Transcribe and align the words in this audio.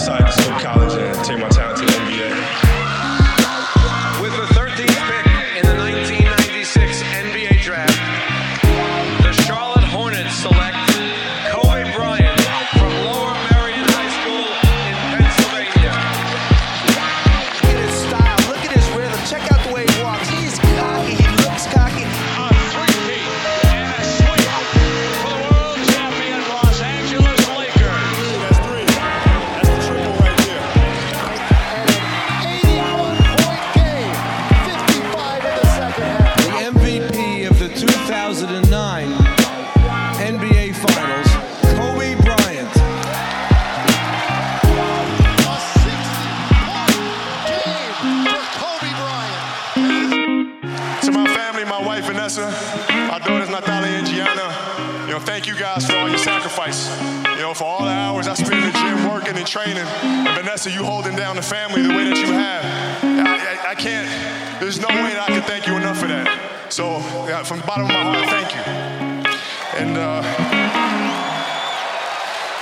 side 0.00 0.22
of 0.22 0.34
SoCal. 0.34 0.79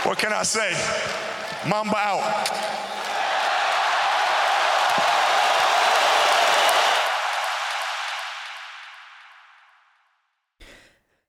What 0.09 0.19
can 0.19 0.33
I 0.41 0.45
say? 0.45 0.73
Mamba 1.69 1.97
out. 1.97 2.51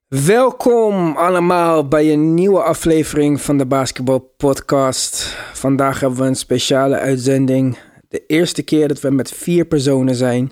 Welkom 0.08 1.18
allemaal 1.18 1.88
bij 1.88 2.14
een 2.14 2.34
nieuwe 2.34 2.62
aflevering 2.62 3.42
van 3.42 3.58
de 3.58 3.66
Basketball 3.66 4.20
Podcast. 4.38 5.24
Vandaag 5.54 6.00
hebben 6.00 6.20
we 6.20 6.26
een 6.26 6.36
speciale 6.36 6.98
uitzending. 6.98 7.78
De 8.08 8.26
eerste 8.26 8.64
keer 8.64 8.88
dat 8.88 9.00
we 9.00 9.12
met 9.12 9.32
vier 9.32 9.66
personen 9.66 10.16
zijn. 10.16 10.52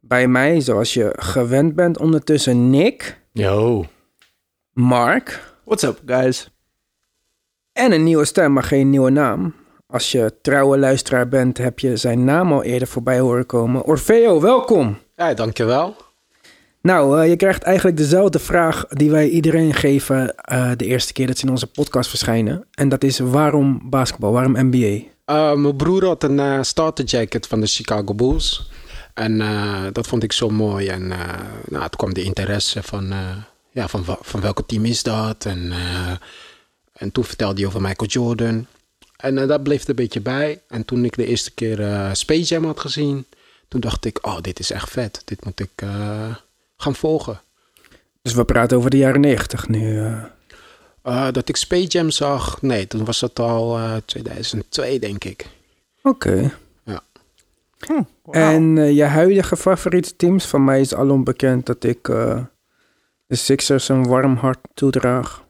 Bij 0.00 0.28
mij, 0.28 0.60
zoals 0.60 0.94
je 0.94 1.12
gewend 1.16 1.74
bent, 1.74 1.98
ondertussen 1.98 2.70
Nick, 2.70 3.20
Yo. 3.32 3.86
Mark 4.72 5.54
What's 5.64 5.82
up, 5.82 6.00
guys? 6.06 6.55
En 7.76 7.92
een 7.92 8.02
nieuwe 8.02 8.24
stem, 8.24 8.52
maar 8.52 8.62
geen 8.62 8.90
nieuwe 8.90 9.10
naam. 9.10 9.54
Als 9.86 10.12
je 10.12 10.34
trouwe 10.42 10.78
luisteraar 10.78 11.28
bent, 11.28 11.58
heb 11.58 11.78
je 11.78 11.96
zijn 11.96 12.24
naam 12.24 12.52
al 12.52 12.62
eerder 12.62 12.88
voorbij 12.88 13.18
horen 13.18 13.46
komen. 13.46 13.84
Orfeo, 13.84 14.40
welkom! 14.40 14.98
Ja, 15.16 15.34
dankjewel. 15.34 15.96
Nou, 16.82 17.20
eh, 17.20 17.28
je 17.28 17.36
krijgt 17.36 17.62
eigenlijk 17.62 17.96
dezelfde 17.96 18.38
vraag 18.38 18.86
die 18.88 19.10
wij 19.10 19.28
iedereen 19.28 19.74
geven 19.74 20.36
eh, 20.36 20.70
de 20.76 20.84
eerste 20.84 21.12
keer 21.12 21.26
dat 21.26 21.38
ze 21.38 21.44
in 21.44 21.50
onze 21.50 21.66
podcast 21.66 22.08
verschijnen. 22.08 22.66
En 22.70 22.88
dat 22.88 23.04
is 23.04 23.18
waarom 23.18 23.80
basketbal, 23.90 24.32
waarom 24.32 24.56
NBA? 24.70 25.04
Uh, 25.26 25.54
mijn 25.54 25.76
broer 25.76 26.04
had 26.04 26.22
een 26.22 26.40
eh, 26.40 26.58
starter 26.62 27.04
jacket 27.04 27.46
van 27.46 27.60
de 27.60 27.66
Chicago 27.66 28.14
Bulls. 28.14 28.70
En 29.14 29.40
eh, 29.40 29.82
dat 29.92 30.06
vond 30.06 30.22
ik 30.22 30.32
zo 30.32 30.48
mooi. 30.48 30.86
En 30.88 31.12
eh, 31.12 31.18
nou, 31.68 31.82
toen 31.82 31.90
kwam 31.96 32.14
de 32.14 32.22
interesse 32.22 32.82
van, 32.82 33.12
eh, 33.12 33.18
ja, 33.70 33.88
van, 33.88 34.04
van 34.20 34.40
welke 34.40 34.66
team 34.66 34.84
is 34.84 35.02
dat? 35.02 35.44
En, 35.44 35.72
eh, 35.72 36.12
en 36.96 37.12
toen 37.12 37.24
vertelde 37.24 37.56
hij 37.60 37.66
over 37.66 37.80
Michael 37.80 38.08
Jordan. 38.10 38.66
En 39.16 39.38
eh, 39.38 39.48
dat 39.48 39.62
bleef 39.62 39.82
er 39.82 39.88
een 39.90 39.94
beetje 39.96 40.20
bij. 40.20 40.60
En 40.68 40.84
toen 40.84 41.04
ik 41.04 41.16
de 41.16 41.26
eerste 41.26 41.50
keer 41.54 41.80
eh, 41.82 42.10
Space 42.12 42.42
Jam 42.54 42.64
had 42.64 42.80
gezien, 42.80 43.26
toen 43.68 43.80
dacht 43.80 44.04
ik, 44.04 44.26
oh, 44.26 44.40
dit 44.40 44.58
is 44.58 44.70
echt 44.70 44.90
vet. 44.90 45.22
Dit 45.24 45.44
moet 45.44 45.60
ik 45.60 45.70
eh, 45.74 46.36
gaan 46.76 46.94
volgen. 46.94 47.40
Dus 48.22 48.34
we 48.34 48.44
praten 48.44 48.76
over 48.76 48.90
de 48.90 48.96
jaren 48.96 49.20
90 49.20 49.68
nu. 49.68 49.98
eh. 50.00 50.24
Eh, 51.02 51.32
dat 51.32 51.48
ik 51.48 51.56
Space 51.56 51.86
Jam 51.86 52.10
zag, 52.10 52.62
nee, 52.62 52.86
toen 52.86 53.04
was 53.04 53.20
het 53.20 53.38
al 53.38 53.76
eh, 53.78 53.96
2002, 54.04 54.98
denk 54.98 55.24
ik. 55.24 55.46
Oké. 56.02 56.52
Ja. 56.84 57.02
En 58.30 58.78
eh, 58.78 58.96
je 58.96 59.04
huidige 59.04 59.56
favoriete 59.56 60.16
teams? 60.16 60.44
Van 60.46 60.64
mij 60.64 60.80
is 60.80 60.94
al 60.94 61.10
onbekend 61.10 61.66
dat 61.66 61.84
ik 61.84 62.08
eh, 62.08 62.44
de 63.26 63.36
Sixers 63.36 63.88
een 63.88 64.06
warm 64.06 64.36
hart 64.36 64.58
toedraag. 64.74 65.44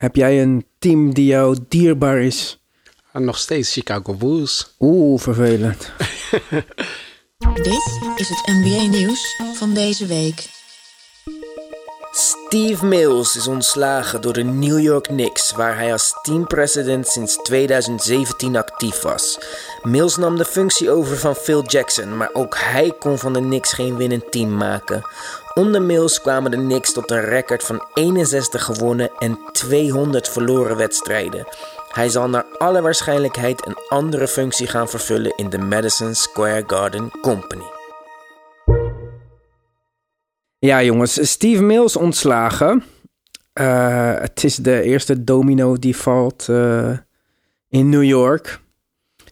Heb 0.00 0.16
jij 0.16 0.42
een 0.42 0.66
team 0.78 1.14
die 1.14 1.26
jou 1.26 1.58
dierbaar 1.68 2.18
is? 2.18 2.60
En 3.12 3.24
nog 3.24 3.38
steeds 3.38 3.72
Chicago 3.72 4.14
Bulls. 4.14 4.74
Oeh, 4.78 5.20
vervelend. 5.20 5.92
Dit 7.54 7.98
is 8.16 8.28
het 8.28 8.42
NBA-nieuws 8.46 9.36
van 9.54 9.74
deze 9.74 10.06
week. 10.06 10.48
Steve 12.12 12.86
Mills 12.86 13.36
is 13.36 13.46
ontslagen 13.46 14.20
door 14.20 14.32
de 14.32 14.42
New 14.42 14.80
York 14.80 15.04
Knicks, 15.04 15.52
waar 15.52 15.76
hij 15.76 15.92
als 15.92 16.18
teampresident 16.22 17.06
sinds 17.08 17.36
2017 17.36 18.56
actief 18.56 19.02
was. 19.02 19.38
Mills 19.82 20.16
nam 20.16 20.36
de 20.36 20.44
functie 20.44 20.90
over 20.90 21.16
van 21.16 21.34
Phil 21.34 21.64
Jackson, 21.64 22.16
maar 22.16 22.30
ook 22.32 22.56
hij 22.58 22.92
kon 22.98 23.18
van 23.18 23.32
de 23.32 23.40
Knicks 23.40 23.72
geen 23.72 23.96
winnend 23.96 24.32
team 24.32 24.56
maken. 24.56 25.04
Onder 25.54 25.82
Mills 25.82 26.20
kwamen 26.20 26.50
de 26.50 26.56
Knicks 26.56 26.92
tot 26.92 27.10
een 27.10 27.20
record 27.20 27.62
van 27.64 27.84
61 27.94 28.64
gewonnen 28.64 29.10
en 29.18 29.38
200 29.52 30.28
verloren 30.28 30.76
wedstrijden. 30.76 31.46
Hij 31.92 32.08
zal 32.08 32.28
naar 32.28 32.44
alle 32.58 32.82
waarschijnlijkheid 32.82 33.66
een 33.66 33.76
andere 33.88 34.28
functie 34.28 34.66
gaan 34.66 34.88
vervullen 34.88 35.36
in 35.36 35.50
de 35.50 35.58
Madison 35.58 36.14
Square 36.14 36.64
Garden 36.66 37.10
Company. 37.20 37.64
Ja, 40.58 40.82
jongens, 40.82 41.30
Steve 41.30 41.62
Mills 41.62 41.96
ontslagen. 41.96 42.84
Eh, 43.52 44.14
het 44.14 44.44
is 44.44 44.56
de 44.56 44.82
eerste 44.82 45.24
domino 45.24 45.76
die 45.76 45.96
valt 45.96 46.48
eh, 46.48 46.98
in 47.68 47.88
New 47.88 48.04
York. 48.04 48.60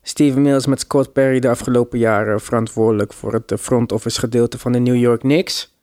Steve 0.02 0.40
Mills 0.40 0.66
met 0.66 0.80
Scott 0.80 1.12
Perry 1.12 1.40
de 1.40 1.48
afgelopen 1.48 1.98
jaren 1.98 2.40
verantwoordelijk 2.40 3.12
voor 3.12 3.32
het 3.32 3.52
front 3.60 3.92
office 3.92 4.20
gedeelte 4.20 4.58
van 4.58 4.72
de 4.72 4.78
New 4.78 4.96
York 4.96 5.20
Knicks. 5.20 5.76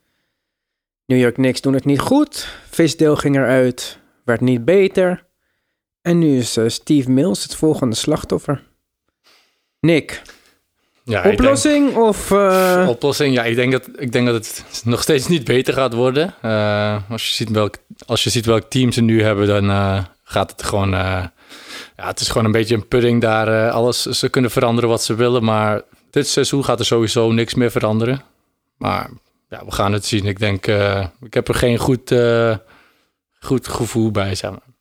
New 1.06 1.20
York 1.20 1.34
Knicks 1.34 1.62
doen 1.62 1.74
het 1.74 1.86
niet 1.86 2.00
goed. 2.00 2.48
Visdale 2.70 3.16
ging 3.16 3.36
eruit, 3.36 4.00
werd 4.24 4.42
niet 4.42 4.66
beter. 4.66 5.26
En 6.02 6.20
nu 6.20 6.38
is 6.38 6.58
eh, 6.58 6.68
Steve 6.68 7.12
Mills 7.12 7.44
het 7.44 7.56
volgende 7.56 7.96
slachtoffer. 7.96 8.64
Nick, 9.80 10.22
Ja, 11.04 11.30
oplossing 11.32 11.96
of... 11.96 12.32
eh, 12.32 12.86
oplossing? 12.90 13.34
Ja, 13.36 13.44
ik 13.44 13.56
denk, 13.56 13.72
dat, 13.72 13.90
ik 13.98 14.12
denk 14.12 14.26
dat 14.26 14.36
het 14.36 14.66
nog 14.84 15.02
steeds 15.02 15.28
niet 15.28 15.44
beter 15.44 15.74
gaat 15.74 15.94
worden. 15.94 16.34
Eh, 16.42 17.02
als, 17.10 17.28
je 17.28 17.34
ziet 17.34 17.50
welk, 17.50 17.76
als 18.06 18.24
je 18.24 18.30
ziet 18.30 18.46
welk 18.46 18.70
team 18.70 18.92
ze 18.92 19.02
nu 19.02 19.24
hebben, 19.24 19.48
dan 19.48 19.66
gaat 20.24 20.52
het 20.52 20.64
gewoon... 20.64 20.90
ja, 20.90 21.32
het 21.96 22.20
is 22.20 22.28
gewoon 22.28 22.46
een 22.46 22.52
beetje 22.52 22.76
een 22.76 22.88
pudding 22.88 23.22
daar. 23.22 23.70
alles, 23.70 24.02
ze 24.02 24.30
kunnen 24.30 24.52
veranderen 24.52 24.90
wat 24.90 25.04
ze 25.04 25.16
willen, 25.16 25.44
maar 25.44 25.82
dit 26.10 26.28
seizoen 26.28 26.64
gaat 26.66 26.80
er 26.80 26.86
sowieso 26.86 27.32
niks 27.32 27.54
meer 27.54 27.72
veranderen. 27.72 28.22
Maar 28.78 29.10
ja, 29.50 29.66
we 29.66 29.72
gaan 29.72 29.94
het 29.94 30.06
zien. 30.06 30.26
Ik 30.26 30.40
denk, 30.40 30.68
eh, 30.68 31.06
ik 31.22 31.34
heb 31.34 31.48
er 31.48 31.56
geen 31.56 31.78
goed, 31.78 32.12
eh, 32.12 32.58
goed 33.40 33.68
gevoel 33.68 34.12
bij, 34.12 34.36
zeg 34.36 34.52
maar. 34.52 34.74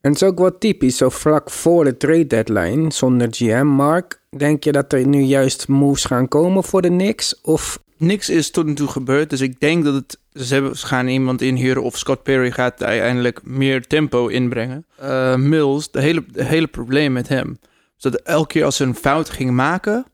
En 0.00 0.10
het 0.10 0.22
is 0.22 0.28
ook 0.28 0.38
wel 0.38 0.58
typisch, 0.58 0.96
zo 0.96 1.08
vlak 1.08 1.50
voor 1.50 1.84
de 1.84 1.96
trade 1.96 2.26
deadline, 2.26 2.92
zonder 2.92 3.28
GM, 3.30 3.66
Mark. 3.66 4.22
Denk 4.30 4.64
je 4.64 4.72
dat 4.72 4.92
er 4.92 5.06
nu 5.06 5.20
juist 5.20 5.68
moves 5.68 6.04
gaan 6.04 6.28
komen 6.28 6.64
voor 6.64 6.82
de 6.82 6.88
Knicks? 6.88 7.40
Of 7.40 7.78
niks 7.96 8.28
is 8.28 8.50
tot 8.50 8.66
nu 8.66 8.74
toe 8.74 8.88
gebeurd. 8.88 9.30
Dus 9.30 9.40
ik 9.40 9.60
denk 9.60 9.84
dat 9.84 9.94
het. 9.94 10.18
Ze, 10.32 10.54
hebben, 10.54 10.76
ze 10.76 10.86
gaan 10.86 11.08
iemand 11.08 11.42
inhuren 11.42 11.82
of 11.82 11.98
Scott 11.98 12.22
Perry 12.22 12.50
gaat 12.50 12.82
uiteindelijk 12.82 13.40
meer 13.42 13.86
tempo 13.86 14.26
inbrengen. 14.26 14.86
Eh, 14.96 15.34
Mills, 15.34 15.90
de 15.90 16.00
hele, 16.00 16.24
de 16.32 16.44
hele 16.44 16.66
probleem 16.66 17.12
met 17.12 17.28
hem. 17.28 17.58
is 17.96 18.02
dat 18.02 18.14
elke 18.14 18.46
keer 18.46 18.64
als 18.64 18.76
ze 18.76 18.84
een 18.84 18.94
fout 18.94 19.30
gingen 19.30 19.54
maken. 19.54 20.06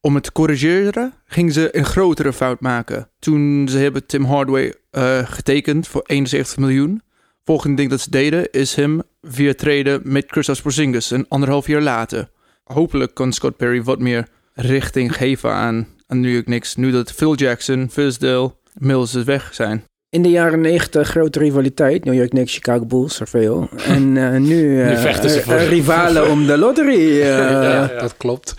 Om 0.00 0.14
het 0.14 0.24
te 0.24 0.32
corrigeren, 0.32 1.12
gingen 1.26 1.52
ze 1.52 1.76
een 1.76 1.84
grotere 1.84 2.32
fout 2.32 2.60
maken. 2.60 3.08
Toen 3.18 3.68
ze 3.70 3.78
hebben 3.78 4.06
Tim 4.06 4.24
Hardaway 4.24 4.74
eh, 4.90 5.18
getekend 5.24 5.88
voor 5.88 6.02
71 6.06 6.56
miljoen. 6.58 7.02
Volgende 7.44 7.76
ding 7.76 7.90
dat 7.90 8.00
ze 8.00 8.10
deden 8.10 8.50
is 8.50 8.74
hem 8.74 9.02
via 9.22 9.54
traden 9.54 10.00
met 10.04 10.24
Christos 10.28 10.60
Porzingis 10.62 11.10
een 11.10 11.26
anderhalf 11.28 11.66
jaar 11.66 11.80
later. 11.82 12.28
Hopelijk 12.64 13.14
kan 13.14 13.32
Scott 13.32 13.56
Perry 13.56 13.82
wat 13.82 13.98
meer 13.98 14.26
richting 14.54 15.16
geven 15.16 15.52
aan, 15.52 15.88
aan 16.06 16.20
New 16.20 16.32
York 16.32 16.44
Knicks. 16.44 16.76
Nu 16.76 16.90
dat 16.90 17.12
Phil 17.12 17.34
Jackson, 17.34 17.88
Fisdale, 17.90 18.54
Mills 18.74 19.14
is 19.14 19.24
weg 19.24 19.54
zijn. 19.54 19.84
in 20.10 20.22
de 20.22 20.30
jaren 20.30 20.60
negentig 20.60 21.08
grote 21.08 21.38
rivaliteit. 21.38 22.04
New 22.04 22.14
York 22.14 22.30
Knicks, 22.30 22.54
Chicago 22.54 22.84
Bulls, 22.86 23.20
er 23.20 23.28
veel. 23.28 23.68
En 23.86 24.16
eh, 24.16 24.40
nu, 24.50 24.82
eh, 24.82 25.00
vechten 25.00 25.30
ze 25.30 25.40
voor- 25.42 25.54
rivalen 25.54 26.30
om 26.30 26.46
de 26.46 26.58
lottery. 26.58 27.20
eh. 27.20 27.28
ja, 27.72 27.86
dat 27.86 28.16
klopt. 28.16 28.54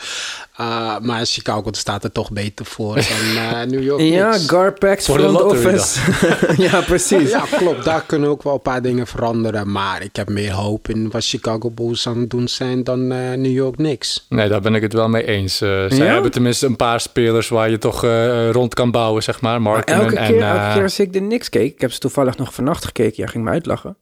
Uh, 0.62 1.00
maar 1.00 1.26
Chicago 1.26 1.70
staat 1.72 2.04
er 2.04 2.12
toch 2.12 2.32
beter 2.32 2.66
voor 2.66 2.96
dan 2.96 3.04
uh, 3.36 3.62
New 3.74 3.84
York 3.84 4.02
Ja. 4.02 4.32
Garpax 4.34 5.06
Voor 5.06 5.18
de 5.18 5.24
front 5.30 5.42
office. 5.42 6.00
ja, 6.68 6.82
precies. 6.82 7.30
Ja, 7.30 7.44
klopt. 7.58 7.84
Daar 7.84 8.04
kunnen 8.06 8.30
ook 8.30 8.44
wel 8.44 8.54
een 8.54 8.62
paar 8.62 8.82
dingen 8.82 9.08
veranderen. 9.08 9.72
Maar 9.72 10.04
ik 10.04 10.16
heb 10.16 10.30
meer 10.30 10.52
hoop 10.52 10.88
in 10.88 11.10
wat 11.10 11.26
Chicago 11.26 11.70
Bulls 11.70 12.08
aan 12.08 12.20
het 12.20 12.30
doen 12.30 12.48
zijn 12.48 12.84
dan 12.84 13.00
uh, 13.12 13.32
New 13.32 13.52
York 13.52 13.76
Knicks. 13.76 14.26
Nee, 14.30 14.50
daar 14.50 14.62
ben 14.62 14.76
ik 14.76 14.82
het 14.82 14.94
wel 14.94 15.10
mee 15.10 15.26
eens. 15.26 15.62
Uh, 15.62 15.70
zij 15.70 15.98
Ja? 15.98 16.14
hebben 16.14 16.32
tenminste 16.32 16.66
een 16.66 16.76
paar 16.76 17.00
spelers 17.00 17.50
waar 17.50 17.70
je 17.70 17.78
toch 17.78 18.04
uh, 18.04 18.50
rond 18.50 18.74
kan 18.74 18.92
bouwen, 18.92 19.24
zeg 19.24 19.42
maar. 19.42 19.62
Maar 19.62 19.84
elke, 19.84 20.16
en... 20.16 20.28
keer, 20.28 20.38
uh, 20.38 20.50
elke 20.50 20.74
keer 20.74 20.84
als 20.84 21.00
ik 21.00 21.14
de 21.14 21.20
Knicks 21.20 21.50
keek, 21.50 21.74
ik 21.74 21.82
heb 21.82 21.92
ze 21.92 22.00
toevallig 22.00 22.38
nog 22.38 22.54
vannacht 22.54 22.86
gekeken, 22.86 23.16
jij 23.16 23.28
ging 23.28 23.44
me 23.44 23.50
uitlachen. 23.50 23.98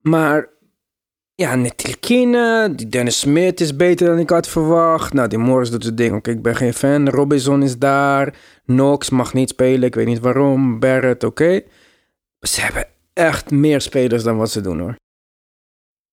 Maar 0.00 0.48
ja, 1.34 1.54
Netilkine, 1.54 2.72
die 2.74 2.88
Dennis 2.88 3.18
Smith 3.18 3.60
is 3.60 3.76
beter 3.76 4.06
dan 4.06 4.18
ik 4.18 4.30
had 4.30 4.48
verwacht. 4.48 5.12
Nou, 5.12 5.28
die 5.28 5.38
Morris 5.38 5.70
doet 5.70 5.82
zijn 5.82 5.94
ding. 5.94 6.14
Oké, 6.16 6.30
ik 6.30 6.42
ben 6.42 6.56
geen 6.56 6.74
fan. 6.74 7.08
Robinson 7.08 7.62
is 7.62 7.78
daar. 7.78 8.34
Knox 8.66 9.10
mag 9.10 9.32
niet 9.34 9.48
spelen, 9.48 9.82
ik 9.82 9.94
weet 9.94 10.06
niet 10.06 10.20
waarom. 10.20 10.78
Barrett, 10.78 11.24
oké. 11.24 11.60
Ze 12.40 12.60
hebben 12.60 12.86
echt 13.12 13.50
meer 13.50 13.80
spelers 13.80 14.22
dan 14.22 14.36
wat 14.36 14.50
ze 14.50 14.60
doen, 14.60 14.80
hoor. 14.80 14.96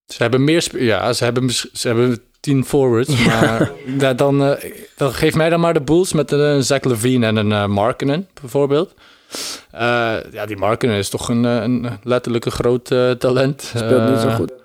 Ze 0.06 0.21
hebben 0.21 0.44
meer... 0.44 0.83
Ja, 0.83 1.13
ze 1.13 1.23
hebben, 1.23 1.50
ze 1.50 1.88
hebben 1.88 2.19
tien 2.39 2.65
forwards. 2.65 3.25
Maar 3.25 3.71
da- 3.97 4.13
dan, 4.13 4.41
uh, 4.44 4.51
dan 4.95 5.13
geef 5.13 5.35
mij 5.35 5.50
dan 5.50 5.59
maar 5.59 5.73
de 5.73 5.81
Bulls 5.81 6.13
met 6.13 6.31
een 6.31 6.56
uh, 6.57 6.62
Zach 6.62 6.83
Levine 6.83 7.25
en 7.25 7.35
een 7.35 7.50
uh, 7.50 7.65
Markkinen, 7.68 8.27
bijvoorbeeld. 8.41 8.94
Uh, 9.73 9.79
ja, 10.31 10.45
die 10.45 10.57
Markkinen 10.57 10.97
is 10.97 11.09
toch 11.09 11.29
een, 11.29 11.44
een 11.44 12.00
letterlijk 12.03 12.45
een 12.45 12.51
groot 12.51 12.85
talent. 13.19 13.62
Speelt 13.62 14.09
niet 14.09 14.19
zo 14.19 14.29
goed. 14.29 14.60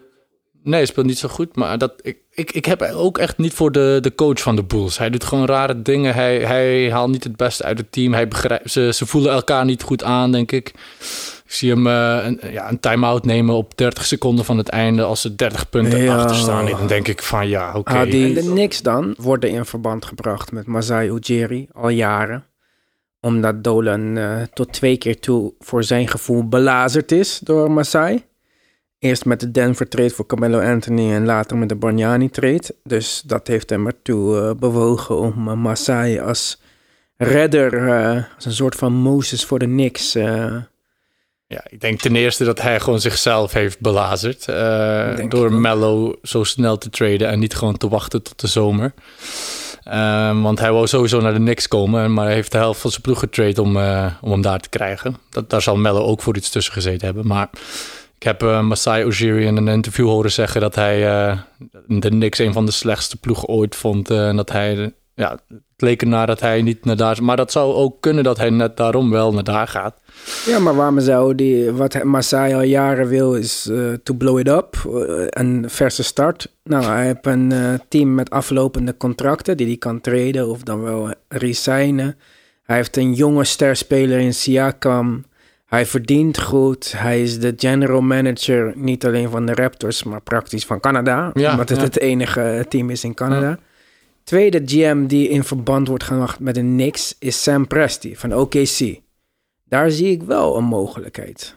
Nee, 0.66 0.74
hij 0.74 0.86
speelt 0.86 1.06
niet 1.06 1.18
zo 1.18 1.28
goed. 1.28 1.56
Maar 1.56 1.78
dat, 1.78 1.92
ik, 2.02 2.18
ik, 2.30 2.52
ik 2.52 2.64
heb 2.64 2.82
ook 2.82 3.18
echt 3.18 3.38
niet 3.38 3.54
voor 3.54 3.72
de, 3.72 3.98
de 4.00 4.14
coach 4.14 4.40
van 4.40 4.56
de 4.56 4.62
Bulls. 4.62 4.98
Hij 4.98 5.10
doet 5.10 5.24
gewoon 5.24 5.46
rare 5.46 5.82
dingen. 5.82 6.14
Hij, 6.14 6.38
hij 6.38 6.90
haalt 6.90 7.10
niet 7.10 7.24
het 7.24 7.36
beste 7.36 7.64
uit 7.64 7.78
het 7.78 7.92
team. 7.92 8.12
Hij 8.12 8.28
begrijpt, 8.28 8.70
ze, 8.70 8.90
ze 8.94 9.06
voelen 9.06 9.32
elkaar 9.32 9.64
niet 9.64 9.82
goed 9.82 10.02
aan, 10.04 10.32
denk 10.32 10.52
ik. 10.52 10.68
Ik 10.68 11.52
zie 11.52 11.70
hem 11.70 11.86
uh, 11.86 12.18
een, 12.24 12.40
ja, 12.52 12.68
een 12.70 12.80
time-out 12.80 13.24
nemen 13.24 13.54
op 13.54 13.76
30 13.76 14.04
seconden 14.04 14.44
van 14.44 14.58
het 14.58 14.68
einde... 14.68 15.02
als 15.02 15.20
ze 15.20 15.34
30 15.34 15.68
punten 15.68 16.02
Ja. 16.02 16.16
achter 16.16 16.36
staan. 16.36 16.66
En 16.66 16.76
dan 16.76 16.86
denk 16.86 17.08
ik 17.08 17.22
van 17.22 17.48
ja, 17.48 17.72
oké. 17.74 17.92
Ah. 17.92 18.00
En 18.00 18.10
de 18.10 18.50
Knicks 18.50 18.82
dan 18.82 19.14
worden 19.18 19.50
in 19.50 19.64
verband 19.64 20.04
gebracht 20.04 20.52
met 20.52 20.66
Masai 20.66 21.10
Ujiri 21.10 21.68
al 21.72 21.88
jaren. 21.88 22.44
Omdat 23.20 23.64
Dolan 23.64 24.16
uh, 24.16 24.42
tot 24.54 24.72
twee 24.72 24.96
keer 24.96 25.20
toe 25.20 25.54
voor 25.58 25.84
zijn 25.84 26.08
gevoel 26.08 26.48
belazerd 26.48 27.12
is 27.12 27.38
door 27.42 27.70
Masai. 27.70 28.24
Eerst 29.06 29.24
met 29.24 29.40
de 29.40 29.50
Denver 29.50 29.88
trade 29.88 30.10
voor 30.10 30.26
Carmelo 30.26 30.60
Anthony 30.60 31.12
en 31.12 31.24
later 31.24 31.56
met 31.56 31.68
de 31.68 31.74
Bargnani 31.74 32.30
trade. 32.30 32.74
Dus 32.84 33.22
dat 33.26 33.46
heeft 33.46 33.70
hem 33.70 33.86
ertoe 33.86 34.36
uh, 34.36 34.50
bewogen 34.58 35.18
om 35.18 35.48
uh, 35.48 35.54
Masai 35.54 36.20
als 36.20 36.60
redder, 37.16 37.72
uh, 37.72 38.22
als 38.34 38.44
een 38.44 38.52
soort 38.52 38.74
van 38.74 38.92
Mozes 38.92 39.44
voor 39.44 39.58
de 39.58 39.64
Knicks. 39.64 40.16
uh, 40.16 40.54
Ja, 41.46 41.64
ik 41.68 41.80
denk 41.80 42.00
ten 42.00 42.16
eerste 42.16 42.44
dat 42.44 42.62
hij 42.62 42.80
gewoon 42.80 43.00
zichzelf 43.00 43.52
heeft 43.52 43.80
belazerd. 43.80 44.44
Door. 45.28 45.52
Mello 45.52 46.14
zo 46.22 46.44
snel 46.44 46.78
te 46.78 46.90
traden 46.90 47.28
en 47.28 47.38
niet 47.38 47.54
gewoon 47.54 47.76
te 47.76 47.88
wachten 47.88 48.22
tot 48.22 48.40
de 48.40 48.46
zomer. 48.46 48.92
Uh, 49.88 50.42
want 50.42 50.58
hij 50.58 50.72
wou 50.72 50.86
sowieso 50.86 51.20
naar 51.20 51.34
de 51.34 51.38
Knicks 51.38 51.68
komen, 51.68 52.12
maar 52.12 52.24
hij 52.24 52.34
heeft 52.34 52.52
de 52.52 52.58
helft 52.58 52.80
van 52.80 52.90
zijn 52.90 53.02
ploeg 53.02 53.18
getrade 53.18 53.62
om, 53.62 53.76
om 54.20 54.30
hem 54.30 54.42
daar 54.42 54.60
te 54.60 54.68
krijgen. 54.68 55.16
Dat, 55.30 55.50
daar 55.50 55.62
zal 55.62 55.76
Mello 55.76 56.04
ook 56.04 56.22
voor 56.22 56.36
iets 56.36 56.50
tussen 56.50 56.72
gezeten 56.72 57.06
hebben. 57.06 57.26
Maar 57.26 57.48
ik 58.18 58.22
heb 58.22 58.42
uh, 58.42 58.62
Masai 58.62 59.04
Ujiri 59.04 59.44
in 59.44 59.56
een 59.56 59.68
interview 59.68 60.06
horen 60.06 60.32
zeggen 60.32 60.60
dat 60.60 60.74
hij 60.74 61.04
uh, 61.04 61.38
de 61.86 62.08
Knicks 62.08 62.38
een 62.38 62.52
van 62.52 62.66
de 62.66 62.72
slechtste 62.72 63.16
ploegen 63.16 63.48
ooit 63.48 63.76
vond. 63.76 64.10
Uh, 64.10 64.28
en 64.28 64.36
dat 64.36 64.52
hij, 64.52 64.92
ja, 65.14 65.30
het 65.48 65.62
leek 65.76 66.02
ernaar 66.02 66.26
dat 66.26 66.40
hij 66.40 66.62
niet 66.62 66.84
naar 66.84 66.96
daar... 66.96 67.22
Maar 67.22 67.36
dat 67.36 67.52
zou 67.52 67.74
ook 67.74 68.00
kunnen 68.00 68.24
dat 68.24 68.36
hij 68.36 68.50
net 68.50 68.76
daarom 68.76 69.10
wel 69.10 69.32
naar 69.32 69.44
daar 69.44 69.68
gaat. 69.68 70.00
Ja, 70.46 70.58
maar 70.58 70.74
waarom 70.74 71.00
zou 71.00 71.34
die, 71.34 71.70
wat 71.70 72.02
Masai 72.02 72.54
al 72.54 72.62
jaren 72.62 73.08
wil, 73.08 73.34
is 73.34 73.70
to 74.02 74.14
blow 74.14 74.38
it 74.38 74.48
up, 74.48 74.76
een 75.28 75.64
verse 75.68 76.02
start. 76.02 76.52
Nou, 76.64 76.84
hij 76.84 77.06
heeft 77.06 77.26
een 77.26 77.80
team 77.88 78.14
met 78.14 78.30
aflopende 78.30 78.96
contracten 78.96 79.56
die 79.56 79.66
hij 79.66 79.76
kan 79.76 80.00
treden 80.00 80.48
of 80.48 80.62
dan 80.62 80.82
wel 80.82 81.14
resignen. 81.28 82.16
Hij 82.62 82.76
heeft 82.76 82.96
een 82.96 83.14
jonge 83.14 83.44
sterspeler 83.44 84.18
in 84.18 84.34
Siakam. 84.34 85.24
Hij 85.66 85.86
verdient 85.86 86.40
goed. 86.40 86.92
Hij 86.96 87.22
is 87.22 87.38
de 87.38 87.54
general 87.56 88.00
manager, 88.00 88.72
niet 88.76 89.06
alleen 89.06 89.30
van 89.30 89.46
de 89.46 89.54
Raptors, 89.54 90.02
maar 90.02 90.20
praktisch 90.20 90.64
van 90.64 90.80
Canada. 90.80 91.30
Ja, 91.34 91.50
omdat 91.50 91.68
het 91.68 91.78
ja. 91.78 91.84
het 91.84 91.98
enige 91.98 92.66
team 92.68 92.90
is 92.90 93.04
in 93.04 93.14
Canada. 93.14 93.48
Ja. 93.48 93.58
Tweede 94.24 94.62
GM 94.64 95.06
die 95.06 95.28
in 95.28 95.44
verband 95.44 95.88
wordt 95.88 96.04
gebracht 96.04 96.40
met 96.40 96.54
de 96.54 96.60
Knicks 96.60 97.16
is 97.18 97.42
Sam 97.42 97.66
Presti 97.66 98.16
van 98.16 98.34
OKC. 98.34 99.00
Daar 99.64 99.90
zie 99.90 100.10
ik 100.10 100.22
wel 100.22 100.56
een 100.56 100.64
mogelijkheid. 100.64 101.56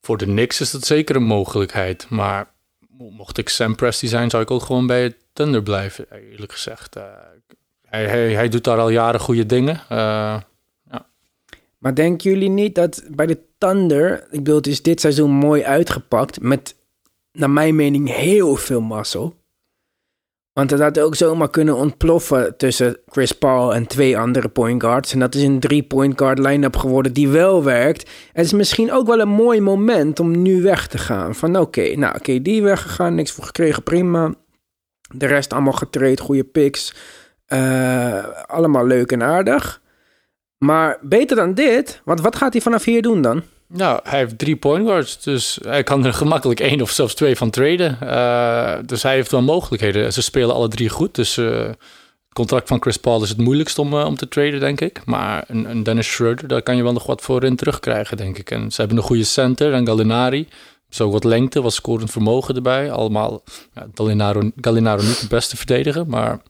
Voor 0.00 0.16
de 0.16 0.24
Knicks 0.24 0.60
is 0.60 0.70
dat 0.70 0.84
zeker 0.84 1.16
een 1.16 1.22
mogelijkheid. 1.22 2.06
Maar 2.08 2.54
mocht 2.98 3.38
ik 3.38 3.48
Sam 3.48 3.74
Presti 3.74 4.06
zijn, 4.06 4.30
zou 4.30 4.42
ik 4.42 4.50
ook 4.50 4.62
gewoon 4.62 4.86
bij 4.86 5.02
het 5.02 5.16
Thunder 5.32 5.62
blijven, 5.62 6.06
eerlijk 6.30 6.52
gezegd. 6.52 6.96
Uh, 6.96 7.02
hij, 7.86 8.06
hij, 8.06 8.32
hij, 8.32 8.48
doet 8.48 8.64
daar 8.64 8.78
al 8.78 8.88
jaren 8.88 9.20
goede 9.20 9.46
dingen. 9.46 9.80
Uh. 9.92 10.36
Maar 11.78 11.94
denken 11.94 12.30
jullie 12.30 12.48
niet 12.48 12.74
dat 12.74 13.02
bij 13.10 13.26
de 13.26 13.38
Thunder, 13.58 14.22
ik 14.30 14.38
bedoel, 14.38 14.56
het 14.56 14.66
is 14.66 14.82
dit 14.82 15.00
seizoen 15.00 15.30
mooi 15.30 15.64
uitgepakt 15.64 16.40
met, 16.40 16.76
naar 17.32 17.50
mijn 17.50 17.76
mening, 17.76 18.14
heel 18.14 18.56
veel 18.56 18.80
mazzel. 18.80 19.34
Want 20.52 20.70
het 20.70 20.80
had 20.80 20.98
ook 20.98 21.14
zomaar 21.14 21.50
kunnen 21.50 21.76
ontploffen 21.76 22.56
tussen 22.56 22.98
Chris 23.06 23.32
Paul 23.32 23.74
en 23.74 23.86
twee 23.86 24.18
andere 24.18 24.48
point 24.48 24.82
guards. 24.82 25.12
En 25.12 25.18
dat 25.18 25.34
is 25.34 25.42
een 25.42 25.60
drie 25.60 25.82
point 25.82 26.18
guard 26.18 26.38
line-up 26.38 26.76
geworden 26.76 27.12
die 27.12 27.28
wel 27.28 27.64
werkt. 27.64 28.10
Het 28.32 28.44
is 28.44 28.52
misschien 28.52 28.92
ook 28.92 29.06
wel 29.06 29.20
een 29.20 29.28
mooi 29.28 29.60
moment 29.60 30.20
om 30.20 30.42
nu 30.42 30.62
weg 30.62 30.86
te 30.86 30.98
gaan. 30.98 31.34
Van 31.34 31.56
oké, 31.56 31.96
nou 31.96 32.14
oké, 32.16 32.42
die 32.42 32.62
weggegaan, 32.62 33.14
niks 33.14 33.32
voor 33.32 33.44
gekregen, 33.44 33.82
prima. 33.82 34.34
De 35.14 35.26
rest 35.26 35.52
allemaal 35.52 35.72
getraind, 35.72 36.20
goede 36.20 36.44
picks. 36.44 36.94
Uh, 37.48 38.24
allemaal 38.46 38.86
leuk 38.86 39.12
en 39.12 39.22
aardig. 39.22 39.82
Maar 40.58 40.98
beter 41.02 41.36
dan 41.36 41.54
dit, 41.54 42.00
want 42.04 42.20
wat 42.20 42.36
gaat 42.36 42.52
hij 42.52 42.62
vanaf 42.62 42.84
hier 42.84 43.02
doen 43.02 43.22
dan? 43.22 43.42
Nou, 43.68 44.00
hij 44.02 44.18
heeft 44.18 44.38
drie 44.38 44.56
point 44.56 44.86
guards, 44.86 45.22
dus 45.22 45.58
hij 45.62 45.82
kan 45.82 46.04
er 46.04 46.14
gemakkelijk 46.22 46.60
één 46.60 46.80
of 46.80 46.90
zelfs 46.90 47.14
twee 47.14 47.36
van 47.36 47.50
traden. 47.50 47.98
Uh, 48.02 48.74
dus 48.86 49.02
hij 49.02 49.14
heeft 49.14 49.30
wel 49.30 49.42
mogelijkheden. 49.42 50.12
Ze 50.12 50.22
spelen 50.22 50.54
alle 50.54 50.68
drie 50.68 50.88
goed, 50.88 51.14
dus 51.14 51.36
uh, 51.36 51.58
het 51.58 51.76
contract 52.32 52.68
van 52.68 52.80
Chris 52.80 52.96
Paul 52.96 53.22
is 53.22 53.28
het 53.28 53.38
moeilijkst 53.38 53.78
om, 53.78 53.94
uh, 53.94 54.04
om 54.04 54.16
te 54.16 54.28
traden, 54.28 54.60
denk 54.60 54.80
ik. 54.80 55.04
Maar 55.04 55.44
een, 55.46 55.70
een, 55.70 55.82
Dennis 55.82 56.12
Schroeder, 56.12 56.48
daar 56.48 56.62
kan 56.62 56.76
je 56.76 56.82
wel 56.82 56.92
nog 56.92 57.06
wat 57.06 57.22
voor 57.22 57.44
in 57.44 57.56
terugkrijgen, 57.56 58.16
denk 58.16 58.38
ik. 58.38 58.50
En 58.50 58.70
ze 58.70 58.80
hebben 58.80 58.98
een 58.98 59.04
goede 59.04 59.24
center, 59.24 59.72
en 59.72 59.86
Gallinari. 59.86 60.48
Zo 60.88 61.10
wat 61.10 61.24
lengte, 61.24 61.62
wat 61.62 61.72
scorend 61.72 62.10
vermogen 62.10 62.54
erbij. 62.54 62.90
Allemaal, 62.90 63.42
ja, 63.74 63.86
Gallinaro, 63.94 65.02
niet 65.02 65.20
de 65.20 65.26
beste 65.28 65.56
verdediger, 65.56 66.06
maar 66.06 66.40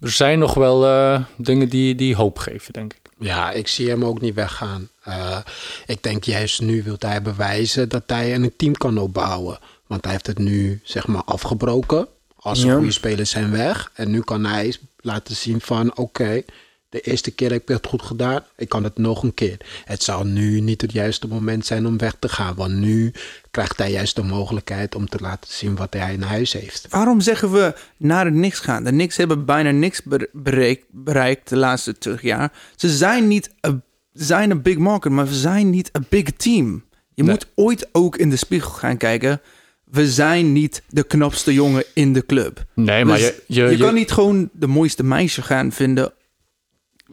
er 0.00 0.10
zijn 0.10 0.38
nog 0.38 0.54
wel 0.54 0.84
uh, 0.84 1.24
dingen 1.36 1.68
die, 1.68 1.94
die 1.94 2.14
hoop 2.14 2.38
geven, 2.38 2.72
denk 2.72 2.92
ik. 2.92 3.00
Ja, 3.18 3.50
ik 3.52 3.68
zie 3.68 3.88
hem 3.88 4.04
ook 4.04 4.20
niet 4.20 4.34
weggaan. 4.34 4.88
Uh, 5.08 5.38
ik 5.86 6.02
denk 6.02 6.24
juist 6.24 6.60
nu 6.60 6.82
wil 6.82 6.96
hij 6.98 7.22
bewijzen 7.22 7.88
dat 7.88 8.02
hij 8.06 8.34
een 8.34 8.52
team 8.56 8.72
kan 8.72 8.98
opbouwen. 8.98 9.58
Want 9.86 10.04
hij 10.04 10.12
heeft 10.12 10.26
het 10.26 10.38
nu 10.38 10.80
zeg 10.82 11.06
maar 11.06 11.22
afgebroken. 11.24 12.08
Als 12.36 12.60
de 12.60 12.66
ja. 12.66 12.74
goede 12.74 12.92
spelers 12.92 13.30
zijn 13.30 13.50
weg. 13.50 13.90
En 13.94 14.10
nu 14.10 14.20
kan 14.20 14.44
hij 14.44 14.76
laten 15.00 15.36
zien 15.36 15.60
van 15.60 15.90
oké, 15.90 16.00
okay, 16.00 16.44
de 16.88 17.00
eerste 17.00 17.30
keer 17.30 17.50
heb 17.50 17.62
ik 17.62 17.68
het 17.68 17.86
goed 17.86 18.02
gedaan. 18.02 18.44
Ik 18.56 18.68
kan 18.68 18.84
het 18.84 18.98
nog 18.98 19.22
een 19.22 19.34
keer. 19.34 19.56
Het 19.84 20.02
zal 20.02 20.24
nu 20.24 20.60
niet 20.60 20.80
het 20.80 20.92
juiste 20.92 21.28
moment 21.28 21.66
zijn 21.66 21.86
om 21.86 21.98
weg 21.98 22.16
te 22.18 22.28
gaan. 22.28 22.54
Want 22.54 22.72
nu 22.72 23.12
krijgt 23.56 23.78
hij 23.78 23.90
juist 23.90 24.16
de 24.16 24.22
mogelijkheid 24.22 24.94
om 24.94 25.08
te 25.08 25.18
laten 25.20 25.52
zien 25.52 25.76
wat 25.76 25.94
hij 25.94 26.12
in 26.12 26.22
huis 26.22 26.52
heeft. 26.52 26.86
Waarom 26.90 27.20
zeggen 27.20 27.52
we 27.52 27.74
naar 27.96 28.24
de 28.24 28.30
Knicks 28.30 28.60
gaan? 28.60 28.84
De 28.84 28.90
Knicks 28.90 29.16
hebben 29.16 29.44
bijna 29.44 29.70
niks 29.70 30.02
bereikt, 30.32 30.84
bereikt 30.90 31.48
de 31.48 31.56
laatste 31.56 31.98
20 31.98 32.22
jaar. 32.22 32.52
Ze 32.74 32.88
zijn 32.88 33.28
niet 33.28 33.54
een, 33.60 33.82
zijn 34.12 34.50
een 34.50 34.62
big 34.62 34.78
market, 34.78 35.12
maar 35.12 35.26
we 35.26 35.34
zijn 35.34 35.70
niet 35.70 35.88
een 35.92 36.06
big 36.08 36.30
team. 36.30 36.84
Je 37.14 37.22
nee. 37.22 37.30
moet 37.30 37.46
ooit 37.54 37.88
ook 37.92 38.16
in 38.16 38.30
de 38.30 38.36
spiegel 38.36 38.70
gaan 38.70 38.96
kijken. 38.96 39.40
We 39.84 40.10
zijn 40.10 40.52
niet 40.52 40.82
de 40.88 41.02
knapste 41.02 41.54
jongen 41.54 41.84
in 41.94 42.12
de 42.12 42.26
club. 42.26 42.64
Nee, 42.74 43.04
maar 43.04 43.18
dus 43.18 43.32
je, 43.46 43.62
je, 43.62 43.70
je 43.70 43.76
kan 43.76 43.94
niet 43.94 44.10
gewoon 44.10 44.50
de 44.52 44.66
mooiste 44.66 45.04
meisje 45.04 45.42
gaan 45.42 45.72
vinden 45.72 46.12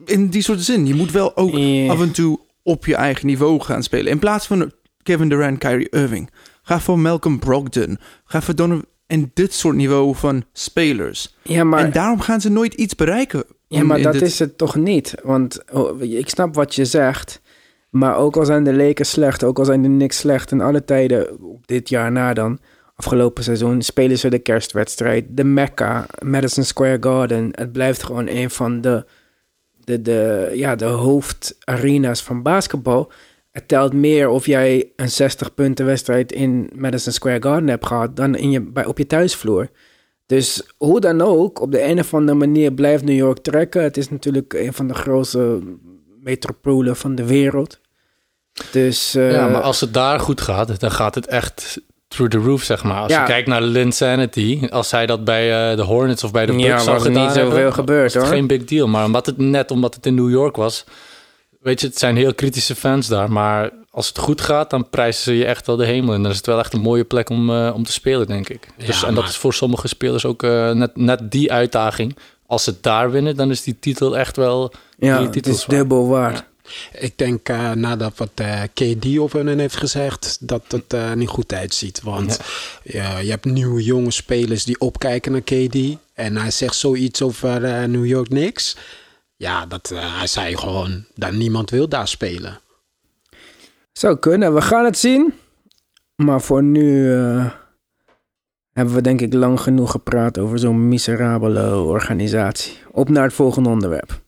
in 0.06 0.28
die 0.28 0.42
soort 0.42 0.62
zin. 0.62 0.88
Je 0.88 0.96
moet 0.96 1.12
wel 1.12 1.38
ook 1.38 1.52
yeah. 1.52 1.90
af 1.90 2.02
en 2.02 2.12
toe 2.12 2.40
op 2.64 2.86
je 2.86 2.96
eigen 2.96 3.28
niveau 3.28 3.60
gaan 3.60 3.84
spelen. 3.84 4.12
In 4.12 4.20
plaats 4.20 4.48
van 4.48 4.72
Kevin 5.04 5.30
Durant, 5.30 5.58
Kyrie 5.58 5.90
Irving. 5.90 6.30
Ga 6.62 6.80
voor 6.80 7.00
Malcolm 7.00 7.40
Brogdon. 7.40 7.98
Ga 8.26 8.42
voor 8.42 8.56
Donovan. 8.56 8.86
En 9.08 9.32
dit 9.34 9.54
soort 9.54 9.76
niveau 9.76 10.16
van 10.16 10.44
spelers. 10.54 11.36
Ja, 11.42 11.64
maar, 11.64 11.84
en 11.84 11.92
daarom 11.92 12.20
gaan 12.20 12.42
ze 12.42 12.50
nooit 12.50 12.74
iets 12.74 12.96
bereiken. 12.96 13.44
Ja, 13.68 13.84
maar 13.84 14.02
dat 14.02 14.14
dit... 14.14 14.22
is 14.22 14.40
het 14.40 14.58
toch 14.58 14.76
niet. 14.76 15.16
Want 15.24 15.64
oh, 15.72 16.02
ik 16.02 16.30
snap 16.30 16.56
wat 16.56 16.76
je 16.76 16.86
zegt. 16.86 17.42
Maar 17.90 18.18
ook 18.18 18.38
al 18.38 18.46
zijn 18.46 18.64
de 18.64 18.74
Lakers 18.74 19.10
slecht, 19.10 19.44
ook 19.44 19.60
al 19.60 19.66
zijn 19.66 19.82
de 19.82 19.88
Knicks 19.88 20.18
slecht... 20.18 20.52
in 20.52 20.62
alle 20.62 20.86
tijden, 20.86 21.28
dit 21.66 21.90
jaar 21.90 22.12
na 22.12 22.34
dan, 22.34 22.60
afgelopen 22.96 23.44
seizoen... 23.44 23.82
spelen 23.82 24.18
ze 24.18 24.30
de 24.30 24.40
kerstwedstrijd, 24.40 25.26
de 25.30 25.44
Mecca, 25.44 26.06
Madison 26.24 26.64
Square 26.64 26.98
Garden. 27.00 27.50
Het 27.52 27.72
blijft 27.72 28.04
gewoon 28.04 28.28
een 28.28 28.50
van 28.50 28.82
de, 28.82 29.06
de, 29.84 30.02
de, 30.02 30.52
ja, 30.54 30.76
de 30.76 30.86
hoofdarena's 30.86 32.24
van 32.24 32.42
basketbal. 32.42 33.12
Het 33.54 33.68
telt 33.68 33.94
meer 33.94 34.30
of 34.30 34.46
jij 34.46 34.92
een 34.96 35.10
60-punten 35.32 35.86
wedstrijd 35.86 36.32
in 36.32 36.70
Madison 36.76 37.14
Square 37.14 37.42
Garden 37.42 37.70
hebt 37.70 37.86
gehad... 37.86 38.16
dan 38.16 38.36
in 38.36 38.52
je, 38.52 38.62
bij, 38.62 38.86
op 38.86 38.98
je 38.98 39.08
thuisvloer. 39.08 39.70
Dus 40.26 40.64
hoe 40.78 41.00
dan 41.00 41.22
ook, 41.22 41.62
op 41.62 41.72
de 41.72 41.84
een 41.84 42.00
of 42.00 42.14
andere 42.14 42.38
manier 42.38 42.72
blijft 42.74 43.04
New 43.04 43.16
York 43.16 43.38
trekken. 43.40 43.84
Het 43.84 43.98
is 43.98 44.10
natuurlijk 44.10 44.54
een 44.54 44.74
van 44.74 44.88
de 44.88 44.94
grootste 44.94 45.60
metropolen 46.24 46.96
van 46.96 47.16
de 47.16 47.26
wereld. 47.26 47.80
Dus, 48.72 49.16
eh, 49.16 49.32
ja, 49.32 49.48
maar 49.48 49.62
als 49.62 49.82
het 49.82 49.94
daar 49.94 50.20
goed 50.20 50.42
gaat, 50.42 50.80
dan 50.80 50.92
gaat 50.92 51.16
het 51.16 51.28
echt 51.28 51.82
through 52.08 52.32
the 52.38 52.44
roof, 52.44 52.64
zeg 52.64 52.84
maar. 52.84 53.02
Als 53.02 53.12
Ja. 53.12 53.20
je 53.20 53.26
kijkt 53.28 53.48
naar 53.48 53.62
Linsanity, 53.62 54.68
als 54.70 54.92
hij 54.92 55.06
dat 55.06 55.24
bij 55.24 55.72
eh, 55.72 55.78
de 55.78 55.84
Hornets 55.84 56.24
of 56.24 56.32
bij 56.32 56.46
de 56.46 56.52
Bucks 56.52 56.64
Ja, 56.66 56.78
zou 56.80 57.00
gedaan 57.00 57.24
niet 57.26 57.34
zoveel 57.36 57.52
hebben, 57.52 57.74
gebeurd, 57.74 58.14
hoor. 58.14 58.26
geen 58.26 58.48
big 58.48 58.64
deal. 58.64 58.88
Maar 58.88 59.06
omdat 59.06 59.26
het 59.26 59.38
net 59.38 59.72
omdat 59.72 59.96
het 59.96 60.06
in 60.06 60.16
New 60.16 60.30
York 60.30 60.56
was, 60.56 60.86
weet 61.64 61.82
je, 61.82 61.88
het 61.88 61.98
zijn 62.00 62.16
heel 62.16 62.34
kritische 62.34 62.76
fans 62.76 63.08
daar. 63.08 63.32
Maar 63.32 63.72
als 63.92 64.08
het 64.08 64.18
goed 64.18 64.42
gaat, 64.42 64.70
dan 64.70 64.90
prijzen 64.90 65.24
ze 65.24 65.38
je 65.38 65.46
echt 65.46 65.68
wel 65.68 65.76
de 65.76 65.86
hemel. 65.86 66.14
En 66.14 66.22
dan 66.22 66.32
is 66.32 66.38
het 66.38 66.46
wel 66.46 66.60
echt 66.60 66.74
een 66.74 66.82
mooie 66.82 67.04
plek 67.04 67.30
om, 67.30 67.50
eh, 67.50 67.72
om 67.76 67.84
te 67.84 67.92
spelen, 67.92 68.28
denk 68.28 68.50
ik. 68.50 68.68
Dus, 68.78 69.00
Ja, 69.02 69.08
en 69.08 69.14
dat 69.14 69.24
maar- 69.24 69.32
is 69.32 69.38
voor 69.38 69.54
sommige 69.54 69.88
spelers 69.88 70.26
ook 70.26 70.44
eh, 70.44 70.72
net, 70.72 70.96
net 70.96 71.32
die 71.32 71.52
uitdaging. 71.52 72.16
Als 72.48 72.64
ze 72.64 72.76
daar 72.82 73.12
winnen, 73.12 73.36
dan 73.36 73.52
is 73.52 73.64
die 73.64 73.80
titel 73.80 74.18
echt 74.18 74.36
wel 74.36 74.72
ja, 74.98 75.30
het 75.30 75.48
is 75.48 75.66
dubbel 75.66 76.08
waard. 76.08 76.44
Ik 77.00 77.18
denk 77.18 77.50
eh, 77.50 77.72
nadat 77.72 78.18
wat 78.18 78.30
eh, 78.36 78.62
KD 78.74 79.18
op 79.20 79.32
hun 79.32 79.60
heeft 79.60 79.76
gezegd, 79.76 80.38
dat 80.40 80.62
het 80.68 80.94
eh, 80.94 81.14
niet 81.14 81.28
goed 81.30 81.54
uitziet. 81.54 82.02
Want 82.04 82.40
ja, 82.84 83.18
je 83.18 83.30
hebt 83.30 83.46
nieuwe 83.46 83.84
jonge 83.84 84.12
spelers 84.12 84.64
die 84.64 84.80
opkijken 84.80 85.32
naar 85.32 85.42
KD. 85.42 85.76
En 86.14 86.38
hij 86.38 86.52
zegt 86.52 86.76
zoiets 86.76 87.22
over 87.22 87.64
eh, 87.64 87.84
New 87.84 88.06
York 88.06 88.28
Knicks. 88.30 88.76
Ja, 89.44 89.66
dat, 89.66 89.92
eh, 89.92 90.18
hij 90.18 90.28
zei 90.28 90.58
gewoon 90.58 91.06
dat 91.16 91.32
niemand 91.32 91.70
wil 91.70 91.90
daar 91.90 92.08
spelen. 92.08 92.60
Zou 93.92 94.18
kunnen, 94.18 94.54
we 94.54 94.62
gaan 94.62 94.86
het 94.86 94.98
zien. 94.98 95.34
Maar 96.16 96.42
voor 96.42 96.64
nu 96.64 97.14
eh, 97.14 97.52
hebben 98.74 98.94
we 98.96 99.02
denk 99.02 99.22
ik 99.22 99.34
lang 99.34 99.60
genoeg 99.60 99.92
gepraat 99.92 100.38
over 100.38 100.60
zo'n 100.60 100.88
miserabele 100.88 101.76
organisatie. 101.76 102.78
Op 102.92 103.10
naar 103.10 103.24
het 103.24 103.34
volgende 103.34 103.70
onderwerp. 103.70 104.22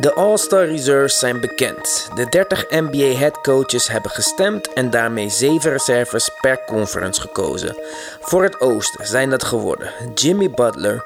De 0.00 0.14
All-Star 0.14 0.66
Reserves 0.66 1.18
zijn 1.18 1.40
bekend. 1.40 2.08
De 2.14 2.26
30 2.28 2.64
NBA 2.68 3.18
headcoaches 3.18 3.88
hebben 3.88 4.10
gestemd 4.10 4.72
en 4.72 4.90
daarmee 4.90 5.28
7 5.28 5.70
reserves 5.70 6.30
per 6.40 6.64
conference 6.64 7.20
gekozen. 7.20 7.76
Voor 8.20 8.42
het 8.42 8.60
oosten 8.60 9.06
zijn 9.06 9.30
dat 9.30 9.44
geworden 9.44 9.92
Jimmy 10.14 10.50
Butler, 10.50 11.04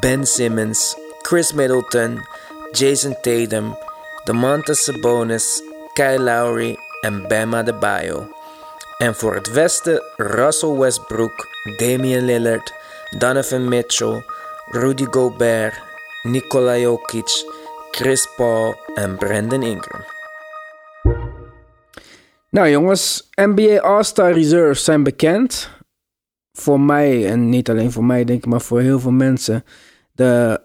Ben 0.00 0.26
Simmons, 0.26 0.96
Chris 1.20 1.52
Middleton, 1.52 2.26
Jason 2.70 3.16
Tatum, 3.20 3.78
DeMontis 4.24 4.84
Sabonis, 4.84 5.62
Kyle 5.92 6.20
Lowry 6.20 6.76
en 7.00 7.28
Bam 7.28 7.54
Adebayo. 7.54 8.28
En 8.98 9.14
voor 9.14 9.34
het 9.34 9.52
westen 9.52 10.02
Russell 10.16 10.76
Westbrook, 10.76 11.48
Damian 11.76 12.24
Lillard, 12.24 12.72
Donovan 13.18 13.68
Mitchell, 13.68 14.24
Rudy 14.70 15.06
Gobert, 15.10 15.74
Nikola 16.22 16.76
Jokic, 16.76 17.44
Chris 17.94 18.28
Paul 18.36 18.74
en 18.94 19.16
Brandon 19.16 19.62
Ingram. 19.62 20.04
Nou 22.50 22.68
jongens, 22.68 23.28
NBA 23.34 23.78
All-Star 23.78 24.32
Reserves 24.32 24.84
zijn 24.84 25.02
bekend. 25.02 25.70
Voor 26.52 26.80
mij, 26.80 27.28
en 27.30 27.48
niet 27.48 27.70
alleen 27.70 27.92
voor 27.92 28.04
mij 28.04 28.24
denk 28.24 28.38
ik, 28.38 28.46
maar 28.46 28.60
voor 28.60 28.80
heel 28.80 29.00
veel 29.00 29.10
mensen, 29.10 29.64
de 30.12 30.60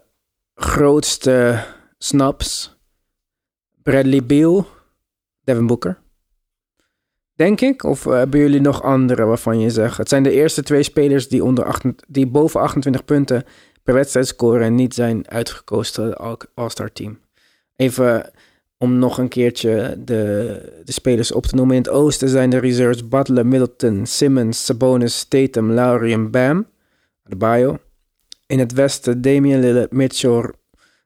grootste 0.54 1.64
snaps. 1.98 2.78
Bradley 3.82 4.24
Beal, 4.24 4.66
Devin 5.44 5.66
Booker. 5.66 5.98
Denk 7.34 7.60
ik? 7.60 7.84
Of 7.84 8.06
eh, 8.06 8.12
hebben 8.12 8.40
jullie 8.40 8.60
nog 8.60 8.82
andere 8.82 9.24
waarvan 9.24 9.60
je 9.60 9.70
zegt... 9.70 9.96
Het 9.96 10.08
zijn 10.08 10.22
de 10.22 10.32
eerste 10.32 10.62
twee 10.62 10.82
spelers 10.82 11.28
die, 11.28 11.44
onder 11.44 11.64
8, 11.64 11.84
die 12.08 12.26
boven 12.26 12.60
28 12.60 13.04
punten 13.04 13.44
per 13.88 13.96
wedstrijd 13.96 14.26
scoren... 14.26 14.62
en 14.62 14.74
niet 14.74 14.94
zijn 14.94 15.28
uitgekozen 15.28 16.16
All-Star 16.54 16.92
team. 16.92 17.18
Even 17.76 18.30
om 18.78 18.98
nog 18.98 19.18
een 19.18 19.28
keertje 19.28 19.96
de, 20.04 20.82
de 20.84 20.92
spelers 20.92 21.32
op 21.32 21.46
te 21.46 21.54
noemen. 21.54 21.76
In 21.76 21.82
het 21.82 21.90
oosten 21.90 22.28
zijn 22.28 22.50
de 22.50 22.58
reserves 22.58 23.08
Butler, 23.08 23.46
Middleton, 23.46 24.06
Simmons, 24.06 24.64
Sabonis, 24.64 25.24
Tatum, 25.24 25.72
Lowry 25.72 26.12
en 26.12 26.30
Bam. 26.30 26.66
De 27.24 27.36
bio. 27.36 27.78
In 28.46 28.58
het 28.58 28.72
westen 28.72 29.20
Damian 29.20 29.60
Lillard, 29.60 29.92
Mitchell, 29.92 30.52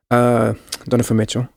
eh 0.06 0.50
Donovan 0.84 1.16
Mitchell. 1.16 1.48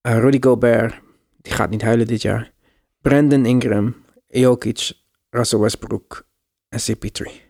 eh, 0.00 0.18
Rudy 0.18 0.38
Gobert, 0.40 0.94
die 1.42 1.52
gaat 1.52 1.70
niet 1.70 1.82
huilen 1.82 2.06
dit 2.06 2.22
jaar. 2.22 2.52
Brandon 3.00 3.46
Ingram, 3.46 3.96
Jokic, 4.26 4.92
Russell 5.30 5.58
Westbrook 5.58 6.26
en 6.68 6.80
CP3. 6.80 7.45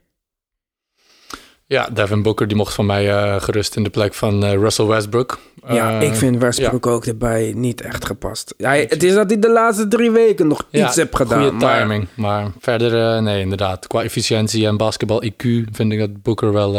Ja, 1.68 1.88
Devin 1.92 2.23
Booker 2.23 2.49
die 2.49 2.56
mocht 2.56 2.75
van 2.75 2.87
mij 2.87 3.11
eh, 3.11 3.40
gerust 3.42 3.76
in 3.76 3.82
de 3.82 3.90
plek 3.90 4.14
van 4.14 4.44
eh, 4.44 4.52
Russell 4.52 4.87
Westbrook. 4.87 5.38
Ja, 5.68 6.00
Eh, 6.00 6.08
ik 6.08 6.14
vind 6.14 6.38
Westbrook 6.38 6.87
ook 6.87 7.04
erbij 7.06 7.52
niet 7.56 7.80
echt 7.80 8.04
gepast. 8.04 8.54
Hij, 8.56 8.87
het 8.88 9.02
is 9.02 9.14
dat 9.14 9.30
hij 9.30 9.38
de 9.38 9.50
laatste 9.50 9.88
drie 9.88 10.11
weken 10.11 10.46
nog 10.46 10.66
ja, 10.70 10.87
iets 10.87 10.96
heeft 10.96 11.16
gedaan. 11.16 11.42
Goede 11.42 11.64
maar- 11.64 11.78
timing. 11.80 12.06
Maar 12.14 12.50
verder, 12.61 13.23
nee, 13.23 13.40
inderdaad. 13.40 13.87
Qua 13.87 14.02
efficiëntie 14.02 14.66
en 14.66 14.76
basketbal 14.76 15.23
IQ 15.25 15.44
vind 15.73 15.92
ik 15.92 15.99
dat 15.99 16.23
Booker 16.23 16.52
wel 16.52 16.73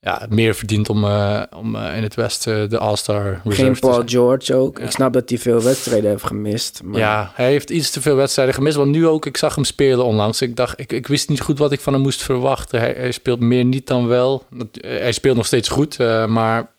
ja, 0.00 0.26
meer 0.28 0.54
verdient 0.54 0.88
om, 0.88 1.04
eh, 1.04 1.42
om 1.56 1.76
eh, 1.76 1.96
in 1.96 2.02
het 2.02 2.14
Westen 2.14 2.70
de 2.70 2.78
All-Star 2.78 3.40
reserve 3.44 3.62
Geen 3.64 3.78
Paul. 3.78 4.02
George 4.06 4.54
ook. 4.54 4.78
Ik 4.78 4.90
snap 4.90 5.12
dat 5.12 5.28
hij 5.28 5.38
veel 5.38 5.62
wedstrijden 5.62 6.10
heeft 6.10 6.24
gemist. 6.24 6.80
Maar 6.84 7.00
Ja, 7.00 7.32
hij 7.34 7.50
heeft 7.50 7.70
iets 7.70 7.90
te 7.90 8.00
veel 8.00 8.16
wedstrijden 8.16 8.54
gemist. 8.54 8.76
Want 8.76 8.90
nu 8.90 9.06
ook, 9.06 9.26
ik 9.26 9.36
zag 9.36 9.54
hem 9.54 9.64
spelen 9.64 10.04
onlangs. 10.04 10.42
Ik 10.42 10.56
dacht, 10.56 10.80
ik, 10.80 10.92
ik 10.92 11.06
wist 11.06 11.28
niet 11.28 11.40
goed 11.40 11.58
wat 11.58 11.72
ik 11.72 11.80
van 11.80 11.92
hem 11.92 12.02
moest 12.02 12.22
verwachten. 12.22 12.80
Hij, 12.80 12.94
hij 12.96 13.12
speelt 13.12 13.40
meer 13.40 13.64
niet 13.64 13.86
dan 13.86 14.06
wel. 14.06 14.44
Eh, 14.80 14.90
Hij 14.98 15.12
speelt 15.12 15.36
nog 15.36 15.46
steeds 15.46 15.68
goed, 15.68 16.00
eh, 16.00 16.26
maar 16.26 16.70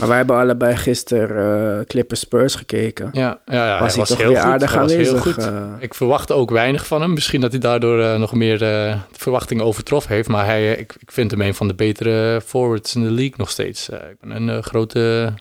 Maar 0.00 0.08
wij 0.08 0.18
hebben 0.18 0.36
allebei 0.36 0.76
gisteren 0.76 1.78
eh 1.78 1.86
Clippers 1.86 2.20
Spurs 2.20 2.54
gekeken. 2.54 3.10
ja, 3.12 3.40
ja, 3.46 3.66
ja 3.66 3.80
Was 3.80 3.90
hij 3.90 3.98
was 3.98 4.08
toch 4.08 4.18
heel 4.18 4.28
weer 4.28 4.36
goed. 4.36 4.46
aardig 4.46 4.72
Hij 4.72 4.80
was 4.80 4.92
heel 4.92 5.16
aanwezig, 5.16 5.34
goed. 5.34 5.82
Ik 5.82 5.94
verwachtte 5.94 6.32
ook 6.34 6.50
weinig 6.50 6.86
van 6.86 7.00
hem. 7.00 7.12
Misschien 7.12 7.40
dat 7.40 7.50
hij 7.50 7.60
daardoor 7.60 8.00
eh, 8.00 8.18
nog 8.18 8.32
meer 8.32 8.62
eh, 8.62 9.00
verwachtingen 9.12 9.64
overtroffen 9.64 10.14
heeft. 10.14 10.28
Maar 10.28 10.44
hij, 10.44 10.72
ik, 10.72 10.94
ik 10.98 11.12
vind 11.12 11.30
hem 11.30 11.40
een 11.40 11.54
van 11.54 11.68
de 11.68 11.74
betere 11.74 12.40
forwards 12.46 12.94
in 12.94 13.02
de 13.02 13.10
league 13.10 13.34
nog 13.36 13.50
steeds. 13.50 13.88
Eh, 13.88 14.10
ik 14.10 14.16
ben 14.20 14.30
een 14.30 14.62
grote 14.62 15.32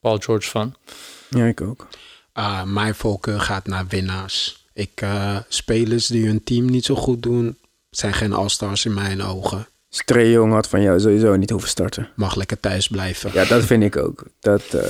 Paul 0.00 0.18
George 0.18 0.48
fan. 0.48 0.74
Ja, 1.30 1.44
ik 1.44 1.60
ook. 1.60 1.86
Ah, 2.32 2.62
mijn 2.62 2.94
voorkeur 2.94 3.40
gaat 3.40 3.66
naar 3.66 3.86
winnaars. 3.88 4.66
Ik, 4.72 5.00
eh, 5.00 5.36
spelers 5.48 6.06
die 6.06 6.26
hun 6.26 6.44
team 6.44 6.64
niet 6.64 6.84
zo 6.84 6.94
goed 6.94 7.22
doen, 7.22 7.58
zijn 7.90 8.14
geen 8.14 8.32
all-stars 8.32 8.84
in 8.84 8.94
mijn 8.94 9.22
ogen. 9.22 9.66
Stray 9.96 10.30
Jong 10.30 10.52
had 10.52 10.68
van 10.68 10.82
jou 10.82 11.00
sowieso 11.00 11.36
niet 11.36 11.50
hoeven 11.50 11.68
starten. 11.68 12.08
Mag 12.14 12.34
lekker 12.34 12.60
thuis 12.60 12.88
blijven. 12.88 13.30
Ja, 13.32 13.44
dat 13.44 13.64
vind 13.64 13.82
ik 13.82 13.96
ook. 13.96 14.24
Dat, 14.40 14.62
eh, 14.62 14.80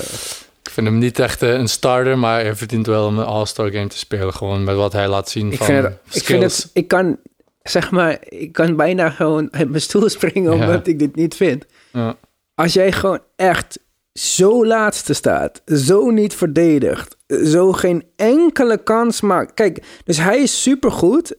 Ik 0.62 0.70
vind 0.70 0.86
hem 0.86 0.98
niet 0.98 1.18
echt 1.18 1.42
eh, 1.42 1.52
een 1.52 1.68
starter, 1.68 2.18
maar 2.18 2.40
hij 2.40 2.56
verdient 2.56 2.86
wel 2.86 3.06
om 3.06 3.18
een 3.18 3.24
All-Star 3.24 3.70
game 3.70 3.86
te 3.86 3.98
spelen. 3.98 4.34
Gewoon 4.34 4.64
met 4.64 4.76
wat 4.76 4.92
hij 4.92 5.08
laat 5.08 5.28
zien 5.28 5.52
ik, 5.52 5.58
van 5.58 5.66
vind 5.66 5.82
het, 5.84 5.92
ik 5.92 6.22
skills. 6.22 6.26
vind 6.26 6.42
het... 6.52 6.70
Ik 6.72 6.88
kan, 6.88 7.18
zeg 7.62 7.90
maar, 7.90 8.18
ik 8.28 8.52
kan 8.52 8.76
bijna 8.76 9.10
gewoon 9.10 9.48
uit 9.52 9.68
mijn 9.68 9.82
stoel 9.82 10.08
springen 10.08 10.52
omdat 10.52 10.86
ik 10.86 10.98
dit 10.98 11.14
niet 11.16 11.34
vind. 11.34 11.64
Ja. 11.92 12.16
Als 12.54 12.72
jij 12.72 12.92
gewoon 12.92 13.20
echt 13.36 13.78
zo 14.12 14.66
laatste 14.66 15.12
staat, 15.12 15.62
zo 15.66 16.10
niet 16.10 16.34
verdedigt, 16.34 17.16
zo 17.44 17.72
geen 17.72 18.04
enkele 18.16 18.82
kans 18.82 19.20
maakt. 19.20 19.54
Kijk, 19.54 19.82
dus 20.04 20.16
hij 20.18 20.38
is 20.38 20.62
supergoed, 20.62 21.34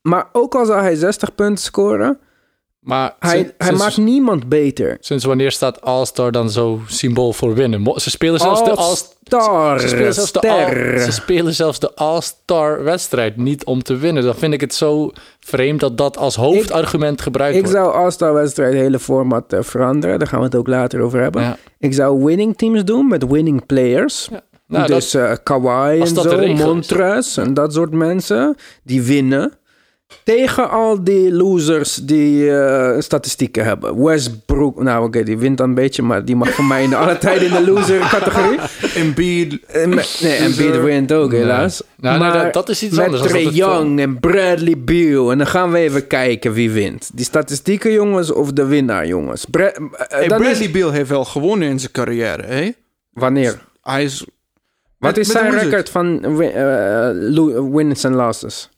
maar 0.00 0.28
ook 0.32 0.54
al 0.54 0.66
zou 0.66 0.80
hij 0.80 0.94
60 0.94 1.34
punten 1.34 1.64
scoren, 1.64 2.18
Maar 2.86 3.14
hij, 3.18 3.36
sinds- 3.36 3.52
hij 3.58 3.66
sinds- 3.66 3.82
maakt 3.82 3.96
niemand 3.96 4.48
beter. 4.48 4.96
Sinds 5.00 5.24
wanneer 5.24 5.50
staat 5.52 5.80
All-Star 5.80 6.32
dan 6.32 6.50
zo 6.50 6.80
symbool 6.86 7.32
voor 7.32 7.54
winnen? 7.54 7.92
Ze 8.00 8.10
spelen 8.10 8.40
zelfs 8.40 8.64
de 8.64 8.70
All- 8.70 8.76
All-Star, 8.76 9.80
ze 9.80 9.88
spelen 9.88 10.14
zelfs 10.14 10.32
de. 10.32 10.48
All- 10.48 10.98
ze 10.98 11.12
spelen 11.12 11.54
zelfs 11.54 11.78
de 11.78 11.94
All-Star 11.94 12.84
wedstrijd 12.84 13.36
niet 13.36 13.64
om 13.64 13.82
te 13.82 13.96
winnen. 13.96 14.22
Dan 14.22 14.34
vind 14.34 14.52
ik 14.54 14.60
het 14.60 14.74
zo 14.74 15.10
vreemd 15.40 15.80
dat 15.80 15.98
dat 15.98 16.16
als 16.16 16.36
hoofdargument 16.36 17.20
gebruikt 17.20 17.56
Ik 17.56 17.62
wordt. 17.62 17.76
zou 17.76 17.92
All-Star 17.94 18.34
wedstrijd 18.34 18.74
hele 18.74 18.98
format 18.98 19.52
eh, 19.52 19.58
veranderen. 19.62 20.18
Daar 20.18 20.28
gaan 20.28 20.38
we 20.38 20.44
het 20.44 20.54
ook 20.56 20.68
later 20.68 21.00
over 21.00 21.20
hebben. 21.20 21.42
Ja. 21.42 21.56
Ik 21.78 21.94
zou 21.94 22.24
winning 22.24 22.56
teams 22.56 22.84
doen 22.84 23.08
met 23.08 23.26
winning 23.30 23.66
players. 23.66 24.28
Nou, 24.68 24.86
dus 24.86 25.14
eh 25.14 25.32
Kawhi 25.42 26.00
en 26.00 26.14
de 26.14 26.20
zo. 26.20 26.46
Montres 26.46 27.36
en 27.36 27.54
dat 27.54 27.72
soort 27.74 27.90
mensen 27.92 28.56
die 28.82 29.02
winnen. 29.02 29.52
Tegen 30.24 30.70
al 30.70 31.04
die 31.04 31.32
losers 31.32 31.94
die 31.94 32.50
eh, 32.58 33.00
statistieken 33.00 33.64
hebben. 33.64 34.04
Westbrook, 34.04 34.82
nou 34.82 35.06
oké, 35.06 35.22
die 35.22 35.38
wint 35.38 35.58
dan 35.58 35.68
een 35.68 35.74
beetje, 35.74 36.02
maar 36.02 36.24
die 36.24 36.36
mag 36.36 36.50
voor 36.50 36.64
mij 36.64 36.82
in 36.82 36.90
de 36.90 36.96
alle 36.96 37.18
tijden 37.18 37.48
in 37.48 37.64
de 37.64 37.72
loser-categorie. 37.72 38.58
Embiid. 38.94 39.50
Me- 39.86 40.16
Nee, 40.20 40.36
Embiid 40.36 40.80
wint 40.80 41.12
ook 41.12 41.32
helaas. 41.32 41.82
Nou, 41.96 42.18
nee, 42.18 42.28
maar 42.28 42.42
dat- 42.44 42.52
dat 42.52 42.68
is 42.68 42.82
iets 42.82 42.96
met 42.96 43.04
anders 43.04 43.22
voor- 43.30 43.40
Young 43.40 44.00
en 44.00 44.20
Bradley 44.20 44.74
Beal. 44.78 45.30
En 45.30 45.38
dan 45.38 45.46
gaan 45.46 45.70
we 45.72 45.78
even 45.78 46.06
kijken 46.06 46.52
wie 46.52 46.70
wint. 46.70 47.10
Die 47.14 47.24
statistieken 47.24 47.92
jongens 47.92 48.32
of 48.32 48.52
de 48.52 48.64
winnaar 48.66 49.06
jongens. 49.06 49.44
Bra- 49.44 49.64
eh, 49.72 49.80
Hey, 50.08 50.28
dan 50.28 50.40
is- 50.40 50.46
Bradley 50.46 50.70
Beal 50.70 50.90
heeft 50.90 51.08
wel 51.08 51.24
gewonnen 51.24 51.68
in 51.68 51.78
zijn 51.80 51.92
carrière, 51.92 52.42
hè? 52.42 52.70
Wanneer? 53.12 53.58
Hij 53.82 54.04
is... 54.04 54.20
Wat 54.98 55.10
met- 55.16 55.18
is 55.18 55.28
zijn 55.28 55.58
record 55.58 55.88
van 55.90 56.36
wins 57.72 58.04
en 58.04 58.14
losses? 58.14 58.70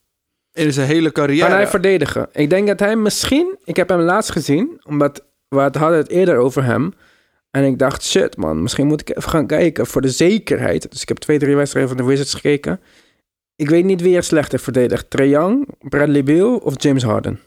In 0.59 0.73
zijn 0.73 0.87
hele 0.87 1.11
carrière. 1.11 1.47
Kan 1.47 1.55
hij 1.55 1.67
verdedigen? 1.67 2.29
Ik 2.31 2.49
denk 2.49 2.67
dat 2.67 2.79
hij 2.79 2.95
misschien... 2.95 3.57
Ik 3.63 3.75
heb 3.75 3.89
hem 3.89 3.99
laatst 3.99 4.31
gezien, 4.31 4.81
omdat 4.85 5.25
we 5.47 5.59
het 5.59 5.75
hadden 5.75 5.97
het 5.97 6.09
eerder 6.09 6.37
over 6.37 6.63
hem. 6.63 6.93
En 7.51 7.63
ik 7.63 7.77
dacht, 7.77 8.03
shit 8.03 8.37
man, 8.37 8.61
misschien 8.61 8.87
moet 8.87 9.01
ik 9.01 9.17
even 9.17 9.29
gaan 9.29 9.47
kijken 9.47 9.87
voor 9.87 10.01
de 10.01 10.09
zekerheid. 10.09 10.91
Dus 10.91 11.01
ik 11.01 11.07
heb 11.07 11.17
twee, 11.17 11.39
drie 11.39 11.55
wedstrijden 11.55 11.95
van 11.95 12.05
de 12.05 12.09
Wizards 12.11 12.33
gekeken. 12.33 12.79
Ik 13.55 13.69
weet 13.69 13.85
niet 13.85 14.01
wie 14.01 14.15
er 14.15 14.23
slechter 14.23 14.59
verdedigt. 14.59 15.09
Trae 15.09 15.29
Young, 15.29 15.67
Bradley 15.79 16.23
Beal 16.23 16.57
of 16.57 16.81
James 16.81 17.03
Harden? 17.03 17.39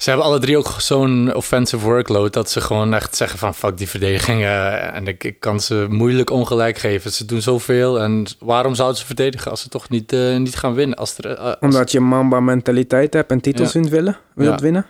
Ze 0.00 0.08
hebben 0.10 0.26
alle 0.28 0.38
drie 0.38 0.56
ook 0.58 0.74
zo'n 0.78 1.34
offensive 1.34 1.84
workload 1.84 2.32
dat 2.32 2.50
ze 2.50 2.60
gewoon 2.60 2.94
echt 2.94 3.16
zeggen 3.16 3.38
van 3.38 3.54
fuck 3.54 3.76
die 3.78 3.88
verdediging. 3.88 4.40
eh, 4.42 4.94
en 4.94 5.06
ik, 5.06 5.24
ik 5.24 5.40
kan 5.40 5.60
ze 5.60 5.86
moeilijk 5.90 6.30
ongelijk 6.30 6.78
geven. 6.78 7.12
Ze 7.12 7.24
doen 7.24 7.42
zoveel 7.42 8.00
en 8.00 8.26
waarom 8.38 8.74
zouden 8.74 8.98
ze 8.98 9.06
verdedigen 9.06 9.50
als 9.50 9.60
ze 9.60 9.68
toch 9.68 9.88
niet, 9.88 10.12
eh, 10.12 10.36
niet 10.36 10.56
gaan 10.56 10.74
winnen? 10.74 10.96
Als 10.96 11.18
er, 11.18 11.26
eh, 11.26 11.38
als- 11.44 11.56
Omdat 11.60 11.90
je 11.92 12.00
Mamba 12.00 12.40
mentaliteit 12.40 13.12
hebt 13.12 13.30
en 13.30 13.40
titels 13.40 13.72
Ja. 13.72 13.78
wilt 13.80 13.92
willen, 13.92 14.18
wilt 14.34 14.54
Ja. 14.58 14.62
winnen. 14.64 14.86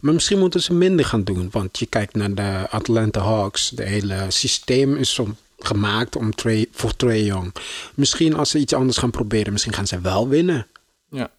Maar 0.00 0.14
misschien 0.14 0.38
moeten 0.38 0.62
ze 0.62 0.74
minder 0.74 1.04
gaan 1.04 1.24
doen. 1.24 1.48
Want 1.50 1.78
je 1.78 1.86
kijkt 1.86 2.14
naar 2.14 2.34
de 2.34 2.66
Atlanta 2.70 3.20
Hawks. 3.20 3.70
De 3.70 3.82
hele 3.84 4.16
systeem 4.28 4.96
is 4.96 5.18
om, 5.18 5.36
gemaakt 5.58 6.16
om 6.16 6.32
voor 6.72 6.96
Trae 6.96 7.24
Young. 7.24 7.54
Misschien 7.94 8.36
als 8.36 8.50
ze 8.50 8.58
iets 8.58 8.72
anders 8.72 8.98
gaan 8.98 9.10
proberen, 9.10 9.52
misschien 9.52 9.72
gaan 9.72 9.86
ze 9.86 10.00
wel 10.00 10.28
winnen. 10.28 10.66
ja. 11.10 11.30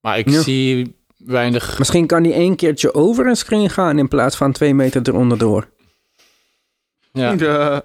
Maar 0.00 0.18
ik 0.18 0.28
Ja. 0.30 0.42
zie 0.42 0.94
weinig... 1.24 1.78
Misschien 1.78 2.06
kan 2.06 2.22
hij 2.24 2.32
één 2.32 2.56
keertje 2.56 2.94
over 2.94 3.26
een 3.26 3.36
screen 3.36 3.70
gaan 3.70 3.98
in 3.98 4.08
plaats 4.08 4.36
van 4.36 4.52
twee 4.52 4.74
meter 4.74 5.02
eronder 5.08 5.38
door. 5.38 5.68
Ja. 7.12 7.34
De- 7.34 7.84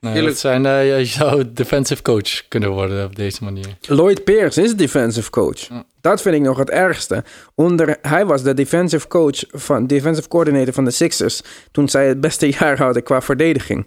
Nee, 0.00 0.22
dat 0.22 0.38
zijn, 0.38 0.66
eh, 0.66 0.98
je 0.98 1.04
zou 1.04 1.52
defensive 1.52 2.02
coach 2.02 2.48
kunnen 2.48 2.70
worden 2.70 3.04
op 3.04 3.16
deze 3.16 3.44
manier. 3.44 3.76
Lloyd 3.80 4.24
Pierce 4.24 4.62
is 4.62 4.76
defensive 4.76 5.30
coach. 5.30 5.58
Ja. 5.58 5.84
Dat 6.00 6.22
vind 6.22 6.34
ik 6.34 6.40
nog 6.40 6.58
het 6.58 6.70
ergste. 6.70 7.24
Onder, 7.54 7.98
hij 8.02 8.26
was 8.26 8.42
de 8.42 8.54
defensive 8.54 9.08
coach 9.08 9.44
van 9.48 9.86
defensive 9.86 10.28
coordinator 10.28 10.72
van 10.72 10.84
de 10.84 10.90
Sixers 10.90 11.40
toen 11.70 11.88
zij 11.88 12.08
het 12.08 12.20
beste 12.20 12.48
jaar 12.58 12.78
hadden 12.78 13.02
qua 13.02 13.20
verdediging. 13.22 13.86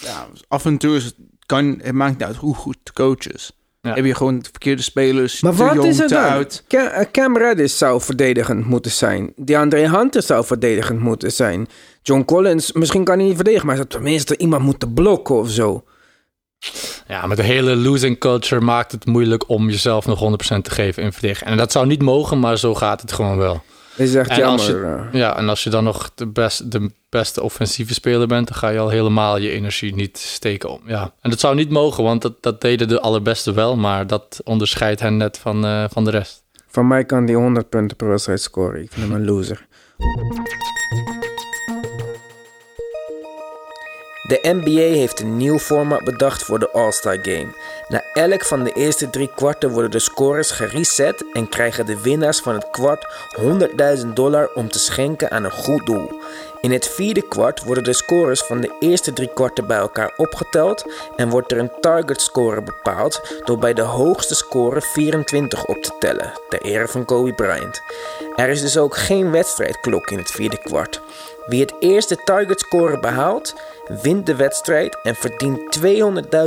ja, 0.00 0.26
af 0.48 0.64
en 0.64 0.78
toe 0.78 0.96
is 0.96 1.04
het, 1.04 1.14
kan, 1.46 1.78
het 1.82 1.92
maakt 1.94 2.12
niet 2.12 2.22
uit 2.26 2.36
hoe 2.36 2.54
goed 2.54 2.76
de 2.82 2.92
coach 2.92 3.26
is. 3.26 3.52
Ja. 3.84 3.94
Heb 3.94 4.04
je 4.04 4.14
gewoon 4.14 4.38
de 4.38 4.48
verkeerde 4.50 4.82
spelers, 4.82 5.40
Maar 5.40 5.52
te 5.52 5.64
wat 5.64 5.74
jong, 5.74 5.88
is 5.88 5.98
het 5.98 6.08
te 6.08 6.14
dan? 6.14 6.24
oud. 6.24 6.64
Cam, 6.68 6.86
eh, 6.86 7.04
Cam 7.12 7.36
Reddish 7.36 7.72
zou 7.76 8.00
verdedigend 8.00 8.66
moeten 8.66 8.90
zijn. 8.90 9.32
DeAndre 9.36 9.88
Hunter 9.88 10.22
zou 10.22 10.44
verdedigend 10.44 11.00
moeten 11.00 11.32
zijn. 11.32 11.66
John 12.02 12.24
Collins, 12.24 12.72
misschien 12.72 13.04
kan 13.04 13.16
hij 13.18 13.26
niet 13.26 13.34
verdedigen, 13.34 13.66
maar 13.66 13.76
hij 13.76 13.84
zou 13.90 14.00
tenminste 14.02 14.36
iemand 14.36 14.62
moeten 14.62 14.92
blokken 14.92 15.34
of 15.34 15.50
zo. 15.50 15.84
Ja, 17.08 17.26
met 17.26 17.36
de 17.36 17.42
hele 17.42 17.76
losing 17.76 18.18
culture 18.18 18.60
maakt 18.60 18.92
het 18.92 19.06
moeilijk 19.06 19.48
om 19.48 19.70
jezelf 19.70 20.06
nog 20.06 20.18
100% 20.18 20.64
te 20.64 20.70
geven 20.70 21.02
in 21.02 21.12
verdediging. 21.12 21.50
En 21.50 21.56
dat 21.56 21.72
zou 21.72 21.86
niet 21.86 22.02
mogen, 22.02 22.38
maar 22.38 22.58
zo 22.58 22.74
gaat 22.74 23.00
het 23.00 23.12
gewoon 23.12 23.36
wel. 23.36 23.62
Dat 23.96 24.06
is 24.06 24.14
echt 24.14 24.30
En 24.30 24.36
jammer. 24.38 25.08
je-. 25.12 25.18
Ja, 25.18 25.36
en 25.36 25.48
als 25.48 25.64
je 25.64 25.70
dan 25.70 25.84
nog 25.84 26.10
de, 26.14 26.26
best, 26.26 26.70
de 26.70 26.90
beste 27.08 27.42
offensieve 27.42 27.94
speler 27.94 28.26
bent, 28.26 28.48
dan 28.48 28.56
ga 28.56 28.68
je 28.68 28.78
al 28.78 28.88
helemaal 28.88 29.36
je 29.36 29.50
energie 29.50 29.94
niet 29.94 30.18
steken 30.18 30.70
om. 30.70 30.80
Ja. 30.86 31.12
En 31.20 31.30
dat 31.30 31.40
zou 31.40 31.54
niet 31.54 31.70
mogen, 31.70 32.04
want 32.04 32.22
dat, 32.22 32.42
dat 32.42 32.60
deden 32.60 32.88
de 32.88 33.00
allerbeste 33.00 33.52
wel, 33.52 33.76
maar 33.76 34.06
dat 34.06 34.40
onderscheidt 34.44 35.00
hen 35.00 35.16
net 35.16 35.38
van, 35.38 35.64
eh, 35.64 35.84
van 35.90 36.04
de 36.04 36.10
rest. 36.10 36.42
Van 36.68 36.86
mij 36.86 37.04
kan 37.04 37.26
die 37.26 37.36
100 37.36 37.68
punten 37.68 37.96
per 37.96 38.08
wedstrijd 38.08 38.40
scoren. 38.40 38.82
Ik 38.82 38.92
vind 38.92 39.06
hem 39.06 39.14
een 39.14 39.24
loser. 39.24 39.66
De 44.26 44.38
NBA 44.42 44.96
heeft 44.96 45.20
een 45.20 45.36
nieuw 45.36 45.58
format 45.58 46.04
bedacht 46.04 46.42
voor 46.42 46.58
de 46.58 46.70
All-Star 46.70 47.18
Game. 47.22 47.48
Na 47.88 48.04
elk 48.12 48.44
van 48.44 48.64
de 48.64 48.72
eerste 48.72 49.10
drie 49.10 49.30
kwarten 49.34 49.70
worden 49.70 49.90
de 49.90 49.98
scores 49.98 50.50
gereset 50.50 51.24
en 51.32 51.48
krijgen 51.48 51.86
de 51.86 52.00
winnaars 52.00 52.40
van 52.40 52.54
het 52.54 52.70
kwart 52.70 53.06
100.000 54.04 54.06
dollar 54.14 54.50
om 54.54 54.68
te 54.68 54.78
schenken 54.78 55.30
aan 55.30 55.44
een 55.44 55.50
goed 55.50 55.86
doel. 55.86 56.20
In 56.64 56.72
het 56.72 56.88
vierde 56.88 57.28
kwart 57.28 57.64
worden 57.64 57.84
de 57.84 57.92
scores 57.92 58.42
van 58.42 58.60
de 58.60 58.76
eerste 58.80 59.12
drie 59.12 59.32
kwarten 59.34 59.66
bij 59.66 59.76
elkaar 59.76 60.14
opgeteld 60.16 60.84
en 61.16 61.28
wordt 61.28 61.52
er 61.52 61.58
een 61.58 61.70
target 61.80 62.20
score 62.20 62.62
bepaald 62.62 63.40
door 63.44 63.58
bij 63.58 63.74
de 63.74 63.82
hoogste 63.82 64.34
score 64.34 64.80
24 64.80 65.64
op 65.66 65.82
te 65.82 65.92
tellen, 65.98 66.32
ter 66.48 66.62
ere 66.62 66.88
van 66.88 67.04
Kobe 67.04 67.34
Bryant. 67.34 67.82
Er 68.36 68.48
is 68.48 68.60
dus 68.60 68.76
ook 68.76 68.96
geen 68.96 69.30
wedstrijdklok 69.30 70.10
in 70.10 70.18
het 70.18 70.30
vierde 70.30 70.58
kwart. 70.58 71.00
Wie 71.46 71.60
het 71.60 71.74
eerste 71.78 72.16
target 72.24 72.60
score 72.60 73.00
behaalt, 73.00 73.54
wint 74.02 74.26
de 74.26 74.36
wedstrijd 74.36 74.98
en 75.02 75.14
verdient 75.14 75.78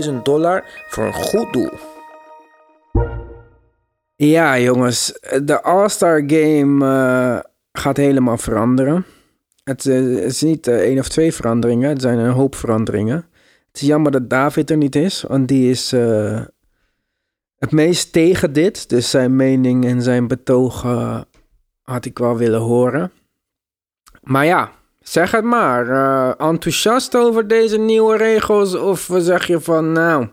200.000 0.08 0.14
dollar 0.24 0.64
voor 0.90 1.04
een 1.04 1.14
goed 1.14 1.54
doel. 1.54 1.72
Ja, 4.16 4.60
jongens. 4.60 5.20
De 5.44 5.62
All-Star 5.62 6.24
Game 6.28 6.86
eh, 6.86 7.40
gaat 7.72 7.98
helemaal 7.98 8.38
veranderen. 8.38 9.06
Het, 9.68 9.86
eh, 9.86 9.96
het 9.96 10.24
is 10.24 10.42
niet 10.42 10.68
eh, 10.68 10.76
één 10.76 11.00
of 11.00 11.10
twee 11.10 11.34
veranderingen. 11.34 11.90
Het 11.90 12.02
zijn 12.02 12.18
een 12.18 12.32
hoop 12.32 12.56
veranderingen. 12.56 13.26
Het 13.68 13.82
is 13.82 13.88
jammer 13.88 14.12
dat 14.12 14.30
David 14.30 14.70
er 14.70 14.78
niet 14.78 14.96
is, 14.96 15.22
want 15.28 15.48
die 15.48 15.70
is 15.70 15.94
eh, 15.94 16.42
het 17.58 17.72
meest 17.72 18.12
tegen 18.12 18.54
dit. 18.54 18.90
Dus 18.90 19.10
zijn 19.10 19.36
mening 19.36 19.86
en 19.86 20.02
zijn 20.02 20.28
betoog 20.28 20.84
eh, 20.84 21.22
had 21.82 22.06
ik 22.06 22.18
wel 22.18 22.38
willen 22.38 22.60
horen. 22.60 23.12
Maar 24.22 24.46
ja, 24.46 24.72
zeg 25.02 25.32
het 25.32 25.44
maar. 25.44 25.90
eh, 25.90 26.48
enthousiast 26.48 27.16
over 27.16 27.48
deze 27.48 27.78
nieuwe 27.78 28.18
regels? 28.18 28.76
Of 28.76 29.10
zeg 29.18 29.48
je 29.48 29.60
van, 29.60 29.92
nou... 29.92 30.28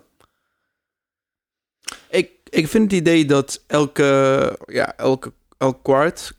Ik, 2.08 2.30
ik 2.48 2.68
vind 2.68 2.90
het 2.90 3.00
idee 3.00 3.24
dat 3.24 3.64
elke, 3.66 4.58
ja, 4.66 4.96
elke, 4.96 5.32
elk 5.58 5.78
kwart 5.82 6.34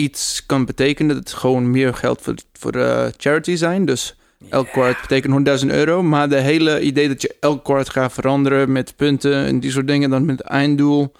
iets 0.00 0.46
kan 0.46 0.64
betekenen. 0.64 1.16
Dat 1.16 1.28
het 1.28 1.38
gewoon 1.38 1.70
meer 1.70 1.94
geld 1.94 2.20
voor, 2.22 2.34
voor 2.52 2.72
de 2.72 3.12
charity 3.16 3.56
zijn. 3.56 3.84
Dus 3.84 4.16
elk 4.48 4.68
kwart 4.68 5.00
betekent 5.00 5.62
100.000 5.62 5.66
euro. 5.68 6.02
Maar 6.02 6.28
de 6.28 6.40
hele 6.40 6.80
idee 6.80 7.08
dat 7.08 7.22
je 7.22 7.36
elk 7.40 7.64
kwart 7.64 7.90
gaat 7.90 8.12
veranderen 8.12 8.72
met 8.72 8.96
punten 8.96 9.34
en 9.34 9.60
die 9.60 9.70
soort 9.70 9.86
dingen, 9.86 10.10
dan 10.10 10.24
met 10.24 10.38
het 10.38 10.46
einddoel, 10.46 11.12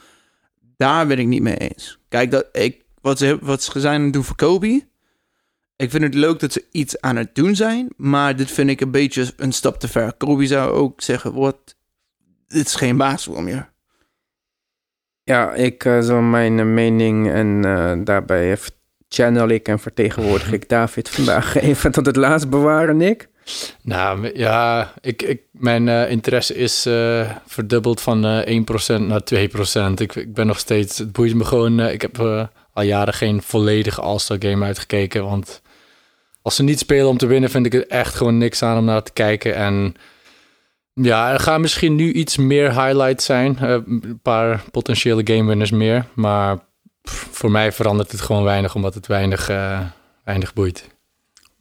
daar 0.76 1.06
ben 1.06 1.18
ik 1.18 1.26
niet 1.26 1.42
mee 1.42 1.56
eens. 1.56 1.98
Kijk, 2.08 2.30
dat, 2.30 2.46
ik, 2.52 2.84
wat, 3.00 3.18
ze, 3.18 3.38
wat 3.40 3.62
ze 3.62 3.80
zijn 3.80 3.98
aan 3.98 4.04
het 4.04 4.12
doen 4.12 4.24
voor 4.24 4.36
Kobe. 4.36 4.88
Ik 5.76 5.90
vind 5.90 6.02
het 6.02 6.14
leuk 6.14 6.40
dat 6.40 6.52
ze 6.52 6.64
iets 6.70 7.00
aan 7.00 7.16
het 7.16 7.34
doen 7.34 7.56
zijn, 7.56 7.88
maar 7.96 8.36
dit 8.36 8.50
vind 8.50 8.70
ik 8.70 8.80
een 8.80 8.90
beetje 8.90 9.32
een 9.36 9.52
stap 9.52 9.80
te 9.80 9.88
ver. 9.88 10.12
Kobe 10.12 10.46
zou 10.46 10.72
ook 10.72 11.00
zeggen, 11.00 11.34
wat, 11.34 11.76
dit 12.48 12.66
is 12.66 12.74
geen 12.74 12.96
basketbal 12.96 13.42
meer. 13.42 13.72
Ja, 15.30 15.52
ik 15.54 15.84
eh, 15.84 16.00
zal 16.00 16.20
mijn 16.20 16.58
eh, 16.58 16.64
mening 16.64 17.30
en 17.30 17.64
eh, 17.64 17.92
daarbij 18.04 18.50
even 18.50 18.72
channel 19.08 19.48
ik 19.48 19.68
en 19.68 19.78
vertegenwoordig 19.78 20.52
ik 20.52 20.68
David 20.78 21.08
vandaag 21.08 21.56
even 21.60 21.92
tot 21.92 22.06
het 22.06 22.16
laatst 22.16 22.48
bewaren, 22.48 22.96
Nick. 22.96 23.28
Nou 23.82 24.38
ja, 24.38 24.92
ik, 25.00 25.22
ik, 25.22 25.42
mijn 25.50 25.88
interesse 25.88 26.54
is 26.54 26.82
verdubbeld 27.46 28.00
van 28.00 28.24
eh 28.24 28.62
1% 28.98 29.00
naar 29.00 29.22
2%. 29.90 29.92
Ik, 29.94 30.14
ik 30.14 30.34
ben 30.34 30.46
nog 30.46 30.58
steeds, 30.58 30.98
het 30.98 31.12
boeit 31.12 31.34
me 31.34 31.44
gewoon. 31.44 31.80
ik 31.80 32.02
heb 32.02 32.18
al 32.72 32.82
jaren 32.82 33.14
geen 33.14 33.42
volledige 33.42 34.00
All-Star 34.00 34.36
Game 34.40 34.64
uitgekeken. 34.64 35.24
Want 35.24 35.62
als 36.42 36.56
ze 36.56 36.62
niet 36.62 36.78
spelen 36.78 37.08
om 37.08 37.16
te 37.16 37.26
winnen, 37.26 37.50
vind 37.50 37.66
ik 37.66 37.74
er 37.74 37.86
echt 37.86 38.14
gewoon 38.14 38.38
niks 38.38 38.62
aan 38.62 38.78
om 38.78 38.84
naar 38.84 39.02
te 39.02 39.12
kijken. 39.12 39.54
En 39.54 39.94
ja, 41.02 41.32
er 41.32 41.40
gaan 41.40 41.60
misschien 41.60 41.94
nu 41.94 42.12
iets 42.12 42.36
meer 42.36 42.82
highlights 42.82 43.24
zijn. 43.24 43.58
eh, 43.58 43.70
een 43.70 44.18
paar 44.22 44.64
potentiële 44.70 45.20
game 45.24 45.44
winners 45.44 45.70
meer. 45.70 46.06
Maar 46.14 46.58
pff, 47.02 47.28
voor 47.30 47.50
mij 47.50 47.72
verandert 47.72 48.12
het 48.12 48.20
gewoon 48.20 48.42
weinig, 48.42 48.74
omdat 48.74 48.94
het 48.94 49.06
weinig, 49.06 49.48
eh, 49.48 49.80
weinig 50.24 50.52
boeit. 50.52 50.88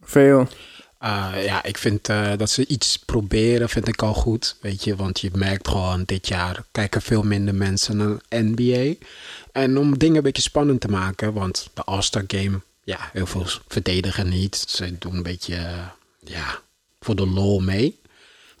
Veel. 0.02 0.48
Uh, 1.04 1.44
ja, 1.44 1.62
ik 1.62 1.78
vind 1.78 2.08
uh, 2.08 2.30
dat 2.36 2.50
ze 2.50 2.66
iets 2.66 2.98
proberen, 2.98 3.68
vind 3.68 3.88
ik 3.88 4.02
al 4.02 4.14
goed. 4.14 4.56
Weet 4.60 4.84
je, 4.84 4.96
want 4.96 5.20
je 5.20 5.30
merkt 5.34 5.68
gewoon 5.68 6.02
dit 6.06 6.28
jaar 6.28 6.62
kijken 6.70 7.02
veel 7.02 7.22
minder 7.22 7.54
mensen 7.54 7.96
naar 7.96 8.16
NBA. 8.28 8.94
En 9.52 9.78
om 9.78 9.98
dingen 9.98 10.16
een 10.16 10.22
beetje 10.22 10.42
spannend 10.42 10.80
te 10.80 10.88
maken, 10.88 11.32
want 11.32 11.70
de 11.74 11.82
All-Star 11.82 12.24
Game, 12.26 12.60
ja, 12.84 12.98
heel 13.12 13.26
veel 13.26 13.46
verdedigen 13.68 14.28
niet. 14.28 14.64
Ze 14.68 14.98
doen 14.98 15.16
een 15.16 15.22
beetje, 15.22 15.54
uh, 15.54 15.86
ja, 16.24 16.58
voor 17.00 17.16
de 17.16 17.26
lol 17.26 17.60
mee. 17.60 18.00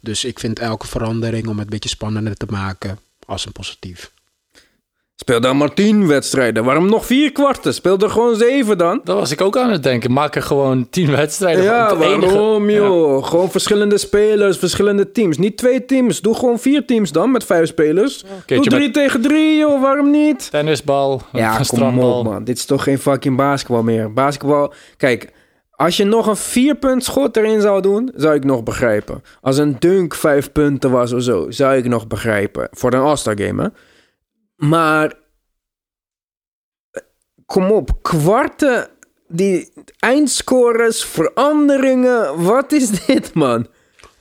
Dus 0.00 0.24
ik 0.24 0.38
vind 0.38 0.58
elke 0.58 0.86
verandering 0.86 1.44
om 1.46 1.52
het 1.54 1.60
een 1.64 1.66
beetje 1.70 1.88
spannender 1.88 2.34
te 2.36 2.46
maken 2.50 2.98
als 3.26 3.46
een 3.46 3.52
positief. 3.52 4.12
Speel 5.16 5.40
dan 5.40 5.56
maar 5.56 5.74
tien 5.74 6.06
wedstrijden. 6.06 6.64
Waarom 6.64 6.88
nog 6.88 7.06
vier 7.06 7.32
kwarten? 7.32 7.74
Speel 7.74 7.98
er 7.98 8.10
gewoon 8.10 8.36
zeven 8.36 8.78
dan. 8.78 9.00
Dat 9.04 9.18
was 9.18 9.30
ik 9.30 9.40
ook 9.40 9.56
aan 9.56 9.70
het 9.70 9.82
denken. 9.82 10.12
Maak 10.12 10.34
er 10.36 10.42
gewoon 10.42 10.88
tien 10.90 11.10
wedstrijden 11.10 11.64
van. 11.64 11.74
Ja, 11.74 11.90
enige- 12.14 12.34
waarom 12.34 12.70
joh? 12.70 13.24
Gewoon 13.26 13.50
verschillende 13.50 13.98
spelers, 13.98 14.58
verschillende 14.58 15.12
teams. 15.12 15.38
Niet 15.38 15.56
twee 15.56 15.84
teams. 15.84 16.20
Doe 16.20 16.34
gewoon 16.34 16.58
vier 16.58 16.84
teams 16.86 17.12
dan 17.12 17.30
met 17.30 17.44
vijf 17.44 17.68
spelers. 17.68 18.24
Doe 18.46 18.60
drie 18.60 18.80
met- 18.80 18.92
tegen 18.94 19.20
drie 19.22 19.56
joh, 19.56 19.80
waarom 19.80 20.10
niet? 20.10 20.50
Tennisbal, 20.50 21.22
Ja, 21.32 21.60
kom 21.66 21.98
op 21.98 22.24
man. 22.24 22.44
Dit 22.44 22.56
is 22.56 22.64
toch 22.64 22.82
geen 22.82 22.98
fucking 22.98 23.36
basketbal 23.36 23.82
meer. 23.82 24.12
Basketbal, 24.12 24.72
kijk... 24.96 25.32
Als 25.80 25.96
je 25.96 26.04
nog 26.04 26.26
een 26.26 26.36
vierpunt 26.36 27.04
schot 27.04 27.36
erin 27.36 27.60
zou 27.60 27.82
doen, 27.82 28.12
zou 28.14 28.34
ik 28.34 28.44
nog 28.44 28.62
begrijpen. 28.62 29.22
Als 29.40 29.58
een 29.58 29.76
dunk 29.78 30.14
vijf 30.14 30.52
punten 30.52 30.90
was 30.90 31.12
of 31.12 31.22
zo, 31.22 31.50
zou 31.50 31.76
ik 31.76 31.84
nog 31.84 32.06
begrijpen. 32.06 32.68
Voor 32.70 32.92
een 32.92 33.00
All-Star 33.00 33.38
game, 33.38 33.62
hè. 33.62 33.68
Maar... 34.66 35.12
Kom 37.46 37.70
op, 37.70 38.02
kwarten, 38.02 38.88
die 39.28 39.72
eindscores, 39.98 41.04
veranderingen. 41.04 42.42
Wat 42.42 42.72
is 42.72 42.90
dit, 43.06 43.34
man? 43.34 43.66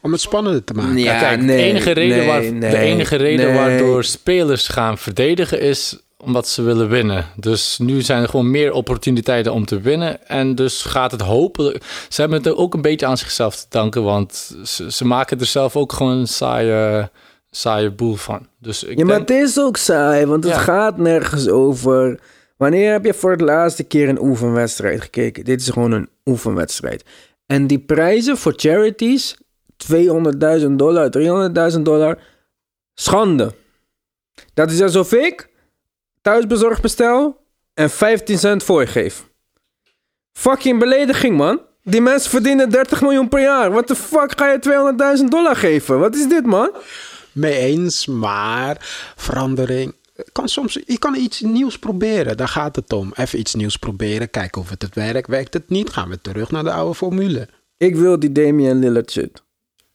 Om 0.01 0.11
het 0.11 0.21
spannender 0.21 0.63
te 0.63 0.73
maken. 0.73 0.97
Ja, 0.97 1.13
Ja, 1.13 1.19
kijk, 1.19 1.41
nee, 1.41 1.57
de 1.57 1.63
enige 1.63 1.91
reden, 1.91 2.17
nee, 2.17 2.27
waar, 2.27 2.41
nee, 2.41 2.71
de 2.71 2.77
enige 2.77 3.15
reden 3.15 3.45
nee. 3.45 3.55
waardoor 3.55 4.03
spelers 4.03 4.67
gaan 4.67 4.97
verdedigen 4.97 5.61
is 5.61 6.08
omdat 6.23 6.47
ze 6.47 6.61
willen 6.61 6.89
winnen. 6.89 7.25
Dus 7.35 7.77
nu 7.77 8.01
zijn 8.01 8.21
er 8.21 8.29
gewoon 8.29 8.51
meer 8.51 8.71
opportuniteiten 8.71 9.53
om 9.53 9.65
te 9.65 9.79
winnen. 9.81 10.27
En 10.27 10.55
dus 10.55 10.81
gaat 10.81 11.11
het 11.11 11.21
hopelijk... 11.21 11.83
Ze 12.09 12.21
hebben 12.21 12.43
het 12.43 12.55
ook 12.55 12.73
een 12.73 12.81
beetje 12.81 13.05
aan 13.05 13.17
zichzelf 13.17 13.55
te 13.55 13.65
danken, 13.69 14.03
want 14.03 14.55
ze, 14.63 14.91
ze 14.91 15.05
maken 15.05 15.39
er 15.39 15.45
zelf 15.45 15.75
ook 15.75 15.93
gewoon 15.93 16.17
een 16.17 16.27
saaie, 16.27 17.09
saaie 17.49 17.91
boel 17.91 18.15
van. 18.15 18.47
Dus 18.59 18.83
ik 18.83 18.97
ja, 18.97 19.05
maar 19.05 19.19
het 19.19 19.29
is 19.29 19.59
ook 19.59 19.77
saai, 19.77 20.25
want 20.25 20.43
het 20.43 20.53
Ja. 20.53 20.59
gaat 20.59 20.97
nergens 20.97 21.47
over. 21.47 22.19
Wanneer 22.57 22.91
heb 22.91 23.05
je 23.05 23.13
voor 23.13 23.31
het 23.31 23.41
laatste 23.41 23.83
keer 23.83 24.09
een 24.09 24.21
oefenwedstrijd 24.21 25.01
gekeken? 25.01 25.45
Dit 25.45 25.61
is 25.61 25.69
gewoon 25.69 25.91
een 25.91 26.09
oefenwedstrijd. 26.25 27.03
En 27.45 27.67
die 27.67 27.79
prijzen 27.79 28.37
voor 28.37 28.53
charities, 28.55 29.35
200.000 29.91 30.75
dollar, 30.75 31.09
300.000 31.75 31.81
dollar, 31.81 32.17
schande. 32.93 33.53
Dat 34.53 34.71
is 34.71 34.81
alsof 34.81 35.13
ik 35.13 35.48
thuisbezorgd 36.29 36.81
bestel 36.81 37.37
en 37.73 37.89
15 37.89 38.37
cent 38.37 38.63
voor 38.63 38.81
je 38.81 38.87
geef. 38.87 39.27
Fucking 40.33 40.79
belediging, 40.79 41.37
man. 41.37 41.61
Die 41.83 42.01
mensen 42.01 42.29
verdienen 42.29 42.69
30 42.69 43.01
miljoen 43.01 43.27
per 43.27 43.41
jaar. 43.41 43.71
Wat 43.71 43.87
de 43.87 43.95
fuck 43.95 44.33
ga 44.37 44.51
je 44.51 45.17
200.000 45.19 45.23
dollar 45.25 45.55
geven? 45.55 45.99
Wat 45.99 46.15
is 46.15 46.27
dit, 46.27 46.45
man? 46.45 46.71
Mee 47.31 47.57
eens, 47.57 48.05
maar 48.05 48.77
verandering. 49.15 49.95
Kan 50.31 50.49
soms, 50.49 50.79
je 50.85 50.99
kan 50.99 51.15
iets 51.15 51.41
nieuws 51.41 51.79
proberen, 51.79 52.37
daar 52.37 52.47
gaat 52.47 52.75
het 52.75 52.93
om. 52.93 53.11
Even 53.15 53.39
iets 53.39 53.55
nieuws 53.55 53.77
proberen, 53.77 54.29
kijken 54.29 54.61
of 54.61 54.69
het, 54.69 54.81
het 54.81 54.95
werkt. 54.95 55.27
Werkt 55.27 55.53
het 55.53 55.69
niet, 55.69 55.89
gaan 55.89 56.09
we 56.09 56.21
terug 56.21 56.51
naar 56.51 56.63
de 56.63 56.71
oude 56.71 56.95
formule. 56.95 57.49
Ik 57.77 57.95
wil 57.95 58.19
die 58.19 58.31
Damian 58.31 58.79
Lillard 58.79 59.11
shit. 59.11 59.43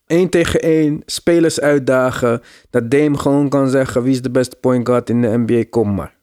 Eén 0.07 0.29
tegen 0.29 0.61
één, 0.61 1.03
spelers 1.07 1.61
uitdagen. 1.61 2.43
Dat 2.71 2.91
Dame 2.91 3.19
gewoon 3.19 3.49
kan 3.49 3.69
zeggen 3.69 4.03
wie 4.03 4.13
is 4.13 4.23
de 4.23 4.31
beste 4.31 4.57
point 4.57 4.87
guard 4.87 5.11
in 5.11 5.23
de 5.23 5.29
NBA, 5.29 5.65
kom 5.71 5.95
maar. 5.95 6.14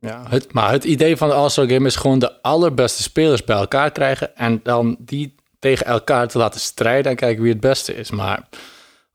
Ja, 0.00 0.24
het, 0.28 0.52
maar 0.52 0.70
het 0.70 0.84
idee 0.84 1.16
van 1.16 1.28
de 1.28 1.34
All-Star 1.34 1.68
Game 1.68 1.86
is 1.86 1.96
gewoon 1.96 2.18
de 2.18 2.42
allerbeste 2.42 3.02
spelers 3.02 3.44
bij 3.44 3.56
elkaar 3.56 3.90
krijgen... 3.90 4.36
en 4.36 4.60
dan 4.62 4.96
die 4.98 5.34
tegen 5.58 5.86
elkaar 5.86 6.28
te 6.28 6.38
laten 6.38 6.60
strijden 6.60 7.10
en 7.10 7.16
kijken 7.16 7.42
wie 7.42 7.52
het 7.52 7.60
beste 7.60 7.94
is. 7.94 8.10
Maar 8.10 8.48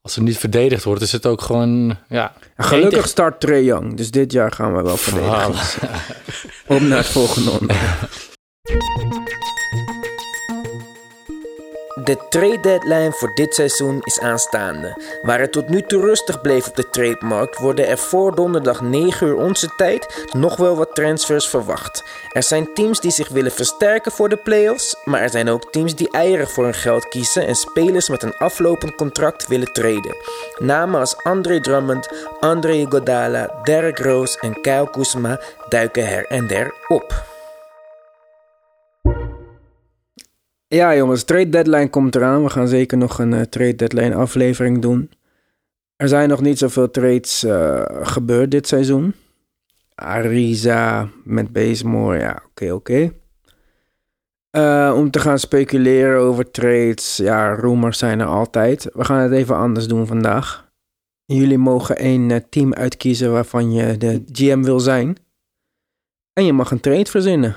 als 0.02 0.16
er 0.16 0.22
niet 0.22 0.38
verdedigd 0.38 0.84
wordt, 0.84 1.02
is 1.02 1.12
het 1.12 1.26
ook 1.26 1.42
gewoon... 1.42 1.98
Ja, 2.10 2.34
gelukkig 2.58 3.08
start 3.08 3.40
Trey 3.40 3.64
Young, 3.64 3.98
dus 3.98 4.12
dit 4.12 4.32
jaar 4.32 4.52
gaan 4.52 4.76
we 4.76 4.82
wel 4.82 4.98
verdedigen. 4.98 5.90
Op 6.76 6.82
naar 6.82 6.98
het 6.98 7.08
volgende 7.08 7.52
onderwerp. 7.52 8.10
De 12.04 12.18
trade 12.30 12.60
deadline 12.60 13.12
voor 13.12 13.32
dit 13.36 13.56
seizoen 13.56 14.00
is 14.04 14.20
aanstaande. 14.20 14.98
Waar 15.22 15.40
het 15.40 15.52
tot 15.52 15.70
nu 15.70 15.82
toe 15.82 16.02
rustig 16.02 16.42
bleef 16.42 16.68
op 16.68 16.76
de 16.76 16.90
trademarkt, 16.90 17.58
worden 17.58 17.88
er 17.88 17.98
voor 17.98 18.36
donderdag 18.36 18.82
9 18.82 19.28
uur 19.28 19.36
onze 19.36 19.68
tijd 19.76 20.26
nog 20.32 20.56
wel 20.56 20.76
wat 20.76 20.96
transfers 20.96 21.48
verwacht. 21.48 22.04
Er 22.32 22.44
zijn 22.44 22.74
teams 22.74 23.00
die 23.00 23.12
zich 23.12 23.30
willen 23.30 23.52
versterken 23.52 24.12
voor 24.12 24.30
de 24.30 24.36
playoffs, 24.36 24.96
maar 25.04 25.22
er 25.22 25.30
zijn 25.30 25.50
ook 25.50 25.72
teams 25.72 25.96
die 25.96 26.12
eieren 26.12 26.48
voor 26.48 26.64
hun 26.64 26.74
geld 26.74 27.08
kiezen 27.08 27.48
en 27.48 27.56
spelers 27.56 28.10
met 28.10 28.24
een 28.24 28.38
aflopend 28.38 28.96
contract 28.96 29.48
willen 29.48 29.74
traden. 29.74 30.16
Namen 30.58 31.00
als 31.00 31.18
Andre 31.18 31.60
Drummond, 31.60 32.08
Andre 32.40 32.74
Iguodala, 32.74 33.60
Derrick 33.64 34.00
Rose 34.00 34.40
en 34.40 34.62
Kyle 34.62 34.90
Kuzma 34.90 35.40
duiken 35.70 36.08
her 36.08 36.26
en 36.26 36.48
der 36.48 36.74
op. 36.88 37.33
Ja 40.74 40.96
jongens, 40.96 41.24
trade 41.24 41.50
deadline 41.50 41.90
komt 41.90 42.16
eraan. 42.16 42.44
We 42.44 42.50
gaan 42.50 42.68
zeker 42.68 42.98
nog 42.98 43.20
een 43.20 43.34
eh, 43.34 43.42
trade 43.42 43.76
deadline 43.76 44.16
aflevering 44.16 44.82
doen. 44.82 45.12
Er 45.96 46.08
zijn 46.08 46.30
nog 46.30 46.42
niet 46.42 46.58
zoveel 46.58 46.92
trades 46.92 47.44
eh, 47.44 47.84
gebeurd 48.02 48.52
dit 48.52 48.68
seizoen. 48.68 49.14
Ariza 49.96 51.10
met 51.24 51.52
Bazemore, 51.52 52.20
ja, 52.20 52.44
oké, 52.46 52.72
oké. 52.72 53.14
Eh, 54.50 54.94
om 54.96 55.12
te 55.12 55.20
gaan 55.20 55.40
speculeren 55.40 56.20
over 56.20 56.52
trades, 56.52 57.18
ja, 57.18 57.54
rumors 57.54 57.98
zijn 57.98 58.20
er 58.20 58.28
altijd. 58.28 58.90
We 58.94 59.04
gaan 59.04 59.20
het 59.20 59.32
even 59.32 59.56
anders 59.56 59.88
doen 59.88 60.08
vandaag. 60.08 60.72
Jullie 61.26 61.58
mogen 61.58 61.98
eh, 61.98 62.36
team 62.50 62.74
uitkiezen 62.74 63.32
waarvan 63.32 63.74
je 63.74 63.98
de 63.98 64.24
GM 64.32 64.62
wil 64.62 64.80
zijn. 64.80 65.18
En 66.34 66.46
je 66.46 66.54
mag 66.54 66.72
een 66.72 66.80
trade 66.80 67.10
verzinnen. 67.10 67.56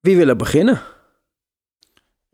Wie 0.00 0.16
wil 0.16 0.28
er 0.28 0.36
beginnen? 0.36 0.82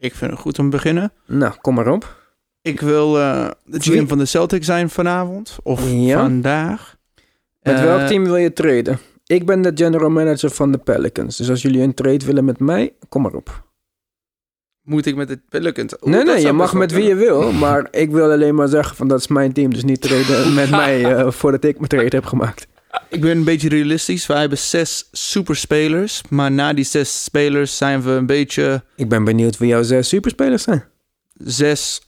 Ik 0.00 0.14
vind 0.14 0.30
het 0.30 0.40
goed 0.40 0.58
om 0.58 0.64
te 0.70 0.76
beginnen. 0.76 1.12
Nou, 1.26 1.54
kom 1.60 1.74
maar 1.74 1.88
op. 1.88 2.18
Ik 2.62 2.80
wil 2.80 3.18
eh, 3.18 3.48
de 3.64 3.80
GM 3.80 4.06
van 4.06 4.18
de 4.18 4.24
Celtics 4.24 4.66
zijn 4.66 4.90
vanavond. 4.90 5.58
Of 5.62 5.90
Ja? 5.92 6.20
vandaag. 6.20 6.96
Met 7.60 7.74
Eh, 7.74 7.82
welk 7.82 8.06
team 8.08 8.24
wil 8.24 8.36
je 8.36 8.52
traden? 8.52 8.98
Ik 9.26 9.46
ben 9.46 9.62
de 9.62 9.72
general 9.74 10.10
manager 10.10 10.50
van 10.50 10.72
de 10.72 10.78
Pelicans. 10.78 11.36
Dus 11.36 11.50
als 11.50 11.62
jullie 11.62 11.82
een 11.82 11.94
trade 11.94 12.24
willen 12.24 12.44
met 12.44 12.58
mij, 12.60 12.92
kom 13.08 13.22
maar 13.22 13.34
op. 13.34 13.68
Moet 14.82 15.06
ik 15.06 15.16
met 15.16 15.28
de 15.28 15.40
Pelicans? 15.48 15.94
Nee, 16.00 16.24
nee, 16.24 16.40
je 16.40 16.52
mag 16.52 16.74
met 16.74 16.92
wie 16.92 17.04
je 17.04 17.14
wil. 17.14 17.52
Maar 17.52 17.88
ik 17.90 18.10
wil 18.10 18.30
alleen 18.30 18.54
maar 18.54 18.68
zeggen 18.68 18.96
van 18.96 19.08
dat 19.08 19.18
is 19.18 19.26
mijn 19.28 19.52
team. 19.52 19.72
Dus 19.72 19.84
niet 19.84 20.00
traden 20.00 20.54
met 20.60 20.70
mij 20.70 21.14
eh, 21.14 21.30
voordat 21.30 21.64
ik 21.64 21.76
mijn 21.76 21.88
trade 21.88 22.16
heb 22.16 22.24
gemaakt. 22.24 22.66
Ik 23.08 23.20
ben 23.20 23.30
een 23.36 23.44
beetje 23.44 23.68
realistisch. 23.68 24.26
Wij 24.26 24.40
hebben 24.40 24.58
zes 24.58 25.08
superspelers. 25.12 26.22
Maar 26.28 26.50
na 26.50 26.72
die 26.72 26.84
zes 26.84 27.24
spelers 27.24 27.76
zijn 27.76 28.02
we 28.02 28.10
een 28.10 28.26
beetje 28.26 28.82
Ik 28.96 29.08
ben 29.08 29.24
benieuwd 29.24 29.58
wie 29.58 29.68
jouw 29.68 29.82
zes 29.82 30.08
superspelers 30.08 30.62
zijn. 30.62 30.84
zes 31.34 32.00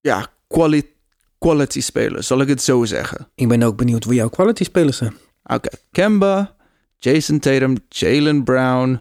ja, 0.00 0.26
quali 0.48 0.94
quality 1.38 1.80
spelers, 1.80 2.26
zal 2.26 2.40
ik 2.40 2.48
het 2.48 2.62
zo 2.62 2.84
zeggen. 2.84 3.28
Ik 3.34 3.48
ben 3.48 3.62
ook 3.62 3.76
benieuwd 3.76 4.04
wie 4.04 4.14
jouw 4.14 4.28
quality 4.28 4.64
spelers 4.64 4.96
zijn. 4.96 5.14
Oké, 5.44 5.68
Kemba, 5.92 6.56
Jason 6.98 7.38
Tatum, 7.38 7.74
Jalen 7.88 8.44
Brown. 8.44 9.00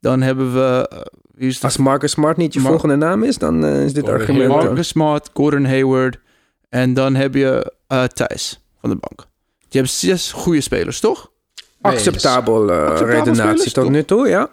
Dan 0.00 0.20
hebben 0.22 0.52
we... 0.54 0.88
eh, 0.90 1.00
wie 1.34 1.48
is 1.48 1.58
de 1.60 1.66
Als 1.66 1.76
Marcus 1.76 2.10
Smart 2.10 2.36
niet 2.36 2.54
je 2.54 2.60
Mar- 2.60 2.70
volgende 2.70 2.96
naam 2.96 3.22
is, 3.22 3.38
dan 3.38 3.64
eh, 3.64 3.84
is 3.84 3.92
dit 3.92 4.02
Gordon 4.04 4.20
argument... 4.20 4.40
Hayward. 4.42 4.60
dan- 4.60 4.68
Marcus 4.70 4.88
Smart, 4.88 5.30
Gordon 5.34 5.64
Hayward. 5.64 6.18
En 6.68 6.94
dan 6.94 7.14
heb 7.14 7.34
je 7.34 7.72
eh 7.86 8.04
Thijs 8.04 8.60
van 8.80 8.90
de 8.90 8.96
bank. 8.96 9.28
Je 9.70 9.78
hebt 9.78 9.90
zes 9.90 10.32
goede 10.32 10.60
spelers, 10.60 11.00
toch? 11.00 11.30
Acceptabel 11.80 12.70
eh, 12.70 12.76
Acceptabel 12.76 13.14
redenatie 13.14 13.42
spelers, 13.42 13.72
tot 13.72 13.84
toch? 13.84 13.92
nu 13.92 14.04
toe, 14.04 14.28
ja. 14.28 14.50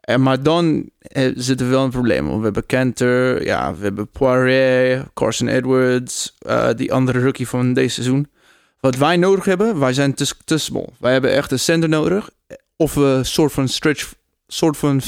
En 0.00 0.22
maar 0.22 0.42
dan 0.42 0.90
eh, 1.00 1.32
zit 1.34 1.60
er 1.60 1.68
wel 1.68 1.84
een 1.84 1.90
probleem. 1.90 2.26
Want 2.26 2.38
we 2.38 2.44
hebben 2.44 2.66
Kenter, 2.66 3.44
ja, 3.44 3.74
we 3.74 3.82
hebben 3.84 4.08
Poirier, 4.08 5.04
Carson 5.14 5.48
Edwards, 5.48 6.36
eh, 6.38 6.68
die 6.76 6.92
andere 6.92 7.22
rookie 7.22 7.48
van 7.48 7.72
deze 7.72 7.94
seizoen. 7.94 8.28
Wat 8.80 8.96
wij 8.96 9.16
nodig 9.16 9.44
hebben, 9.44 9.78
wij 9.78 9.92
zijn 9.92 10.14
te, 10.14 10.32
te 10.44 10.58
small. 10.58 10.88
Wij 10.98 11.12
hebben 11.12 11.32
echt 11.32 11.52
een 11.52 11.58
center 11.58 11.88
nodig. 11.88 12.30
Of 12.76 12.94
we 12.94 13.00
een 13.00 13.24
soort 13.24 13.52
van 13.52 13.68
stretch, 13.68 14.14
soort 14.46 14.76
van 14.76 15.00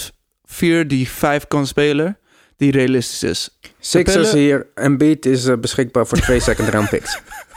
vier 0.44 0.88
die 0.88 1.08
vijf 1.08 1.46
kan 1.46 1.66
spelen, 1.66 2.18
die 2.56 2.72
realistisch 2.72 3.22
is. 3.22 3.58
Sixers 3.78 4.32
hier. 4.32 4.66
Embiid 4.74 5.26
is 5.26 5.60
beschikbaar 5.60 6.06
voor 6.06 6.18
twee 6.18 6.40
second 6.40 6.68
round 6.68 6.88
picks. 6.88 7.18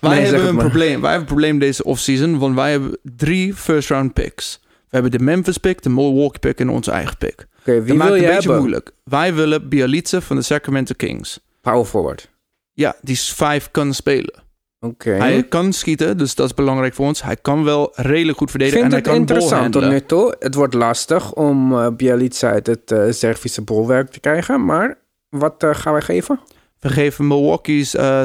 Wij 0.00 0.14
Nee, 0.14 0.20
hebben 0.26 0.48
een 0.48 0.54
maar. 0.54 0.64
probleem. 0.64 1.00
Wij 1.00 1.10
hebben 1.10 1.28
een 1.28 1.34
probleem 1.34 1.58
deze 1.58 1.84
offseason, 1.84 2.38
want 2.38 2.54
wij 2.54 2.70
hebben 2.70 2.98
drie 3.16 3.54
first 3.54 3.88
round 3.88 4.12
picks. 4.12 4.60
We 4.62 4.98
hebben 4.98 5.10
de 5.10 5.24
Memphis 5.24 5.58
pick, 5.58 5.82
de 5.82 5.88
Milwaukee 5.88 6.38
pick 6.38 6.58
en 6.58 6.68
onze 6.68 6.90
eigen 6.90 7.16
pick. 7.16 7.46
Oké, 7.60 7.74
Dat 7.76 7.84
wie 7.84 7.94
maakt 7.94 8.10
wil 8.10 8.12
het 8.12 8.20
je 8.20 8.28
een 8.28 8.34
beetje 8.34 8.48
hebben? 8.48 8.58
moeilijk. 8.58 8.90
Wij 9.04 9.34
willen 9.34 9.68
Bialice 9.68 10.20
van 10.20 10.36
de 10.36 10.42
Sacramento 10.42 10.94
Kings. 10.96 11.40
Power 11.60 11.84
forward. 11.84 12.30
Ja, 12.72 12.94
die 13.00 13.14
is 13.14 13.32
vijf 13.32 13.70
kan 13.70 13.94
spelen. 13.94 14.42
Oké. 14.80 15.10
Hij 15.10 15.42
kan 15.48 15.72
schieten, 15.72 16.18
dus 16.18 16.34
dat 16.34 16.46
is 16.46 16.54
belangrijk 16.54 16.94
voor 16.94 17.06
ons. 17.06 17.22
Hij 17.22 17.36
kan 17.36 17.64
wel 17.64 17.92
redelijk 17.94 18.38
goed 18.38 18.50
verdedigen 18.50 18.80
vind 18.80 18.92
en 18.92 18.98
het 18.98 19.06
hij 19.06 19.14
kan 19.16 19.24
interessant 19.26 19.72
tot 19.72 19.88
nu 19.88 20.00
toe. 20.06 20.36
Het 20.38 20.54
wordt 20.54 20.74
lastig 20.74 21.32
om 21.34 21.96
Bialica 21.96 22.50
uit 22.50 22.66
het 22.66 22.92
eh, 22.92 23.04
Servische 23.10 23.62
bolwerk 23.62 24.10
te 24.10 24.20
krijgen. 24.20 24.64
Maar 24.64 24.98
wat 25.28 25.62
eh, 25.62 25.70
gaan 25.74 25.92
wij 25.92 26.02
geven? 26.02 26.40
We 26.82 26.88
geven 26.88 27.26
Milwaukee's 27.26 27.94
eh 27.94 28.24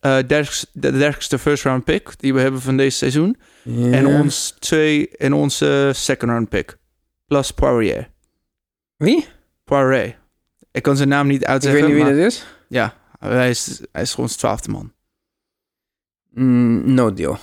dertigste- 0.00 0.66
de 0.72 0.92
dertigste 0.92 1.38
first 1.38 1.64
round 1.64 1.84
pick 1.84 2.18
die 2.18 2.34
we 2.34 2.40
hebben 2.40 2.60
van 2.60 2.76
deze 2.76 2.96
seizoen. 2.96 3.36
En, 3.64 4.06
ons 4.06 4.54
twee, 4.58 5.08
en 5.08 5.32
onze 5.32 5.90
second 5.94 6.30
round 6.30 6.48
pick. 6.48 6.76
Plus 7.26 7.50
Poirier. 7.50 8.10
Wie? 8.96 9.26
Poirier. 9.64 10.18
Ik 10.70 10.82
kan 10.82 10.96
zijn 10.96 11.08
naam 11.08 11.26
niet 11.26 11.42
Ik 11.42 11.46
uitzeggen. 11.48 11.80
weet 11.84 11.94
niet 11.94 12.04
wie 12.04 12.14
dat 12.14 12.24
is. 12.26 12.46
Ja, 12.68 12.94
hij 13.18 13.50
is, 13.50 13.80
hij 13.92 14.02
is 14.02 14.10
gewoon 14.10 14.26
ons 14.26 14.36
twaalfde 14.36 14.70
man. 14.70 14.92
Mm, 16.30 16.94
no 16.94 17.12
deal. 17.12 17.38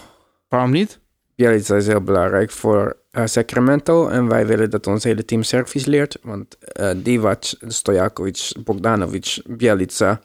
Waarom 0.47 0.71
niet? 0.71 0.99
Bielitsa 1.35 1.75
is 1.75 1.87
heel 1.87 2.01
belangrijk 2.01 2.51
voor 2.51 2.97
eh, 3.11 3.25
Sacramento. 3.25 4.07
En 4.07 4.27
wij 4.27 4.45
willen 4.47 4.69
dat 4.69 4.87
ons 4.87 5.03
hele 5.03 5.25
team 5.25 5.43
Servisch 5.43 5.85
leert. 5.85 6.17
Want 6.21 6.57
eh 6.57 6.91
Divac, 6.97 7.43
Stojakovic, 7.67 8.51
Bogdanovic, 8.63 9.41
Bielitsa. 9.45 10.21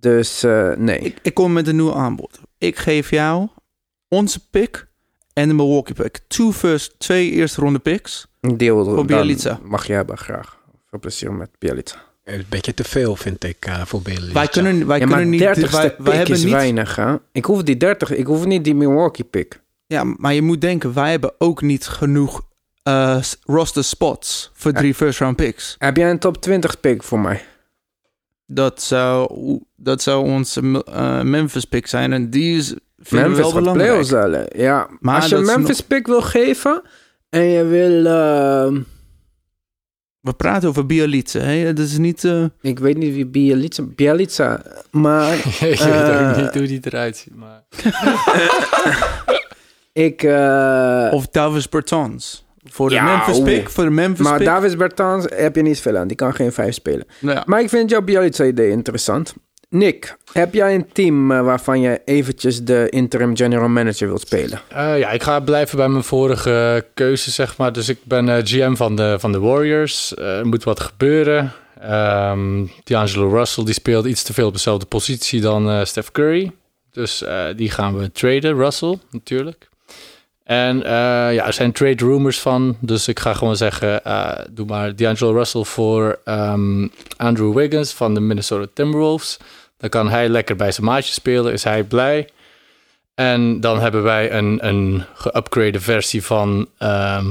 Dus 0.00 0.42
eh, 0.42 0.72
nee. 0.76 0.98
Ik, 0.98 1.18
ik 1.22 1.34
kom 1.34 1.52
met 1.52 1.68
een 1.68 1.76
nieuw 1.76 1.94
aanbod. 1.94 2.40
Ik 2.58 2.76
geef 2.78 3.10
jou 3.10 3.48
onze 4.08 4.48
pick 4.50 4.86
en 5.32 5.48
de 5.48 5.54
Milwaukee 5.54 5.94
pick. 5.94 6.20
Two 6.26 6.52
first, 6.52 6.94
twee 6.98 7.30
eerste 7.30 7.60
ronde 7.60 7.78
picks. 7.78 8.26
Een 8.40 8.56
deel 8.56 8.84
Voor 8.84 8.94
dan 8.96 9.06
Bielitsa. 9.06 9.58
mag 9.62 9.86
je 9.86 9.92
hebben, 9.92 10.18
graag. 10.18 10.58
Veel 10.90 10.98
plezier 10.98 11.32
met 11.32 11.50
Bielitsa. 11.58 12.02
Een 12.24 12.44
beetje 12.48 12.74
te 12.74 12.84
veel, 12.84 13.16
vind 13.16 13.44
ik, 13.44 13.66
eh, 13.66 13.84
voor 13.84 14.02
Bielitsa. 14.02 14.32
Wij 14.32 14.48
kunnen, 14.48 14.86
wij 14.86 14.98
ja, 14.98 15.06
maar 15.06 15.14
kunnen 15.14 15.30
niet... 15.30 15.40
30 15.40 15.70
Wij, 15.70 15.82
hebben 16.16 16.34
is 16.36 16.42
niet 16.42 16.52
weinig, 16.52 16.96
hè? 16.96 17.14
Ik 17.32 17.44
hoef 17.44 17.62
die 17.62 17.76
30, 17.76 18.10
ik 18.10 18.26
hoef 18.26 18.44
niet 18.44 18.64
die 18.64 18.74
Milwaukee 18.74 19.24
pick. 19.24 19.60
ja, 19.86 20.04
maar 20.04 20.34
je 20.34 20.42
moet 20.42 20.60
denken, 20.60 20.94
wij 20.94 21.10
hebben 21.10 21.32
ook 21.38 21.62
niet 21.62 21.86
genoeg 21.86 22.42
eh, 22.82 23.22
s- 23.22 23.36
roster 23.44 23.84
spots 23.84 24.50
voor 24.54 24.72
drie 24.72 24.94
first 24.94 25.18
round 25.18 25.36
picks. 25.36 25.74
Heb 25.78 25.96
jij 25.96 26.10
een 26.10 26.18
top 26.18 26.40
20 26.42 26.80
pick 26.80 27.02
voor 27.02 27.18
mij? 27.20 27.44
Dat 28.46 28.82
zou, 28.82 29.28
dat 29.76 30.02
zou 30.02 30.28
onze 30.30 30.84
eh, 30.92 31.22
Memphis 31.22 31.64
pick 31.64 31.86
zijn. 31.86 32.12
En 32.12 32.30
die 32.30 32.56
is 32.56 32.74
Memphis 33.10 33.36
we 33.36 33.42
wel 33.42 33.50
gaat 33.50 33.58
belangrijk. 33.60 34.56
Ja, 34.56 34.88
Maar 35.00 35.14
als 35.20 35.28
je 35.28 35.36
Memphis 35.38 35.80
pick 35.80 36.06
wil 36.06 36.22
geven 36.22 36.82
en 37.30 37.42
je 37.44 37.64
wil... 37.64 38.06
ehm, 38.06 38.80
We 40.20 40.32
praten 40.32 40.68
over 40.68 40.86
Bielitsa. 40.86 41.38
Hè? 41.38 41.72
Dat 41.72 41.84
is 41.86 41.98
niet... 41.98 42.24
eh, 42.24 42.44
ik 42.60 42.78
weet 42.78 42.96
niet 42.96 43.14
wie 43.14 43.26
Bielitsa... 43.26 43.82
Bielitsa, 43.82 44.62
maar... 44.90 45.34
ik 45.46 45.58
weet 45.60 45.80
eh, 45.80 46.28
ook 46.30 46.36
niet 46.36 46.54
hoe 46.54 46.66
die 46.66 46.80
eruit 46.82 47.16
ziet, 47.16 47.34
maar... 47.36 47.64
ik... 49.92 50.22
eh, 50.22 51.08
of 51.12 51.28
Davis 51.28 51.68
Bertans. 51.68 52.43
Voor 52.70 52.88
de 52.88 52.94
Ja, 52.94 53.04
Memphis 53.04 53.42
pick. 53.42 53.70
Voor 53.70 53.84
de 53.84 53.90
Memphis 53.90 54.26
maar 54.26 54.36
pick. 54.36 54.46
Davis 54.46 54.76
Bertans 54.76 55.26
heb 55.34 55.56
je 55.56 55.62
niet 55.62 55.80
veel 55.80 55.96
aan. 55.96 56.08
Die 56.08 56.16
kan 56.16 56.34
geen 56.34 56.52
vijf 56.52 56.74
spelen. 56.74 57.04
Nou 57.20 57.36
ja. 57.36 57.42
Maar 57.46 57.60
ik 57.60 57.68
vind 57.68 57.90
jouw 57.90 58.02
Bielitsa-idee 58.02 58.70
interessant. 58.70 59.34
Nick, 59.68 60.16
heb 60.32 60.54
jij 60.54 60.74
een 60.74 60.86
team 60.92 61.30
eh, 61.32 61.40
waarvan 61.42 61.80
je 61.80 62.00
eventjes 62.04 62.62
de 62.62 62.86
interim 62.88 63.36
general 63.36 63.68
manager 63.68 64.06
wilt 64.08 64.20
spelen? 64.20 64.60
Eh, 64.68 64.98
ja, 64.98 65.10
ik 65.10 65.22
ga 65.22 65.40
blijven 65.40 65.76
bij 65.76 65.88
mijn 65.88 66.04
vorige 66.04 66.84
keuze, 66.94 67.30
zeg 67.30 67.56
maar. 67.56 67.72
Dus 67.72 67.88
ik 67.88 67.98
ben 68.02 68.28
eh, 68.28 68.44
GM 68.44 68.74
van 68.74 68.96
de, 68.96 69.16
van 69.18 69.32
de 69.32 69.38
Warriors. 69.40 70.14
Eh, 70.14 70.38
er 70.38 70.46
moet 70.46 70.64
wat 70.64 70.80
gebeuren. 70.80 71.52
Ehm 71.80 72.64
D'Angelo 72.84 73.28
Russell 73.28 73.64
die 73.64 73.74
speelt 73.74 74.06
iets 74.06 74.22
te 74.22 74.32
veel 74.32 74.46
op 74.46 74.52
dezelfde 74.52 74.86
positie 74.86 75.40
dan 75.40 75.70
eh, 75.70 75.84
Steph 75.84 76.10
Curry. 76.12 76.52
Dus 76.90 77.22
eh, 77.22 77.44
die 77.56 77.70
gaan 77.70 77.98
we 77.98 78.12
traden, 78.12 78.56
Russell 78.56 78.98
natuurlijk. 79.10 79.68
En 80.44 80.82
eh, 80.82 80.90
ja, 81.34 81.46
er 81.46 81.52
zijn 81.52 81.72
trade 81.72 82.04
rumors 82.04 82.40
van. 82.40 82.76
Dus 82.80 83.08
ik 83.08 83.20
ga 83.20 83.34
gewoon 83.34 83.56
zeggen, 83.56 84.04
eh, 84.04 84.38
doe 84.50 84.66
maar 84.66 84.96
D'Angelo 84.96 85.32
Russell 85.32 85.64
voor 85.64 86.18
ehm, 86.24 86.88
Andrew 87.16 87.54
Wiggins 87.54 87.92
van 87.92 88.14
de 88.14 88.20
Minnesota 88.20 88.66
Timberwolves. 88.74 89.38
Dan 89.76 89.90
kan 89.90 90.08
hij 90.08 90.28
lekker 90.28 90.56
bij 90.56 90.72
zijn 90.72 90.86
maatje 90.86 91.12
spelen, 91.12 91.52
is 91.52 91.64
hij 91.64 91.82
blij. 91.82 92.28
En 93.14 93.60
dan 93.60 93.80
hebben 93.80 94.02
wij 94.02 94.32
een, 94.32 94.66
een 94.66 95.04
geupgrade 95.14 95.80
versie 95.80 96.24
van, 96.24 96.68
ehm, 96.78 97.26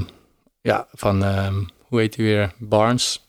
ja, 0.62 0.88
van 0.93 1.23
ehm, 1.23 1.56
hoe 1.88 1.99
heet 1.99 2.15
hij 2.15 2.26
weer? 2.26 2.52
Barnes. 2.58 3.28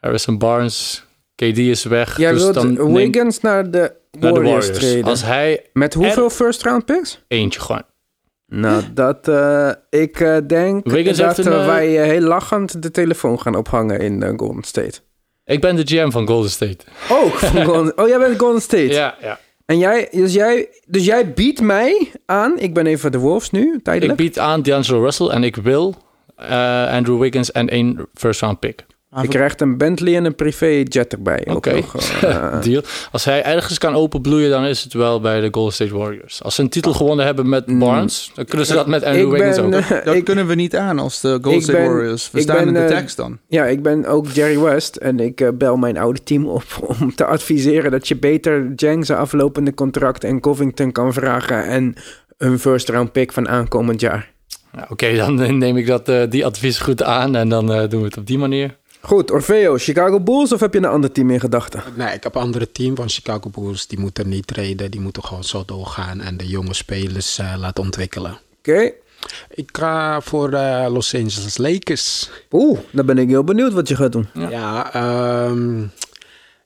Harrison 0.00 0.38
Barnes. 0.38 1.04
KD 1.34 1.58
is 1.58 1.84
weg. 1.84 2.16
Jij 2.16 2.32
dus 2.32 2.42
wilt 2.42 2.54
dan 2.54 2.92
Wiggins 2.92 3.40
naar 3.40 3.70
de 3.70 3.92
naar 4.18 4.32
de 4.32 4.40
Warriors, 4.40 4.72
treden. 4.72 5.04
Als 5.04 5.22
hij 5.22 5.64
Met 5.72 5.94
hoeveel 5.94 6.30
first 6.30 6.62
round 6.62 6.84
picks? 6.84 7.20
eentje 7.28 7.60
gewoon. 7.60 7.82
Nou, 8.50 8.82
dat 8.94 9.28
eh, 9.28 9.70
ik 9.90 10.20
eh, 10.20 10.36
denk 10.46 10.90
Wiggins 10.90 11.18
dat 11.18 11.38
een, 11.38 11.66
wij 11.66 12.00
eh, 12.02 12.04
heel 12.04 12.20
lachend 12.20 12.82
de 12.82 12.90
telefoon 12.90 13.40
gaan 13.40 13.54
ophangen 13.54 14.00
in 14.00 14.34
Golden 14.36 14.62
State. 14.62 15.00
Ik 15.44 15.60
ben 15.60 15.76
de 15.76 15.82
GM 15.86 16.10
van 16.10 16.26
Golden 16.26 16.50
State. 16.50 16.84
Oh, 17.10 17.32
van 17.32 17.64
Golden, 17.68 17.98
oh, 17.98 18.08
jij 18.08 18.18
bent 18.18 18.38
Golden 18.38 18.60
State. 18.60 18.92
Ja, 18.92 19.16
ja. 19.20 19.38
En 19.64 19.78
jij, 19.78 20.08
dus 20.10 20.34
jij, 20.34 20.68
dus 20.86 21.04
jij 21.04 21.32
biedt 21.32 21.60
mij 21.60 22.10
aan, 22.26 22.58
ik 22.58 22.74
ben 22.74 22.86
even 22.86 23.12
de 23.12 23.18
Wolves 23.18 23.50
nu, 23.50 23.74
Ik 23.74 23.84
tijdelijk. 23.84 24.18
bied 24.18 24.38
aan 24.38 24.62
D'Angelo 24.62 25.02
Russell 25.02 25.26
en 25.28 25.44
ik 25.44 25.56
wil 25.56 25.94
Andrew 26.88 27.20
Wiggins 27.20 27.52
en 27.52 27.68
één 27.68 28.06
first 28.14 28.40
round 28.40 28.58
pick. 28.58 28.86
Je 29.22 29.28
krijgt 29.28 29.60
een 29.60 29.76
Bentley 29.76 30.16
en 30.16 30.24
een 30.24 30.34
privé 30.34 30.82
jet 30.84 31.12
erbij. 31.12 31.46
ook 31.48 31.56
Oké, 31.56 31.70
eh. 32.22 32.60
deal. 32.62 32.82
Als 33.12 33.24
hij 33.24 33.42
ergens 33.44 33.78
kan 33.78 33.94
openbloeien, 33.94 34.50
dan 34.50 34.64
is 34.64 34.82
het 34.82 34.92
wel 34.92 35.20
bij 35.20 35.40
de 35.40 35.48
Golden 35.50 35.72
State 35.72 35.96
Warriors. 35.98 36.42
Als 36.42 36.54
ze 36.54 36.62
een 36.62 36.68
titel 36.68 36.92
gewonnen 36.92 37.24
hebben 37.26 37.48
met 37.48 37.78
Barnes, 37.78 38.30
dan 38.34 38.44
kunnen 38.44 38.66
ze 38.66 38.74
dat 38.74 38.86
met 38.86 39.04
Andrew 39.04 39.30
Wiggins 39.30 39.58
ook. 39.58 39.72
eh, 39.72 40.04
Dat 40.04 40.14
ik- 40.14 40.24
kunnen 40.24 40.46
we 40.46 40.54
niet 40.54 40.76
aan 40.76 40.98
als 40.98 41.20
de 41.20 41.38
Golden 41.42 41.62
State 41.62 41.78
ben- 41.78 41.88
Warriors. 41.88 42.30
We 42.30 42.40
staan 42.40 42.56
ben, 42.56 42.66
in 42.66 42.72
de 42.74 42.80
eh, 42.80 42.86
tekst 42.98 43.16
dan. 43.16 43.38
Ja, 43.48 43.64
ik 43.66 43.82
ben 43.82 44.06
ook 44.06 44.26
Jerry 44.28 44.58
West 44.58 44.96
en 44.96 45.20
ik 45.20 45.50
bel 45.58 45.76
mijn 45.76 45.98
oude 45.98 46.22
team 46.22 46.46
op 46.48 46.64
om 47.00 47.14
te 47.14 47.24
adviseren 47.24 47.90
dat 47.90 48.08
je 48.08 48.16
beter 48.16 48.72
Jang's 48.76 49.10
aflopende 49.10 49.74
contract 49.74 50.24
en 50.24 50.40
Covington 50.40 50.92
kan 50.92 51.12
vragen 51.12 51.64
en 51.64 51.94
een 52.38 52.58
first 52.58 52.88
round 52.88 53.12
pick 53.12 53.32
van 53.32 53.48
aankomend 53.48 54.00
jaar. 54.00 54.30
Ja, 54.76 54.86
Oké, 54.90 55.14
dan 55.16 55.58
neem 55.58 55.76
ik 55.76 55.86
dat, 55.86 56.08
eh, 56.08 56.22
die 56.28 56.44
advies 56.46 56.78
goed 56.78 57.02
aan 57.02 57.36
en 57.36 57.48
dan 57.48 57.72
eh, 57.72 57.88
doen 57.88 58.00
we 58.00 58.06
het 58.06 58.16
op 58.16 58.26
die 58.26 58.38
manier. 58.38 58.78
Goed, 59.02 59.30
Orfeo, 59.30 59.76
Chicago 59.78 60.20
Bulls 60.20 60.52
of 60.52 60.60
heb 60.60 60.72
je 60.72 60.78
een 60.78 60.84
ander 60.84 61.12
team 61.12 61.30
in 61.30 61.40
gedachten? 61.40 61.82
Nee, 61.94 62.14
ik 62.14 62.22
heb 62.22 62.34
een 62.34 62.40
andere 62.40 62.72
team 62.72 62.96
van 62.96 63.08
Chicago 63.08 63.50
Bulls. 63.50 63.86
Die 63.86 63.98
moeten 63.98 64.28
niet 64.28 64.46
treden. 64.46 64.90
Die 64.90 65.00
moeten 65.00 65.24
gewoon 65.24 65.44
zo 65.44 65.62
doorgaan 65.66 66.20
en 66.20 66.36
de 66.36 66.46
jonge 66.46 66.74
spelers 66.74 67.38
eh, 67.38 67.54
laten 67.58 67.82
ontwikkelen. 67.84 68.38
Oké. 68.58 68.92
Ik 69.50 69.68
ga 69.72 70.20
voor 70.20 70.52
eh, 70.52 70.86
Los 70.92 71.14
Angeles 71.14 71.58
Lakers. 71.58 72.30
Oeh, 72.50 72.78
dan 72.90 73.06
ben 73.06 73.18
ik 73.18 73.28
heel 73.28 73.44
benieuwd 73.44 73.72
wat 73.72 73.88
je 73.88 73.96
gaat 73.96 74.12
doen. 74.12 74.28
Ja, 74.34 74.92
ehm, 74.92 75.82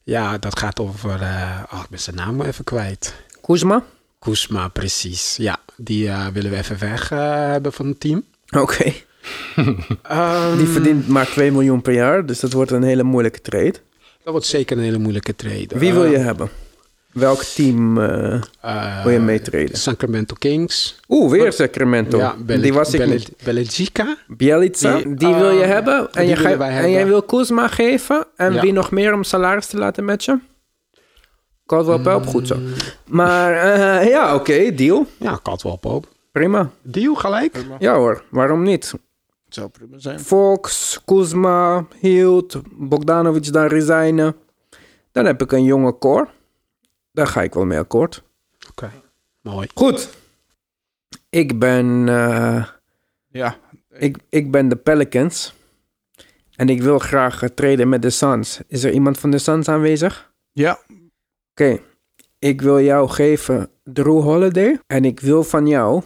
ja 0.03 0.38
dat 0.38 0.59
gaat 0.59 0.81
over... 0.81 1.23
eh, 1.23 1.62
oh, 1.73 1.81
ik 1.83 1.88
ben 1.90 2.01
zijn 2.01 2.16
naam 2.16 2.40
even 2.42 2.64
kwijt. 2.64 3.14
Kuzma? 3.40 3.83
Kuzma, 4.18 4.68
precies. 4.68 5.37
Ja, 5.37 5.57
die 5.77 6.09
eh, 6.09 6.27
willen 6.27 6.51
we 6.51 6.57
even 6.57 6.79
weg 6.79 7.09
hebben 7.09 7.73
van 7.73 7.87
het 7.87 8.01
team. 8.01 8.25
Oké. 8.57 8.92
Ehm, 10.03 10.57
Die 10.57 10.67
verdient 10.67 11.09
maar 11.09 11.27
2 11.27 11.53
miljoen 11.53 11.83
per 11.83 11.93
jaar, 11.95 12.27
dus 12.27 12.41
dat 12.41 12.53
wordt 12.53 12.71
een 12.71 12.83
hele 12.83 13.03
moeilijke 13.03 13.41
trade. 13.41 13.75
Dat 14.23 14.33
wordt 14.33 14.47
zeker 14.47 14.77
een 14.77 14.83
hele 14.83 14.99
moeilijke 14.99 15.37
trade. 15.37 15.69
Wie 15.75 15.93
wil 15.93 16.05
je 16.05 16.17
Eh, 16.17 16.25
hebben? 16.25 16.49
Welk 17.13 17.43
team 17.43 17.99
eh, 17.99 18.35
eh, 18.61 19.03
wil 19.03 19.13
je 19.13 19.19
meetreden? 19.19 19.77
Sacramento 19.79 20.35
Kings. 20.39 21.01
Oeh, 21.09 21.31
weer 21.31 21.53
Sacramento. 21.53 22.19
Ja, 22.19 22.35
Die 22.47 22.73
was 22.73 22.95
ik 22.95 23.07
niet. 23.07 23.31
Bielitsa, 24.27 24.97
die, 24.97 25.15
Die, 25.15 25.35
wil 25.35 25.51
je 25.51 25.63
eh, 25.63 25.69
hebben. 25.69 26.09
En, 26.13 26.27
je 26.27 26.37
ga- 26.37 26.59
en 26.71 26.91
jij 26.91 27.07
wil 27.07 27.23
Kuzma 27.23 27.69
geven. 27.69 28.27
En 28.37 28.53
Ja. 28.53 28.61
wie 28.61 28.73
nog 28.73 28.91
meer 28.91 29.13
om 29.13 29.25
salaris 29.25 29.67
te 29.67 29.77
laten 29.79 30.05
matchen? 30.05 30.43
Caldwell 31.67 31.99
Pope, 31.99 32.27
goed 32.27 32.47
zo. 32.47 32.57
Maar 33.07 33.53
eh, 33.53 34.09
ja, 34.09 34.35
oké, 34.35 34.75
deal. 34.75 35.07
Ja, 35.17 35.39
Caldwell 35.43 35.77
Pope. 35.81 36.09
Prima. 36.33 36.71
Deal 36.83 37.15
gelijk? 37.15 37.65
Ja 37.79 37.95
hoor, 37.97 38.23
waarom 38.31 38.63
niet? 38.63 38.93
Zou 39.55 39.69
prima 39.69 39.99
zijn. 39.99 40.21
Fox, 40.21 41.01
Kuzma, 41.05 41.87
Hield, 42.01 42.62
Bogdanovic 42.73 43.53
dan 43.53 43.67
resignen. 43.67 44.37
Dan 45.12 45.25
heb 45.25 45.43
ik 45.43 45.53
een 45.53 45.64
jonge 45.64 45.99
core. 45.99 46.29
Daar 47.12 47.27
ga 47.27 47.43
ik 47.43 47.55
wel 47.55 47.64
mee 47.64 47.79
akkoord. 47.79 48.23
Oké, 48.71 48.90
mooi. 49.40 49.69
Goed. 49.75 50.17
Ik 51.31 51.59
ben, 51.59 52.09
eh, 52.09 52.67
Ja, 53.29 53.57
ik, 53.90 54.17
ik 54.29 54.51
ben 54.51 54.69
de 54.69 54.77
Pelicans. 54.77 55.55
En 56.57 56.69
ik 56.69 56.83
wil 56.83 56.99
graag 56.99 57.43
eh, 57.43 57.49
treden 57.49 57.88
met 57.88 58.03
de 58.03 58.11
Suns. 58.11 58.61
Is 58.67 58.85
er 58.85 58.93
iemand 58.93 59.19
van 59.19 59.31
de 59.31 59.38
Suns 59.38 59.69
aanwezig? 59.69 60.33
ja. 60.53 60.79
Oké. 61.51 61.81
Ik 62.38 62.61
wil 62.61 62.81
jou 62.81 63.09
geven 63.09 63.71
Drew 63.85 64.23
Holiday. 64.23 64.81
En 64.87 65.05
ik 65.05 65.21
wil 65.21 65.43
van 65.45 65.67
jou 65.67 66.03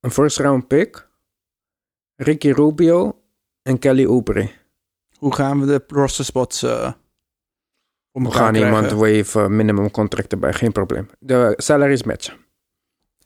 een 0.00 0.10
first 0.10 0.38
round 0.38 0.66
pick. 0.66 1.07
Ricky 2.20 2.50
Rubio 2.50 3.20
en 3.62 3.78
Kelly 3.78 4.06
Oubre. 4.06 4.50
Hoe 5.18 5.34
gaan 5.34 5.60
we 5.60 5.66
de 5.66 5.84
roster 5.86 6.24
spots 6.24 6.62
eh 6.62 6.92
We 8.12 8.30
gaan 8.30 8.52
krijgen? 8.52 8.74
iemand 8.74 8.90
wave 8.90 9.48
minimum 9.48 9.90
contract 9.90 10.32
erbij, 10.32 10.52
geen 10.52 10.72
probleem. 10.72 11.08
De 11.18 11.54
salaries 11.56 12.02
matchen. 12.02 12.34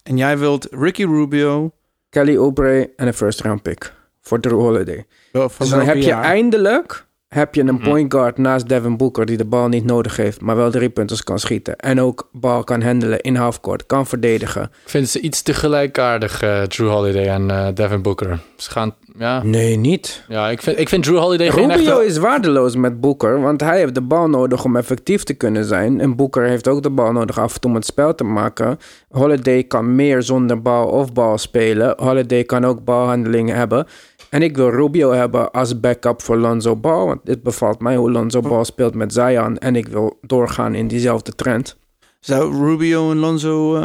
En 0.03 0.17
jij 0.17 0.39
wilt 0.39 0.69
Ricky 0.71 1.05
Rubio. 1.05 1.73
Kelly 2.09 2.37
Oubre 2.37 2.93
en 2.97 3.07
een 3.07 3.15
first 3.15 3.41
round 3.41 3.63
pick 3.63 3.95
voor 4.21 4.41
Drew 4.41 4.59
Holiday. 4.61 5.07
Dus 5.33 5.69
dan 5.71 5.81
heb 5.81 5.97
je 5.97 6.13
eindelijk 6.13 7.07
heb 7.33 7.55
je 7.55 7.63
een 7.63 7.79
point 7.79 8.13
guard 8.13 8.39
naast 8.39 8.69
Devin 8.69 8.97
Booker 8.97 9.27
die 9.27 9.37
de 9.37 9.45
bal 9.45 9.69
niet 9.69 9.85
nodig 9.85 10.17
heeft, 10.17 10.41
maar 10.41 10.57
wel 10.57 10.71
drie 10.71 10.89
punters 10.89 11.25
kan 11.25 11.39
schieten. 11.39 11.77
En 11.77 12.01
ook 12.01 12.29
bal 12.33 12.65
kan 12.65 12.83
handelen 12.83 13.21
in 13.21 13.37
halfcourt, 13.37 13.87
kan 13.87 14.07
verdedigen. 14.07 14.63
Ik 14.63 14.91
vind 14.91 15.09
ze 15.09 15.21
iets 15.21 15.43
te 15.43 15.55
gelijkaardig, 15.55 16.43
eh, 16.43 16.63
Drew 16.63 16.91
Holiday 16.91 17.27
en 17.27 17.51
eh, 17.51 17.67
Devin 17.75 18.03
Booker. 18.03 18.41
Ze 18.57 18.71
gaan, 18.71 18.95
ja. 19.19 19.43
Nee, 19.43 19.77
niet. 19.77 20.25
Ja, 20.29 20.51
ik 20.51 20.63
vind, 20.63 20.79
ik 20.79 20.89
vind 20.89 21.05
Drew 21.05 21.19
Holiday 21.19 21.51
geen 21.51 21.71
Rubio 21.71 21.99
echte... 21.99 22.07
is 22.07 22.17
waardeloos 22.17 22.77
met 22.77 23.01
Booker, 23.01 23.41
want 23.41 23.61
hij 23.61 23.79
heeft 23.79 23.95
de 23.95 24.01
bal 24.01 24.29
nodig 24.29 24.65
om 24.65 24.77
effectief 24.77 25.23
te 25.23 25.35
kunnen 25.35 25.65
zijn. 25.65 26.01
En 26.01 26.17
Booker 26.17 26.43
heeft 26.43 26.69
ook 26.69 26.83
de 26.83 26.91
bal 26.91 27.13
nodig 27.13 27.39
af 27.39 27.55
en 27.55 27.61
toe 27.61 27.71
om 27.71 27.77
het 27.77 27.87
spel 27.87 28.15
te 28.15 28.25
maken. 28.25 28.79
Holiday 29.11 29.63
kan 29.63 29.95
meer 29.95 30.23
zonder 30.23 30.63
bal 30.63 30.87
of 30.87 31.13
bal 31.13 31.39
spelen. 31.39 31.95
Holiday 31.97 32.45
kan 32.45 32.65
ook 32.65 32.85
balhandeling 32.85 33.51
hebben. 33.51 33.87
En 34.33 34.43
ik 34.43 34.57
wil 34.57 34.71
Rubio 34.71 35.11
hebben 35.11 35.51
als 35.51 35.81
backup 35.81 36.23
voor 36.23 36.37
Lonzo 36.37 36.77
Ball, 36.77 37.07
want 37.07 37.21
dit 37.25 37.43
bevalt 37.43 37.81
mij 37.81 37.97
hoe 37.97 38.11
Lonzo 38.11 38.41
Ball 38.41 38.65
speelt 38.65 38.95
met 38.95 39.13
Zion. 39.13 39.59
En 39.59 39.77
ik 39.77 39.89
wil 39.89 40.19
doorgaan 40.21 40.75
in 40.75 40.89
diezelfde 40.89 41.35
trend. 41.35 41.77
Zou 42.21 42.65
Rubio 42.65 43.11
en 43.11 43.17
Lonzo... 43.17 43.81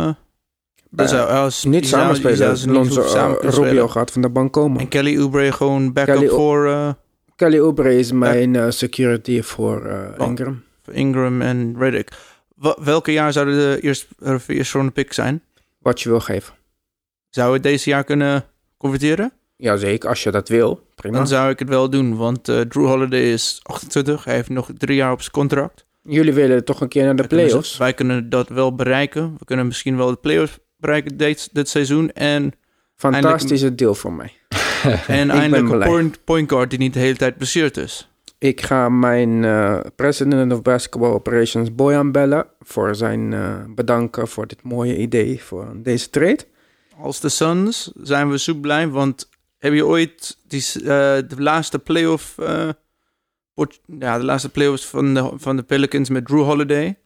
dat 0.90 1.06
Eh, 1.06 1.12
zou, 1.12 1.30
als, 1.30 1.64
niet 1.64 1.88
samen 1.88 2.16
spelen. 2.16 2.72
Lonzo, 2.72 3.02
kunnen 3.02 3.40
Rubio 3.40 3.52
spelen. 3.52 3.90
gaat 3.90 4.12
van 4.12 4.22
de 4.22 4.30
bank 4.30 4.54
komen. 4.54 4.80
En 4.80 4.88
Kelly 4.88 5.20
Oubre 5.20 5.52
gewoon 5.52 5.94
backup 5.94 6.30
voor 6.30 6.96
Kelly 7.36 7.60
Oubre 7.60 7.98
is 7.98 8.12
mijn 8.12 8.74
security 8.74 9.42
voor 9.42 9.86
eh, 9.86 10.28
Ingram. 10.28 10.64
voor 10.84 10.94
Ingram 10.94 11.42
en 11.42 11.76
Reddick. 11.78 12.12
Welke 12.84 13.12
jaar 13.12 13.34
zouden 13.34 13.56
de 13.56 13.82
eerste, 13.82 14.08
uh, 14.20 14.36
eerste 14.48 14.78
ronde 14.78 14.92
pick 14.92 15.14
zijn? 15.14 15.42
Wat 15.80 16.02
je 16.02 16.10
wil 16.10 16.20
geven. 16.20 16.54
Zou 17.30 17.54
het 17.54 17.64
deze 17.64 17.90
jaar 17.90 18.04
kunnen 18.04 18.46
converteren? 18.78 19.32
Jazeker, 19.58 20.10
als 20.10 20.24
je 20.24 20.32
dat 20.32 20.50
wil. 20.50 20.82
Prima. 20.96 21.18
Dan 21.18 21.28
zou 21.28 21.50
ik 21.50 21.60
het 21.60 21.70
wel 21.70 21.90
doen, 21.90 22.16
want 22.16 22.50
eh, 22.50 22.60
Drew 22.60 22.86
Holiday 22.86 23.32
is 23.32 23.60
28. 23.64 24.24
Hij 24.24 24.36
heeft 24.36 24.50
nog 24.50 24.70
drie 24.78 24.96
jaar 24.96 25.12
op 25.12 25.20
zijn 25.22 25.32
contract. 25.34 25.86
Jullie 26.02 26.34
willen 26.34 26.66
toch 26.66 26.82
een 26.82 26.88
keer 26.88 27.04
naar 27.04 27.16
de 27.16 27.18
Wij 27.18 27.28
kunnen- 27.28 27.46
playoffs? 27.46 27.78
Wij 27.78 27.94
kunnen 27.94 28.30
dat 28.30 28.50
wel 28.50 28.76
bereiken. 28.76 29.36
We 29.40 29.46
kunnen 29.46 29.66
misschien 29.68 29.98
wel 29.98 30.10
de 30.10 30.16
playoffs 30.16 30.58
bereiken 30.78 31.18
dit, 31.18 31.50
dit 31.52 31.70
seizoen. 31.70 32.12
En 32.12 32.54
Fantastische 32.96 33.76
deal 33.76 33.96
voor 33.96 34.14
mij. 34.14 34.32
En 35.08 35.30
eindelijk 35.30 35.70
een 35.70 35.80
point, 35.90 36.20
point 36.24 36.50
guard 36.52 36.70
die 36.70 36.80
niet 36.80 36.94
de 36.94 37.00
hele 37.00 37.16
tijd 37.18 37.38
blesseerd 37.38 37.78
is. 37.78 38.10
Ik 38.38 38.62
ga 38.62 38.90
mijn 38.90 39.44
eh, 39.46 39.80
president 39.96 40.54
of 40.54 40.62
basketball 40.62 41.10
operations 41.12 41.76
Boyan 41.76 42.12
bellen 42.12 42.46
voor 42.60 42.96
zijn 42.96 43.34
eh, 43.34 43.56
bedanken 43.68 44.28
voor 44.28 44.48
dit 44.48 44.64
mooie 44.64 44.98
idee 44.98 45.44
voor 45.44 45.68
deze 45.76 46.10
trade. 46.10 46.40
Als 47.02 47.20
de 47.20 47.30
Suns 47.30 47.92
zijn 48.02 48.30
we 48.30 48.38
super 48.38 48.62
blij, 48.62 48.88
want 48.88 49.30
heb 49.58 49.74
je 49.74 49.86
ooit 49.86 50.38
die, 50.48 50.64
eh, 50.76 50.84
de 51.28 51.36
laatste 51.38 51.80
playoff, 51.80 52.38
eh, 52.38 52.70
ja, 54.00 54.18
de 54.18 54.24
laatste 54.24 54.50
playoffs 54.50 54.86
van 54.86 55.14
de, 55.14 55.32
van 55.36 55.56
de 55.56 55.64
Pelicans 55.64 56.10
met 56.10 56.26
Drew 56.26 56.44
Holiday 56.44 56.98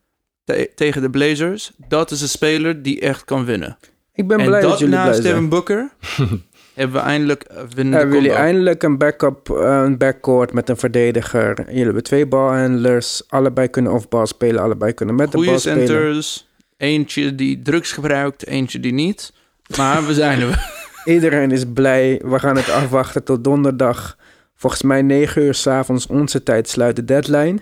te- 0.43 0.71
tegen 0.75 1.01
de 1.01 1.09
Blazers? 1.09 1.71
Dat 1.87 2.11
is 2.11 2.21
een 2.21 2.29
speler 2.29 2.81
die 2.81 2.99
echt 2.99 3.25
kan 3.25 3.45
winnen. 3.45 3.77
Ik 4.13 4.27
ben 4.27 4.39
en 4.39 4.45
blij 4.45 4.61
dat 4.61 4.69
dat 4.69 4.79
jullie 4.79 4.95
naast. 4.95 5.21
Devin 5.23 5.49
Booker 5.49 5.89
hebben 6.73 6.95
we 6.95 7.01
eindelijk 7.01 7.43
eh, 7.43 7.57
winnende 7.75 7.97
Hebben 7.97 8.15
jullie 8.15 8.31
eindelijk 8.33 8.83
een 8.83 8.97
backup, 8.97 9.49
een 9.49 9.97
backcourt 9.97 10.53
met 10.53 10.69
een 10.69 10.77
verdediger. 10.77 11.63
Jullie 11.67 11.83
hebben 11.83 12.03
twee 12.03 12.25
balhandlers. 12.27 13.23
Allebei 13.29 13.67
kunnen 13.67 13.91
off-ball 13.91 14.25
spelen, 14.25 14.61
allebei 14.61 14.93
kunnen 14.93 15.15
met 15.15 15.31
de 15.31 15.45
bal 15.45 15.59
spelen. 15.59 15.87
centers, 15.87 16.47
eentje 16.77 17.35
die 17.35 17.61
drugs 17.61 17.91
gebruikt, 17.91 18.45
eentje 18.47 18.79
die 18.79 18.93
niet. 18.93 19.33
Maar 19.77 20.05
we 20.07 20.13
zijn 20.13 20.41
er. 20.41 20.79
Iedereen 21.05 21.51
is 21.51 21.63
blij. 21.73 22.21
We 22.23 22.39
gaan 22.39 22.55
het 22.55 22.69
afwachten 22.69 23.23
tot 23.23 23.43
donderdag. 23.43 24.17
Volgens 24.55 24.81
mij 24.81 25.01
9 25.01 25.41
uur 25.41 25.53
s'avonds 25.53 26.07
onze 26.07 26.43
tijd 26.43 26.69
sluit 26.69 26.95
de 26.95 27.05
deadline. 27.05 27.59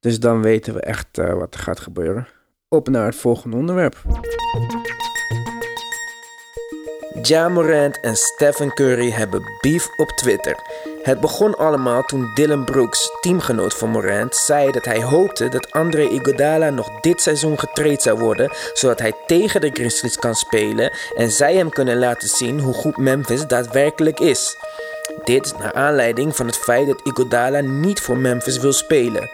Dus 0.00 0.20
dan 0.20 0.42
weten 0.42 0.74
we 0.74 0.80
echt 0.80 1.18
eh, 1.18 1.32
wat 1.32 1.54
er 1.54 1.60
gaat 1.60 1.80
gebeuren. 1.80 2.28
Op 2.68 2.88
naar 2.88 3.06
het 3.06 3.16
volgende 3.16 3.56
onderwerp. 3.56 4.02
Ja 7.22 7.48
Morant 7.48 8.00
en 8.00 8.16
Stephen 8.16 8.74
Curry 8.74 9.10
hebben 9.10 9.42
beef 9.60 9.88
op 9.96 10.08
Twitter. 10.08 10.56
Het 11.02 11.20
begon 11.20 11.56
allemaal 11.56 12.02
toen 12.02 12.30
Dylan 12.34 12.64
Brooks, 12.64 13.10
teamgenoot 13.20 13.74
van 13.74 13.90
Morant, 13.90 14.36
zei 14.36 14.70
dat 14.70 14.84
hij 14.84 15.02
hoopte 15.02 15.48
dat 15.48 15.72
Andre 15.72 16.08
Iguodala 16.08 16.70
nog 16.70 17.00
dit 17.00 17.22
seizoen 17.22 17.58
getraind 17.58 18.02
zou 18.02 18.18
worden, 18.18 18.50
zodat 18.72 18.98
hij 18.98 19.12
tegen 19.26 19.60
de 19.60 19.70
Grizzlies 19.72 20.16
kan 20.16 20.34
spelen 20.34 20.92
en 21.14 21.30
zij 21.30 21.54
hem 21.54 21.70
kunnen 21.70 21.98
laten 21.98 22.28
zien 22.28 22.60
hoe 22.60 22.74
goed 22.74 22.96
Memphis 22.96 23.46
daadwerkelijk 23.46 24.20
is. 24.20 24.56
Dit 25.24 25.58
naar 25.58 25.72
aanleiding 25.72 26.36
van 26.36 26.46
het 26.46 26.56
feit 26.56 26.86
dat 26.86 27.00
Iguodala 27.04 27.60
niet 27.60 28.00
voor 28.00 28.16
Memphis 28.16 28.58
wil 28.58 28.72
spelen. 28.72 29.30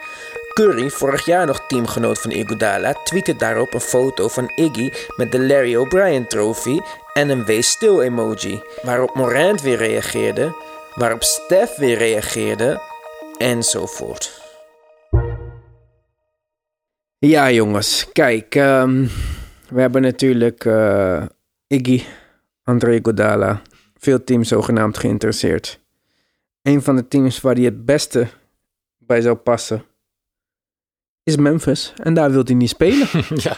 Curry, 0.53 0.89
vorig 0.89 1.25
jaar 1.25 1.45
nog 1.45 1.63
teamgenoot 1.67 2.19
van 2.19 2.31
Iguodala, 2.31 2.93
tweette 3.03 3.35
daarop 3.35 3.73
een 3.73 3.81
foto 3.81 4.27
van 4.27 4.51
Iggy 4.55 4.91
met 5.15 5.31
de 5.31 5.39
Larry 5.39 5.75
O'Brien 5.75 6.27
trofee 6.27 6.81
en 7.13 7.29
een 7.29 7.45
wees 7.45 7.69
stil 7.69 8.01
emoji. 8.01 8.61
Waarop 8.81 9.15
Morant 9.15 9.61
weer 9.61 9.77
reageerde, 9.77 10.55
waarop 10.97 11.23
Steph 11.23 11.77
weer 11.77 11.97
reageerde, 11.97 12.81
enzovoort. 13.37 14.41
Ja, 17.17 17.51
jongens. 17.51 18.11
Kijk, 18.11 18.55
ehm, 18.55 19.07
we 19.69 19.81
hebben 19.81 20.01
natuurlijk 20.01 20.65
eh, 20.65 21.25
Iggy, 21.67 22.03
André 22.63 22.99
Godala, 23.01 23.61
veel 23.97 24.23
teams 24.23 24.47
zogenaamd 24.47 24.97
geïnteresseerd. 24.97 25.79
Een 26.61 26.81
van 26.81 26.95
de 26.95 27.07
teams 27.07 27.41
waar 27.41 27.55
hij 27.55 27.63
het 27.63 27.85
beste 27.85 28.27
bij 28.97 29.21
zou 29.21 29.35
passen 29.35 29.85
is 31.23 31.35
Memphis. 31.35 31.93
En 32.03 32.13
daar 32.13 32.31
wil 32.31 32.43
hij 32.43 32.55
niet 32.55 32.69
spelen. 32.69 33.07
ja. 33.47 33.57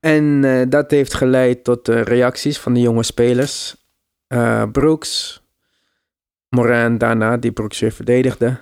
En 0.00 0.44
eh, 0.44 0.66
dat 0.68 0.90
heeft 0.90 1.14
geleid 1.14 1.64
tot 1.64 1.86
de 1.86 2.00
reacties 2.00 2.58
van 2.58 2.74
de 2.74 2.80
jonge 2.80 3.02
spelers. 3.02 3.76
Eh, 4.26 4.62
Brooks, 4.72 5.39
Moran 6.50 6.98
daarna, 6.98 7.36
die 7.36 7.52
Brooks 7.52 7.80
weer 7.80 7.92
verdedigde. 7.92 8.60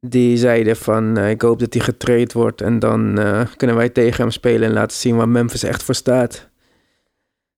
Die 0.00 0.36
zeiden 0.36 0.76
van, 0.76 1.16
eh, 1.16 1.30
ik 1.30 1.42
hoop 1.42 1.58
dat 1.58 1.74
hij 1.74 1.82
getraind 1.82 2.32
wordt. 2.32 2.60
En 2.60 2.78
dan 2.78 3.18
eh, 3.18 3.46
kunnen 3.56 3.76
wij 3.76 3.88
tegen 3.88 4.20
hem 4.20 4.30
spelen 4.30 4.68
en 4.68 4.74
laten 4.74 4.96
zien 4.96 5.16
waar 5.16 5.28
Memphis 5.28 5.62
echt 5.62 5.82
voor 5.82 5.94
staat. 5.94 6.48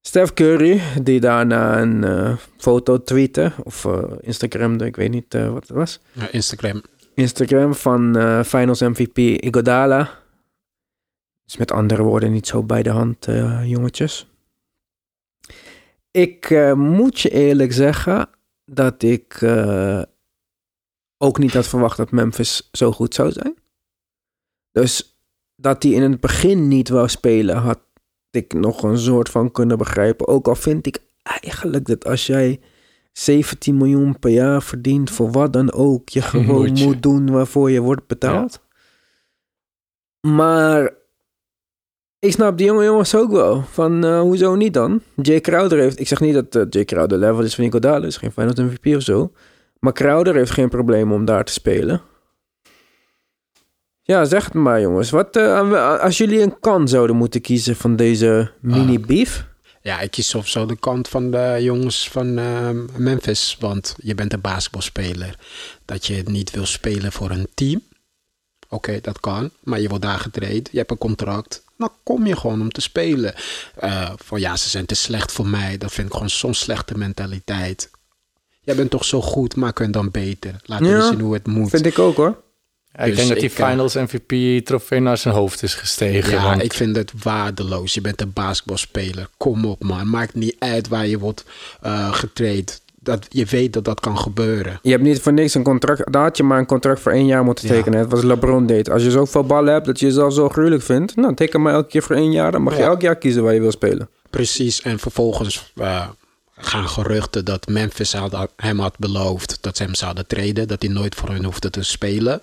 Steph 0.00 0.32
Curry, 0.32 0.80
die 1.02 1.20
daarna 1.20 1.80
een 1.80 2.04
eh, 2.04 2.36
foto 2.56 3.02
tweette. 3.02 3.52
Of 3.64 3.86
Instagramde, 4.20 4.84
ik 4.84 4.96
weet 4.96 5.10
niet 5.10 5.34
wat 5.34 5.68
het 5.68 5.70
was. 5.70 6.00
Ja, 6.12 6.30
Instagram. 6.30 6.82
Instagram 7.14 7.74
van 7.74 8.14
Finals 8.44 8.80
MVP 8.80 9.18
Igodala. 9.18 10.10
Dus 11.44 11.56
met 11.56 11.72
andere 11.72 12.02
woorden 12.02 12.32
niet 12.32 12.46
zo 12.46 12.62
bij 12.62 12.82
de 12.82 12.90
hand, 12.90 13.26
jongetjes. 13.64 14.30
Ik 16.10 16.72
moet 16.74 17.20
je 17.20 17.30
eerlijk 17.30 17.72
zeggen 17.72 18.28
dat 18.74 19.02
ik 19.02 19.34
eh, 19.40 20.02
ook 21.18 21.38
niet 21.38 21.52
had 21.52 21.66
verwacht 21.66 21.96
dat 21.96 22.10
Memphis 22.10 22.68
zo 22.72 22.92
goed 22.92 23.14
zou 23.14 23.32
zijn. 23.32 23.54
Dus 24.70 25.20
dat 25.56 25.82
hij 25.82 25.92
in 25.92 26.02
het 26.02 26.20
begin 26.20 26.68
niet 26.68 26.88
wou 26.88 27.08
spelen, 27.08 27.56
had 27.56 27.80
ik 28.30 28.52
nog 28.52 28.82
een 28.82 28.98
soort 28.98 29.28
van 29.28 29.50
kunnen 29.50 29.78
begrijpen. 29.78 30.26
Ook 30.26 30.48
al 30.48 30.54
vind 30.54 30.86
ik 30.86 30.98
eigenlijk 31.22 31.86
dat 31.86 32.04
als 32.04 32.26
jij 32.26 32.60
17 33.12 33.76
miljoen 33.76 34.18
per 34.18 34.30
jaar 34.30 34.62
verdient, 34.62 35.10
voor 35.10 35.30
wat 35.30 35.52
dan 35.52 35.72
ook, 35.72 36.08
je 36.08 36.22
gewoon 36.32 36.72
Moet 36.72 37.02
doen 37.02 37.30
waarvoor 37.30 37.70
je 37.70 37.80
wordt 37.80 38.06
betaald. 38.06 38.60
Maar 40.20 40.94
ik 42.22 42.32
snap 42.32 42.58
die 42.58 42.66
jonge 42.66 42.84
jongens 42.84 43.14
ook 43.14 43.30
wel. 43.30 43.64
Van 43.70 44.04
eh, 44.04 44.20
hoezo 44.20 44.54
niet 44.54 44.74
dan? 44.74 45.00
Jay 45.22 45.40
Crowder 45.40 45.78
heeft. 45.78 46.00
Ik 46.00 46.08
zeg 46.08 46.20
niet 46.20 46.34
dat 46.34 46.54
eh, 46.54 46.62
Jay 46.70 46.84
Crowder 46.84 47.18
level 47.18 47.44
is 47.44 47.54
van 47.54 47.64
Iguodala, 47.64 48.06
is 48.06 48.16
geen 48.16 48.32
Finals 48.32 48.54
MVP 48.54 48.96
of 48.96 49.02
zo. 49.02 49.32
Maar 49.78 49.92
Crowder 49.92 50.34
heeft 50.34 50.50
geen 50.50 50.68
probleem 50.68 51.12
om 51.12 51.24
daar 51.24 51.44
te 51.44 51.52
spelen. 51.52 52.02
Ja, 54.02 54.24
zeg 54.24 54.44
het 54.44 54.54
maar 54.54 54.80
jongens. 54.80 55.10
Wat, 55.10 55.36
eh, 55.36 56.00
als 56.00 56.18
jullie 56.18 56.40
een 56.40 56.60
kan 56.60 56.88
zouden 56.88 57.16
moeten 57.16 57.40
kiezen 57.40 57.76
van 57.76 57.96
deze 57.96 58.50
mini-beef? 58.60 59.46
Ja, 59.80 60.00
ik 60.00 60.10
kies 60.10 60.28
sowieso 60.28 60.66
de 60.66 60.78
kant 60.78 61.08
van 61.08 61.30
de 61.30 61.56
jongens 61.60 62.08
van 62.08 62.34
Memphis. 62.96 63.56
Want 63.60 63.96
je 63.98 64.14
bent 64.14 64.32
een 64.32 64.40
basketbalspeler. 64.40 65.38
Dat 65.84 66.06
je 66.06 66.22
niet 66.26 66.50
wil 66.50 66.66
spelen 66.66 67.12
voor 67.12 67.30
een 67.30 67.48
team. 67.54 67.82
Oké, 68.72 68.98
dat 69.02 69.20
kan. 69.20 69.50
Maar 69.62 69.80
je 69.80 69.88
wordt 69.88 70.04
daar 70.04 70.18
getraind. 70.18 70.68
Je 70.72 70.78
hebt 70.78 70.90
een 70.90 70.98
contract. 70.98 71.62
Dan 71.78 71.90
kom 72.02 72.26
je 72.26 72.36
gewoon 72.36 72.60
om 72.60 72.70
te 72.72 72.80
spelen. 72.80 73.34
Eh, 73.76 74.10
voor 74.16 74.40
ja, 74.40 74.56
ze 74.56 74.68
zijn 74.68 74.86
te 74.86 74.94
slecht 74.94 75.32
voor 75.32 75.46
mij. 75.46 75.78
Dat 75.78 75.92
vind 75.92 76.06
ik 76.06 76.12
gewoon 76.12 76.30
zo'n 76.30 76.54
slechte 76.54 76.98
mentaliteit. 76.98 77.90
Jij 78.60 78.74
bent 78.74 78.90
toch 78.90 79.04
zo 79.04 79.20
goed, 79.22 79.56
maak 79.56 79.78
het 79.78 79.92
dan 79.92 80.10
beter. 80.10 80.54
Laat 80.64 80.80
Ja, 80.84 80.96
me 80.96 81.02
zien 81.02 81.20
hoe 81.20 81.34
het 81.34 81.46
moet. 81.46 81.70
Vind 81.70 81.86
ik 81.86 81.98
ook 81.98 82.16
hoor. 82.16 82.42
Ja, 82.92 82.98
ik 83.00 83.06
Dus 83.06 83.16
denk 83.16 83.28
dat 83.28 83.38
die 83.38 83.50
ik, 83.50 83.58
eh, 83.58 83.68
Finals 83.68 83.94
MVP-trofee 83.94 85.00
naar 85.00 85.18
zijn 85.18 85.34
hoofd 85.34 85.62
is 85.62 85.74
gestegen. 85.74 86.30
Ja, 86.32 86.42
want- 86.42 86.62
ik 86.62 86.72
vind 86.72 86.96
het 86.96 87.12
waardeloos. 87.22 87.94
Je 87.94 88.00
bent 88.00 88.20
een 88.20 88.32
basketbalspeler. 88.32 89.28
Kom 89.36 89.64
op, 89.64 89.82
man. 89.82 90.08
Maakt 90.10 90.34
niet 90.34 90.56
uit 90.58 90.88
waar 90.88 91.06
je 91.06 91.18
wordt 91.18 91.44
eh 91.80 92.12
getraind. 92.14 92.80
Dat 93.02 93.26
je 93.28 93.44
weet 93.44 93.72
dat 93.72 93.84
dat 93.84 94.00
kan 94.00 94.18
gebeuren. 94.18 94.78
Je 94.82 94.90
hebt 94.90 95.02
niet 95.02 95.20
voor 95.20 95.32
niks 95.32 95.54
een 95.54 95.62
contract. 95.62 96.12
Daar 96.12 96.22
had 96.22 96.36
je 96.36 96.42
maar 96.42 96.58
een 96.58 96.66
contract 96.66 97.00
voor 97.00 97.12
één 97.12 97.26
jaar 97.26 97.44
moeten 97.44 97.68
tekenen. 97.68 97.98
Het 97.98 98.10
was 98.10 98.22
LeBron 98.22 98.66
deed. 98.66 98.90
Als 98.90 99.02
je 99.02 99.10
zoveel 99.10 99.44
ballen 99.44 99.72
hebt 99.72 99.86
dat 99.86 100.00
je 100.00 100.06
jezelf 100.06 100.32
zo 100.34 100.48
gruwelijk 100.48 100.82
vindt, 100.82 101.16
nou 101.16 101.34
teken 101.34 101.62
maar 101.62 101.72
elke 101.72 101.88
keer 101.88 102.02
voor 102.02 102.16
één 102.16 102.32
jaar. 102.32 102.52
Dan 102.52 102.62
mag 102.62 102.76
je 102.76 102.82
elk 102.82 103.00
jaar 103.00 103.16
kiezen 103.16 103.42
waar 103.42 103.54
je 103.54 103.60
wil 103.60 103.70
spelen. 103.70 104.08
Precies, 104.30 104.82
en 104.82 104.98
vervolgens 104.98 105.72
eh, 105.76 106.08
gaan 106.56 106.88
geruchten 106.88 107.44
dat 107.44 107.66
Memphis 107.66 108.12
had, 108.12 108.48
hem 108.56 108.78
had 108.78 108.98
beloofd 108.98 109.58
dat 109.60 109.76
ze 109.76 109.82
hem 109.82 109.94
zouden 109.94 110.26
treden, 110.26 110.68
dat 110.68 110.82
hij 110.82 110.92
nooit 110.92 111.14
voor 111.14 111.28
hen 111.28 111.44
hoefde 111.44 111.70
te 111.70 111.82
spelen. 111.82 112.40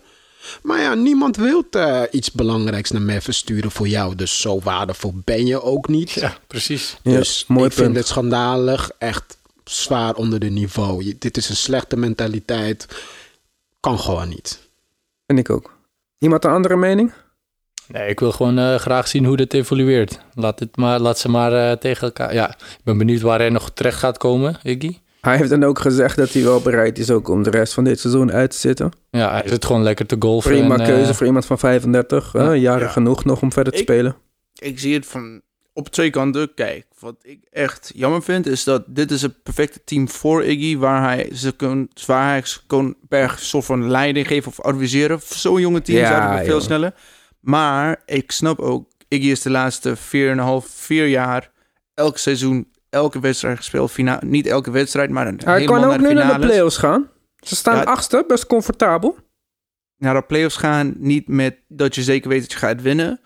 Maar 0.61 0.79
ja, 0.79 0.93
niemand 0.93 1.37
wil 1.37 1.63
eh, 1.71 2.01
iets 2.11 2.31
belangrijks 2.31 2.91
naar 2.91 3.01
Memphis 3.01 3.37
sturen 3.37 3.71
voor 3.71 3.87
jou, 3.87 4.15
dus 4.15 4.41
zo 4.41 4.59
waardevol 4.63 5.13
ben 5.23 5.45
je 5.45 5.61
ook 5.61 5.87
niet. 5.87 6.11
Ja, 6.11 6.37
precies. 6.47 6.97
Dus 7.03 7.45
Ja, 7.47 7.53
mooi 7.53 7.67
ik 7.67 7.73
vind 7.73 7.95
het 7.95 8.07
schandalig, 8.07 8.91
echt 8.97 9.37
zwaar 9.71 10.15
onder 10.15 10.39
de 10.39 10.49
niveau. 10.49 11.03
Je- 11.03 11.15
dit 11.19 11.37
is 11.37 11.49
een 11.49 11.55
slechte 11.55 11.97
mentaliteit, 11.97 12.87
kan 13.79 13.99
gewoon 13.99 14.29
niet. 14.29 14.69
En 15.25 15.37
ik 15.37 15.49
ook. 15.49 15.77
Iemand 16.17 16.45
een 16.45 16.51
andere 16.51 16.75
mening? 16.75 17.13
Nee, 17.87 18.09
ik 18.09 18.19
wil 18.19 18.31
gewoon 18.31 18.57
eh, 18.57 18.75
graag 18.75 19.07
zien 19.07 19.25
hoe 19.25 19.37
dit 19.37 19.53
evolueert. 19.53 20.19
Laat, 20.33 20.59
het 20.59 20.75
maar, 20.77 20.99
laat 20.99 21.19
ze 21.19 21.29
maar 21.29 21.53
eh, 21.71 21.77
tegen 21.77 22.01
elkaar... 22.07 22.33
Ja, 22.33 22.49
ik 22.49 22.79
ben 22.83 22.97
benieuwd 22.97 23.21
waar 23.21 23.39
hij 23.39 23.49
nog 23.49 23.71
terecht 23.71 23.97
gaat 23.99 24.17
komen, 24.17 24.59
Iggy. 24.63 24.97
Hij 25.21 25.37
heeft 25.37 25.49
dan 25.49 25.63
ook 25.63 25.79
gezegd 25.79 26.17
dat 26.17 26.31
hij 26.33 26.43
wel 26.43 26.61
bereid 26.61 26.99
is 26.99 27.09
ook 27.11 27.27
om 27.27 27.43
de 27.43 27.49
rest 27.49 27.73
van 27.73 27.83
dit 27.83 27.99
seizoen 27.99 28.31
uit 28.31 28.51
te 28.51 28.57
zitten. 28.57 28.91
Ja, 29.09 29.31
hij 29.31 29.43
zit 29.47 29.65
gewoon 29.65 29.83
lekker 29.83 30.05
te 30.05 30.15
golfen. 30.19 30.51
Prima 30.51 30.73
en, 30.73 30.81
eh, 30.81 30.87
keuze 30.87 31.13
voor 31.13 31.25
iemand 31.25 31.45
van 31.45 31.59
35. 31.59 32.31
hè? 32.31 32.43
ja. 32.43 32.53
jaren 32.55 32.85
Ja. 32.85 32.91
genoeg 32.91 33.25
nog 33.25 33.41
om 33.41 33.51
verder 33.51 33.73
te 33.73 33.79
Ik- 33.79 33.85
spelen. 33.85 34.15
ik 34.53 34.79
zie 34.79 34.93
het 34.93 35.05
van 35.05 35.41
op 35.79 35.89
twee 35.89 36.09
kanten. 36.09 36.53
Kijk, 36.53 36.85
wat 36.99 37.15
ik 37.21 37.39
echt 37.51 37.91
jammer 37.95 38.23
vind 38.23 38.45
is 38.47 38.63
dat 38.63 38.83
dit 38.87 39.11
is 39.11 39.21
het 39.21 39.43
perfecte 39.43 39.81
team 39.83 40.09
voor 40.09 40.43
Iggy, 40.43 40.77
waar 40.77 41.01
hij 41.03 41.29
ze 41.33 41.51
kon, 41.51 41.89
waar 42.05 42.29
hij 42.29 42.43
kon 42.67 42.95
per 43.07 43.35
soort 43.39 43.65
van 43.65 43.89
leiding 43.89 44.27
geven 44.27 44.51
of 44.51 44.61
adviseren. 44.61 45.19
Voor 45.21 45.37
Zo'n 45.37 45.61
jonge 45.61 45.81
team 45.81 45.97
Ja, 45.97 46.07
zouden 46.07 46.37
we 46.39 46.45
veel 46.45 46.53
joh. 46.53 46.61
sneller. 46.65 46.93
Maar 47.39 48.01
ik 48.05 48.31
snap 48.31 48.59
ook, 48.59 48.89
Iggy 49.07 49.27
is 49.29 49.41
de 49.41 49.49
laatste 49.49 49.95
4,5, 49.97 50.67
4 50.67 51.07
jaar 51.07 51.51
elk 51.93 52.17
seizoen, 52.17 52.67
elke 52.89 53.19
wedstrijd 53.19 53.57
gespeeld. 53.57 53.91
Fina 53.91 54.21
niet 54.25 54.47
elke 54.47 54.71
wedstrijd, 54.71 55.09
maar 55.09 55.27
een 55.27 55.39
Hij 55.43 55.65
kan 55.65 55.83
ook 55.83 55.89
naar 55.89 55.99
nu 56.01 56.05
naar 56.13 56.13
de 56.15 56.21
finales. 56.21 56.45
playoffs 56.47 56.77
gaan. 56.77 57.09
Ze 57.39 57.55
staan 57.55 57.75
Ja, 57.75 57.83
achtste, 57.83 58.23
best 58.27 58.45
comfortabel. 58.47 59.17
naar 59.97 60.13
de 60.13 60.21
playoffs 60.21 60.55
gaan. 60.55 60.93
Niet 60.97 61.27
met 61.27 61.55
dat 61.67 61.95
je 61.95 62.03
zeker 62.03 62.29
weet 62.29 62.41
dat 62.41 62.51
je 62.51 62.57
gaat 62.57 62.81
winnen. 62.81 63.19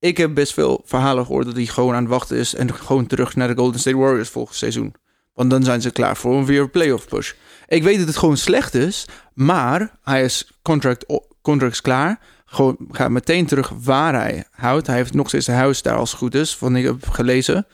Ik 0.00 0.16
heb 0.16 0.34
best 0.34 0.52
veel 0.52 0.82
verhalen 0.84 1.26
gehoord 1.26 1.46
dat 1.46 1.54
hij 1.54 1.64
gewoon 1.64 1.94
aan 1.94 2.02
het 2.02 2.10
wachten 2.10 2.36
is. 2.36 2.54
En 2.54 2.74
gewoon 2.74 3.06
terug 3.06 3.36
naar 3.36 3.48
de 3.48 3.56
Golden 3.56 3.80
State 3.80 3.96
Warriors 3.96 4.28
volgend 4.28 4.56
seizoen. 4.56 4.94
Want 5.34 5.50
dan 5.50 5.64
zijn 5.64 5.80
ze 5.80 5.90
klaar 5.90 6.16
voor 6.16 6.34
een 6.34 6.44
weer 6.44 6.70
playoff 6.70 7.08
push. 7.08 7.32
Ik 7.66 7.82
weet 7.82 7.98
dat 7.98 8.06
het 8.06 8.16
gewoon 8.16 8.36
slecht 8.36 8.74
is. 8.74 9.06
Maar 9.34 9.98
hij 10.02 10.24
is 10.24 10.50
contract, 10.62 11.06
contract 11.42 11.72
is 11.72 11.80
klaar. 11.80 12.18
Gewoon 12.44 12.76
gaat 12.90 13.10
meteen 13.10 13.46
terug 13.46 13.72
waar 13.82 14.14
hij 14.14 14.44
houdt. 14.50 14.86
Hij 14.86 14.96
heeft 14.96 15.14
nog 15.14 15.28
steeds 15.28 15.46
een 15.46 15.54
huis 15.54 15.82
daar 15.82 15.96
als 15.96 16.10
het 16.10 16.18
goed 16.18 16.34
is. 16.34 16.56
Van 16.56 16.76
ik 16.76 16.84
heb 16.84 17.08
gelezen. 17.08 17.66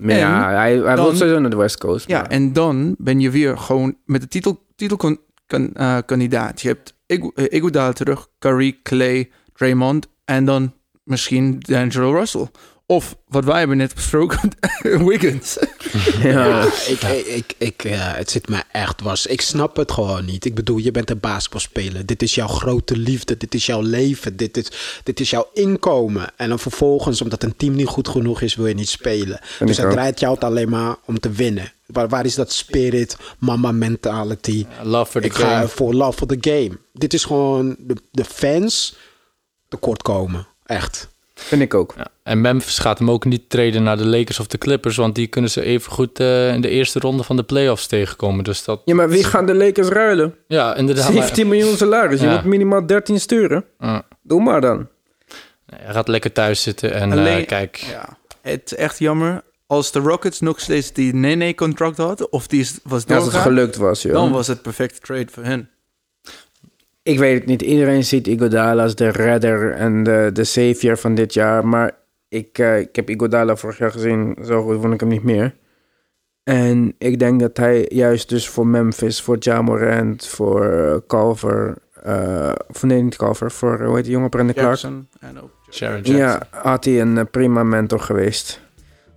Maar 0.00 0.16
ja, 0.16 0.50
hij, 0.50 0.76
hij 0.76 0.94
wil 0.94 1.14
sowieso 1.16 1.38
naar 1.38 1.50
de 1.50 1.56
West 1.56 1.78
Coast. 1.78 2.08
Ja, 2.08 2.28
en 2.28 2.52
dan 2.52 2.94
ben 2.98 3.20
je 3.20 3.30
weer 3.30 3.58
gewoon 3.58 3.96
met 4.04 4.20
de 4.20 4.28
titel, 4.28 4.66
titelkandidaat. 4.76 6.60
je 6.60 6.68
hebt 6.68 6.94
eh, 7.06 7.44
Iguodala 7.48 7.92
terug, 7.92 8.28
Curry, 8.38 8.78
Clay, 8.82 9.30
Draymond 9.52 10.06
en 10.24 10.44
dan 10.44 10.72
misschien 11.08 11.60
D'Angelo 11.60 12.12
Russell. 12.12 12.48
Of 12.90 13.16
wat 13.26 13.44
wij 13.44 13.58
hebben 13.58 13.76
net 13.76 13.94
besproken, 13.94 14.50
Wiggins. 15.08 15.58
ja. 16.22 16.64
Ik, 16.64 17.02
ik, 17.02 17.26
ik, 17.26 17.54
ik, 17.58 17.84
eh, 17.84 18.14
het 18.14 18.30
zit 18.30 18.48
me 18.48 18.62
echt 18.72 19.00
was. 19.00 19.26
Ik 19.26 19.40
snap 19.40 19.76
het 19.76 19.92
gewoon 19.92 20.24
niet. 20.24 20.44
Ik 20.44 20.54
bedoel, 20.54 20.76
je 20.76 20.90
bent 20.90 21.10
een 21.10 21.20
basketbalspeler. 21.20 22.06
Dit 22.06 22.22
is 22.22 22.34
jouw 22.34 22.46
grote 22.46 22.96
liefde. 22.96 23.36
Dit 23.36 23.54
is 23.54 23.66
jouw 23.66 23.80
leven. 23.80 24.36
Dit 24.36 24.56
is, 24.56 25.00
dit 25.02 25.20
is 25.20 25.30
jouw 25.30 25.48
inkomen. 25.54 26.30
En 26.36 26.48
dan 26.48 26.58
vervolgens, 26.58 27.22
omdat 27.22 27.42
een 27.42 27.56
team 27.56 27.74
niet 27.74 27.86
goed 27.86 28.08
genoeg 28.08 28.40
is, 28.40 28.54
wil 28.54 28.66
je 28.66 28.74
niet 28.74 28.88
spelen. 28.88 29.40
dus 29.58 29.76
het 29.76 29.90
draait 29.90 30.20
jou 30.20 30.34
het 30.34 30.44
alleen 30.44 30.68
maar 30.68 30.96
om 31.04 31.20
te 31.20 31.30
winnen. 31.30 31.72
Waar, 31.86 32.08
waar 32.08 32.24
is 32.24 32.34
dat 32.34 32.52
spirit, 32.52 33.16
mama 33.38 33.72
mentality? 33.72 34.66
Love 34.82 35.10
for 35.10 35.20
the 35.20 35.26
ik 35.26 35.34
ga 35.34 35.56
game. 35.56 35.68
voor 35.68 35.94
love 35.94 36.18
for 36.18 36.26
the 36.26 36.38
game. 36.40 36.78
Dit 36.92 37.14
is 37.14 37.24
gewoon 37.24 37.76
de, 37.78 37.96
de 38.10 38.24
fans 38.24 38.96
tekortkomen. 39.68 40.46
Echt. 40.68 41.08
Vind 41.34 41.62
ik 41.62 41.74
ook. 41.74 41.94
Ja. 41.96 42.06
En 42.22 42.40
Memphis 42.40 42.78
gaat 42.78 42.98
hem 42.98 43.10
ook 43.10 43.24
niet 43.24 43.50
treden 43.50 43.82
naar 43.82 43.96
de 43.96 44.06
Lakers 44.06 44.40
of 44.40 44.46
de 44.46 44.58
Clippers, 44.58 44.96
want 44.96 45.14
die 45.14 45.26
kunnen 45.26 45.50
ze 45.50 45.62
even 45.62 45.92
goed 45.92 46.20
eh, 46.20 46.54
in 46.54 46.60
de 46.60 46.68
eerste 46.68 46.98
ronde 46.98 47.22
van 47.22 47.36
de 47.36 47.42
playoffs 47.42 47.86
tegenkomen. 47.86 48.44
Dus 48.44 48.64
dat, 48.64 48.82
Ja, 48.84 48.94
maar 48.94 49.08
wie 49.08 49.24
gaan 49.24 49.46
de 49.46 49.54
Lakers 49.54 49.88
ruilen? 49.88 50.34
ja, 50.48 50.74
inderdaad. 50.76 51.04
maar- 51.12 51.22
17 51.22 51.48
miljoen 51.48 51.76
salaris. 51.76 52.20
Je 52.20 52.26
moet 52.28 52.44
minimaal 52.44 52.86
13 52.86 53.20
sturen. 53.20 53.64
Ja. 53.78 54.02
Doe 54.22 54.42
maar 54.42 54.60
dan. 54.60 54.76
Nee, 55.66 55.80
hij 55.82 55.94
gaat 55.94 56.08
lekker 56.08 56.32
thuis 56.32 56.62
zitten 56.62 56.92
en 56.94 57.12
eh, 57.12 57.18
Alleen- 57.18 57.46
kijk, 57.46 57.76
Ja, 57.76 58.16
het 58.40 58.62
is 58.64 58.74
echt 58.74 58.98
jammer. 58.98 59.42
Als 59.66 59.92
de 59.92 59.98
Rockets 59.98 60.40
nog 60.40 60.60
steeds 60.60 60.92
die 60.92 61.14
Nene-contract 61.14 61.96
hadden, 61.96 62.32
of 62.32 62.46
die 62.46 62.60
was 62.82 63.02
Ja, 63.06 63.14
als 63.14 63.24
doorgaan, 63.24 63.24
het 63.26 63.42
gelukt 63.42 63.76
was, 63.76 64.02
joh. 64.02 64.12
dan 64.12 64.30
was 64.32 64.46
het 64.46 64.62
perfecte 64.62 65.00
trade 65.00 65.26
voor 65.30 65.44
hen. 65.44 65.70
Ik 67.08 67.18
weet 67.18 67.38
het 67.38 67.46
niet. 67.46 67.62
Iedereen 67.62 68.04
ziet 68.04 68.26
Iguodala 68.26 68.82
als 68.82 68.94
de 68.94 69.08
redder 69.08 69.72
en 69.72 70.02
de, 70.02 70.30
de 70.32 70.44
savior 70.44 70.96
van 70.96 71.14
dit 71.14 71.34
jaar. 71.34 71.66
Maar 71.66 71.92
ik, 72.28 72.58
eh, 72.58 72.78
ik 72.78 72.96
heb 72.96 73.10
Iguodala 73.10 73.56
vorig 73.56 73.78
jaar 73.78 73.90
gezien. 73.90 74.36
Zo 74.44 74.62
goed 74.62 74.80
vond 74.80 74.94
ik 74.94 75.00
hem 75.00 75.08
niet 75.08 75.22
meer. 75.22 75.54
En 76.44 76.94
ik 76.98 77.18
denk 77.18 77.40
dat 77.40 77.56
hij 77.56 77.86
juist 77.88 78.28
dus 78.28 78.48
voor 78.48 78.66
Memphis, 78.66 79.22
voor 79.22 79.36
Ja 79.40 79.62
Morant, 79.62 80.26
voor 80.26 80.64
eh, 80.64 80.96
Culver... 81.06 81.74
eh, 82.02 82.52
of 82.68 82.82
nee, 82.82 83.02
niet 83.02 83.16
Culver. 83.16 83.50
Voor, 83.50 83.84
hoe 83.84 83.94
heet 83.94 84.04
die 84.04 84.12
jongen, 84.12 84.30
Brandon 84.30 84.54
Clark? 84.54 84.82
En 85.20 85.40
ook 85.42 85.50
Sharon 85.70 85.96
Jackson. 85.96 86.16
Ja, 86.16 86.42
had 86.50 86.84
hij 86.84 87.00
een 87.00 87.30
prima 87.30 87.62
mentor 87.62 88.00
geweest. 88.00 88.60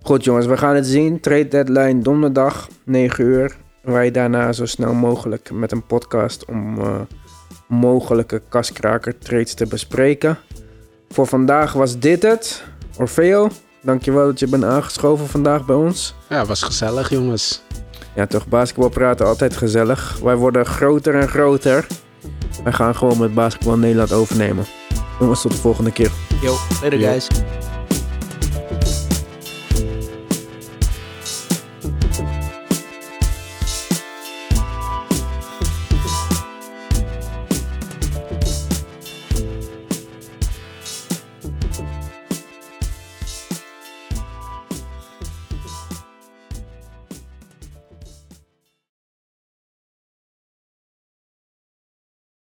Goed 0.02 0.24
jongens, 0.24 0.46
we 0.46 0.56
gaan 0.56 0.74
het 0.74 0.86
zien. 0.86 1.20
Trade 1.20 1.48
deadline 1.48 2.02
donderdag, 2.02 2.68
9 2.84 3.24
uur. 3.24 3.56
Wij 3.82 4.10
daarna 4.10 4.52
zo 4.52 4.66
snel 4.66 4.94
mogelijk 4.94 5.50
met 5.52 5.72
een 5.72 5.86
podcast 5.86 6.44
om 6.44 6.78
eh, 6.78 7.00
mogelijke 7.72 8.42
kaskraker 8.48 9.18
trades 9.18 9.54
te 9.54 9.66
bespreken. 9.66 10.38
Voor 11.08 11.26
vandaag 11.26 11.72
was 11.72 11.98
dit 11.98 12.22
het. 12.22 12.64
Orfeo, 12.98 13.48
dankjewel 13.82 14.26
dat 14.26 14.38
je 14.38 14.46
bent 14.46 14.64
aangeschoven 14.64 15.26
vandaag 15.26 15.66
bij 15.66 15.76
ons. 15.76 16.14
Ja, 16.28 16.44
was 16.44 16.62
gezellig, 16.62 17.10
jongens. 17.10 17.62
Ja, 18.14 18.26
toch, 18.26 18.46
basketbal 18.46 18.88
praten 18.88 19.26
altijd 19.26 19.56
gezellig. 19.56 20.18
Wij 20.22 20.36
worden 20.36 20.66
groter 20.66 21.14
en 21.14 21.28
groter. 21.28 21.86
Wij 22.64 22.72
gaan 22.72 22.94
gewoon 22.94 23.18
met 23.18 23.34
Basketbal 23.34 23.78
Nederland 23.78 24.12
overnemen. 24.12 24.64
Jongens, 25.20 25.42
tot 25.42 25.50
de 25.50 25.58
volgende 25.58 25.92
keer. 25.92 26.10
Yo, 26.42 26.56
later 26.82 26.98
guys. 26.98 27.28